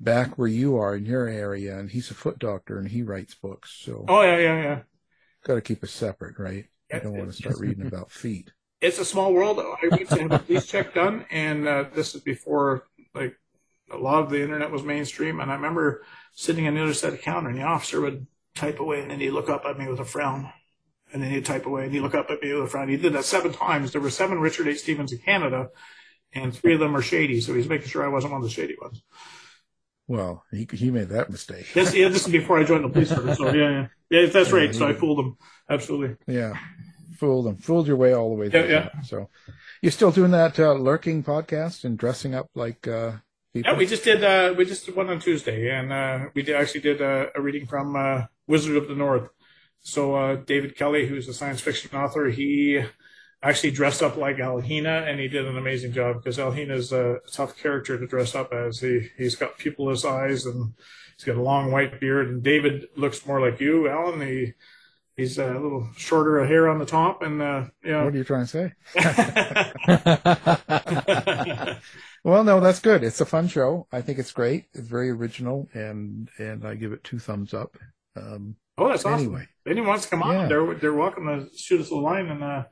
back 0.00 0.38
where 0.38 0.48
you 0.48 0.76
are 0.76 0.96
in 0.96 1.06
your 1.06 1.28
area, 1.28 1.78
and 1.78 1.90
he's 1.90 2.10
a 2.10 2.14
foot 2.14 2.38
doctor 2.38 2.78
and 2.78 2.88
he 2.88 3.02
writes 3.02 3.34
books. 3.34 3.78
So 3.84 4.04
oh 4.08 4.22
yeah, 4.22 4.38
yeah, 4.38 4.62
yeah. 4.62 4.80
Got 5.44 5.54
to 5.54 5.60
keep 5.60 5.84
it 5.84 5.90
separate, 5.90 6.38
right? 6.38 6.66
I 6.92 6.98
don't 6.98 7.16
want 7.16 7.30
to 7.30 7.36
start 7.36 7.58
reading 7.58 7.86
about 7.86 8.10
feet. 8.10 8.52
It's 8.80 8.98
a 8.98 9.04
small 9.04 9.32
world. 9.32 9.58
I 9.58 9.96
used 9.96 10.10
to 10.12 10.22
have 10.22 10.32
a 10.32 10.38
police 10.38 10.66
check 10.66 10.94
done, 10.94 11.26
and 11.30 11.66
uh, 11.66 11.84
this 11.94 12.14
is 12.14 12.20
before 12.20 12.86
like 13.14 13.36
a 13.90 13.96
lot 13.96 14.22
of 14.22 14.30
the 14.30 14.42
internet 14.42 14.70
was 14.70 14.82
mainstream. 14.82 15.40
And 15.40 15.50
I 15.50 15.54
remember 15.54 16.04
sitting 16.32 16.66
on 16.66 16.74
the 16.74 16.82
other 16.82 16.94
side 16.94 17.12
of 17.12 17.16
the 17.16 17.22
counter, 17.22 17.48
and 17.48 17.58
the 17.58 17.62
officer 17.62 18.00
would 18.00 18.26
type 18.54 18.80
away, 18.80 19.00
and 19.00 19.10
then 19.10 19.20
he'd 19.20 19.30
look 19.30 19.48
up 19.48 19.64
at 19.64 19.78
me 19.78 19.88
with 19.88 20.00
a 20.00 20.04
frown. 20.04 20.52
And 21.12 21.22
then 21.22 21.30
he'd 21.30 21.44
type 21.44 21.66
away, 21.66 21.84
and 21.84 21.92
he'd 21.92 22.00
look 22.00 22.14
up 22.14 22.28
at 22.30 22.42
me 22.42 22.52
with 22.52 22.64
a 22.64 22.66
frown. 22.66 22.88
He 22.88 22.96
did 22.96 23.12
that 23.12 23.24
seven 23.24 23.52
times. 23.52 23.92
There 23.92 24.00
were 24.00 24.10
seven 24.10 24.40
Richard 24.40 24.66
H. 24.66 24.80
Stephens 24.80 25.12
in 25.12 25.18
Canada, 25.18 25.68
and 26.32 26.52
three 26.52 26.74
of 26.74 26.80
them 26.80 26.96
are 26.96 27.02
shady. 27.02 27.40
So 27.40 27.54
he's 27.54 27.68
making 27.68 27.88
sure 27.88 28.04
I 28.04 28.08
wasn't 28.08 28.32
one 28.32 28.42
of 28.42 28.48
the 28.48 28.52
shady 28.52 28.74
ones. 28.80 29.00
Well, 30.06 30.44
he 30.50 30.68
he 30.70 30.90
made 30.90 31.08
that 31.08 31.30
mistake. 31.30 31.74
Yes, 31.74 31.94
yeah, 31.94 32.08
this 32.08 32.26
is 32.26 32.32
before 32.32 32.58
I 32.58 32.64
joined 32.64 32.84
the 32.84 32.90
police 32.90 33.08
service. 33.08 33.38
So 33.38 33.52
yeah, 33.54 33.88
yeah, 34.10 34.20
yeah, 34.20 34.26
that's 34.26 34.52
right. 34.52 34.74
so 34.74 34.86
I 34.86 34.92
fooled 34.92 35.18
him. 35.18 35.36
Absolutely. 35.68 36.16
Yeah, 36.26 36.58
fooled 37.16 37.46
him. 37.46 37.56
Fooled 37.56 37.86
your 37.86 37.96
way 37.96 38.12
all 38.12 38.28
the 38.28 38.36
way. 38.36 38.50
Through 38.50 38.68
yeah, 38.68 38.90
yeah. 38.94 39.00
So, 39.02 39.30
you're 39.80 39.92
still 39.92 40.10
doing 40.10 40.32
that 40.32 40.58
uh, 40.58 40.74
lurking 40.74 41.24
podcast 41.24 41.84
and 41.84 41.96
dressing 41.96 42.34
up 42.34 42.50
like 42.54 42.86
uh, 42.86 43.12
people. 43.54 43.72
Yeah, 43.72 43.78
we 43.78 43.86
just 43.86 44.04
did. 44.04 44.22
Uh, 44.22 44.54
we 44.56 44.66
just 44.66 44.84
did 44.84 44.94
one 44.94 45.08
on 45.08 45.20
Tuesday, 45.20 45.70
and 45.70 45.90
uh, 45.90 46.26
we 46.34 46.42
did, 46.42 46.56
actually 46.56 46.82
did 46.82 47.00
a, 47.00 47.28
a 47.34 47.40
reading 47.40 47.66
from 47.66 47.96
uh, 47.96 48.24
Wizard 48.46 48.76
of 48.76 48.88
the 48.88 48.94
North. 48.94 49.30
So 49.80 50.14
uh, 50.14 50.36
David 50.36 50.76
Kelly, 50.76 51.06
who's 51.06 51.28
a 51.28 51.34
science 51.34 51.60
fiction 51.60 51.96
author, 51.96 52.26
he 52.26 52.84
actually 53.44 53.70
dressed 53.70 54.02
up 54.02 54.16
like 54.16 54.36
Alhina, 54.38 55.08
and 55.08 55.20
he 55.20 55.28
did 55.28 55.46
an 55.46 55.56
amazing 55.56 55.92
job 55.92 56.16
because 56.16 56.38
Alhina's 56.38 56.92
a 56.92 57.20
tough 57.32 57.56
character 57.56 57.98
to 57.98 58.06
dress 58.06 58.34
up 58.34 58.52
as. 58.52 58.80
He 58.80 59.10
he's 59.16 59.36
got 59.36 59.58
pupilless 59.58 60.04
eyes 60.04 60.46
and 60.46 60.72
he's 61.16 61.24
got 61.24 61.36
a 61.36 61.42
long 61.42 61.70
white 61.70 62.00
beard. 62.00 62.28
And 62.28 62.42
David 62.42 62.86
looks 62.96 63.24
more 63.26 63.40
like 63.40 63.60
you, 63.60 63.88
Alan. 63.88 64.20
He 64.20 64.54
he's 65.16 65.38
a 65.38 65.46
little 65.52 65.88
shorter 65.96 66.38
of 66.40 66.48
hair 66.48 66.68
on 66.68 66.78
the 66.78 66.86
top, 66.86 67.22
and 67.22 67.40
uh, 67.40 67.64
yeah. 67.84 68.04
What 68.04 68.14
are 68.14 68.16
you 68.16 68.24
trying 68.24 68.46
to 68.46 68.50
say? 68.50 68.72
well, 72.24 72.44
no, 72.44 72.60
that's 72.60 72.80
good. 72.80 73.04
It's 73.04 73.20
a 73.20 73.26
fun 73.26 73.48
show. 73.48 73.86
I 73.92 74.00
think 74.00 74.18
it's 74.18 74.32
great. 74.32 74.66
It's 74.72 74.88
very 74.88 75.10
original, 75.10 75.68
and 75.74 76.28
and 76.38 76.66
I 76.66 76.74
give 76.74 76.92
it 76.92 77.04
two 77.04 77.18
thumbs 77.18 77.54
up. 77.54 77.76
Um, 78.16 78.56
Oh, 78.76 78.88
that's 78.88 79.04
awesome. 79.04 79.26
Anyway. 79.26 79.46
If 79.64 79.70
anyone 79.70 79.90
wants 79.90 80.04
to 80.04 80.10
come 80.10 80.22
on, 80.24 80.34
Yeah. 80.34 80.48
they're 80.48 80.74
they're 80.74 80.94
welcome 80.94 81.26
to 81.26 81.46
shoot 81.56 81.80
us 81.80 81.90
a 81.90 81.94
line, 81.94 82.26
and 82.28 82.42
uh, 82.42 82.64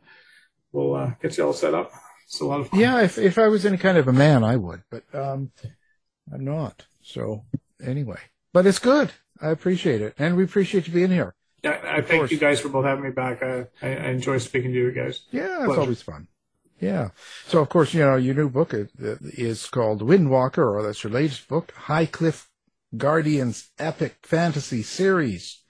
we'll 0.72 0.94
uh, 0.94 1.12
get 1.20 1.36
you 1.36 1.46
all 1.46 1.52
set 1.52 1.74
up. 1.74 1.92
It's 2.26 2.40
a 2.40 2.46
lot 2.46 2.60
of 2.60 2.68
fun. 2.68 2.80
Yeah, 2.80 3.02
if 3.02 3.18
if 3.18 3.38
I 3.38 3.48
was 3.48 3.66
any 3.66 3.76
kind 3.76 3.98
of 3.98 4.08
a 4.08 4.12
man, 4.12 4.42
I 4.42 4.56
would, 4.56 4.82
but 4.90 5.04
um, 5.14 5.52
I'm 6.32 6.44
not. 6.44 6.86
So 7.02 7.44
anyway, 7.84 8.20
but 8.52 8.66
it's 8.66 8.78
good. 8.78 9.12
I 9.40 9.50
appreciate 9.50 10.00
it, 10.00 10.14
and 10.18 10.36
we 10.36 10.44
appreciate 10.44 10.86
you 10.86 10.94
being 10.94 11.10
here. 11.10 11.34
Yeah, 11.62 11.80
I 11.84 12.00
thank 12.00 12.20
course. 12.20 12.30
you 12.32 12.38
guys 12.38 12.60
for 12.60 12.68
both 12.68 12.84
having 12.84 13.04
me 13.04 13.10
back. 13.10 13.42
I, 13.42 13.66
I, 13.82 13.88
I 13.88 14.08
enjoy 14.08 14.38
speaking 14.38 14.72
to 14.72 14.76
you 14.76 14.90
guys. 14.92 15.20
Yeah, 15.30 15.64
it's 15.64 15.78
always 15.78 16.02
fun. 16.02 16.26
Yeah. 16.80 17.10
So 17.46 17.60
of 17.60 17.68
course, 17.68 17.94
you 17.94 18.00
know, 18.00 18.16
your 18.16 18.34
new 18.34 18.50
book 18.50 18.74
is, 18.74 18.88
is 18.98 19.66
called 19.66 20.02
Windwalker, 20.02 20.58
or 20.58 20.82
that's 20.82 21.04
your 21.04 21.12
latest 21.12 21.46
book, 21.46 21.72
High 21.72 22.06
Cliff 22.06 22.50
Guardians 22.96 23.70
Epic 23.78 24.16
Fantasy 24.22 24.82
Series, 24.82 25.62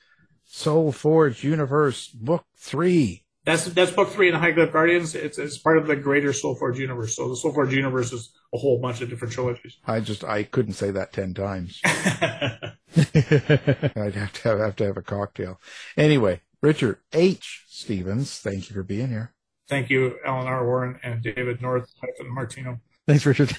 Soul 0.47 0.91
Forge 0.91 1.45
Universe 1.45 2.09
Book 2.09 2.47
Three. 2.57 3.22
That's 3.45 3.65
that's 3.65 3.91
book 3.91 4.11
three 4.11 4.29
in 4.29 4.35
the 4.35 4.39
High 4.39 4.53
Cliff 4.53 4.73
Guardians. 4.73 5.17
It's 5.17 5.37
it's 5.37 5.59
part 5.59 5.77
of 5.77 5.89
the 5.89 5.97
greater 5.97 6.31
Soulforge 6.31 6.77
universe. 6.77 7.17
So 7.17 7.29
the 7.29 7.35
Soulforge 7.35 7.73
universe 7.73 8.13
is 8.13 8.31
a 8.55 8.59
whole 8.59 8.79
bunch 8.79 9.01
of 9.01 9.11
different 9.11 9.35
trilogies. 9.35 9.79
I 9.85 9.99
just 10.01 10.23
I 10.23 10.45
couldn't 10.45 10.75
say 10.75 10.93
that 10.93 11.13
ten 11.13 11.35
times. 11.35 11.81
I'd 11.85 12.77
have 14.15 14.33
to 14.33 14.43
have, 14.45 14.59
have 14.61 14.77
to 14.77 14.85
have 14.85 14.97
a 14.97 15.03
cocktail. 15.03 15.61
Anyway, 15.97 16.41
Richard 16.61 16.99
H. 17.13 17.65
Stephens, 17.69 18.39
thank 18.39 18.71
you 18.71 18.75
for 18.75 18.85
being 18.85 19.09
here. 19.09 19.33
Thank 19.69 19.91
you, 19.91 20.19
Alan 20.25 20.47
R. 20.47 20.65
Warren 20.65 21.01
and 21.03 21.21
David 21.23 21.61
North 21.61 21.93
hyphen 22.01 22.33
Martino. 22.33 22.81
Thanks, 23.09 23.27
Richard. 23.27 23.57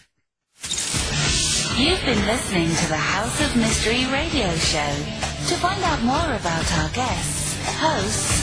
You've 1.75 2.05
been 2.05 2.23
listening 2.27 2.69
to 2.69 2.88
the 2.88 2.95
House 2.95 3.41
of 3.41 3.55
Mystery 3.57 4.05
radio 4.11 4.53
show. 4.55 4.95
To 5.47 5.55
find 5.55 5.84
out 5.84 6.01
more 6.03 6.36
about 6.36 6.71
our 6.77 6.89
guests, 6.91 7.57
hosts, 7.79 8.42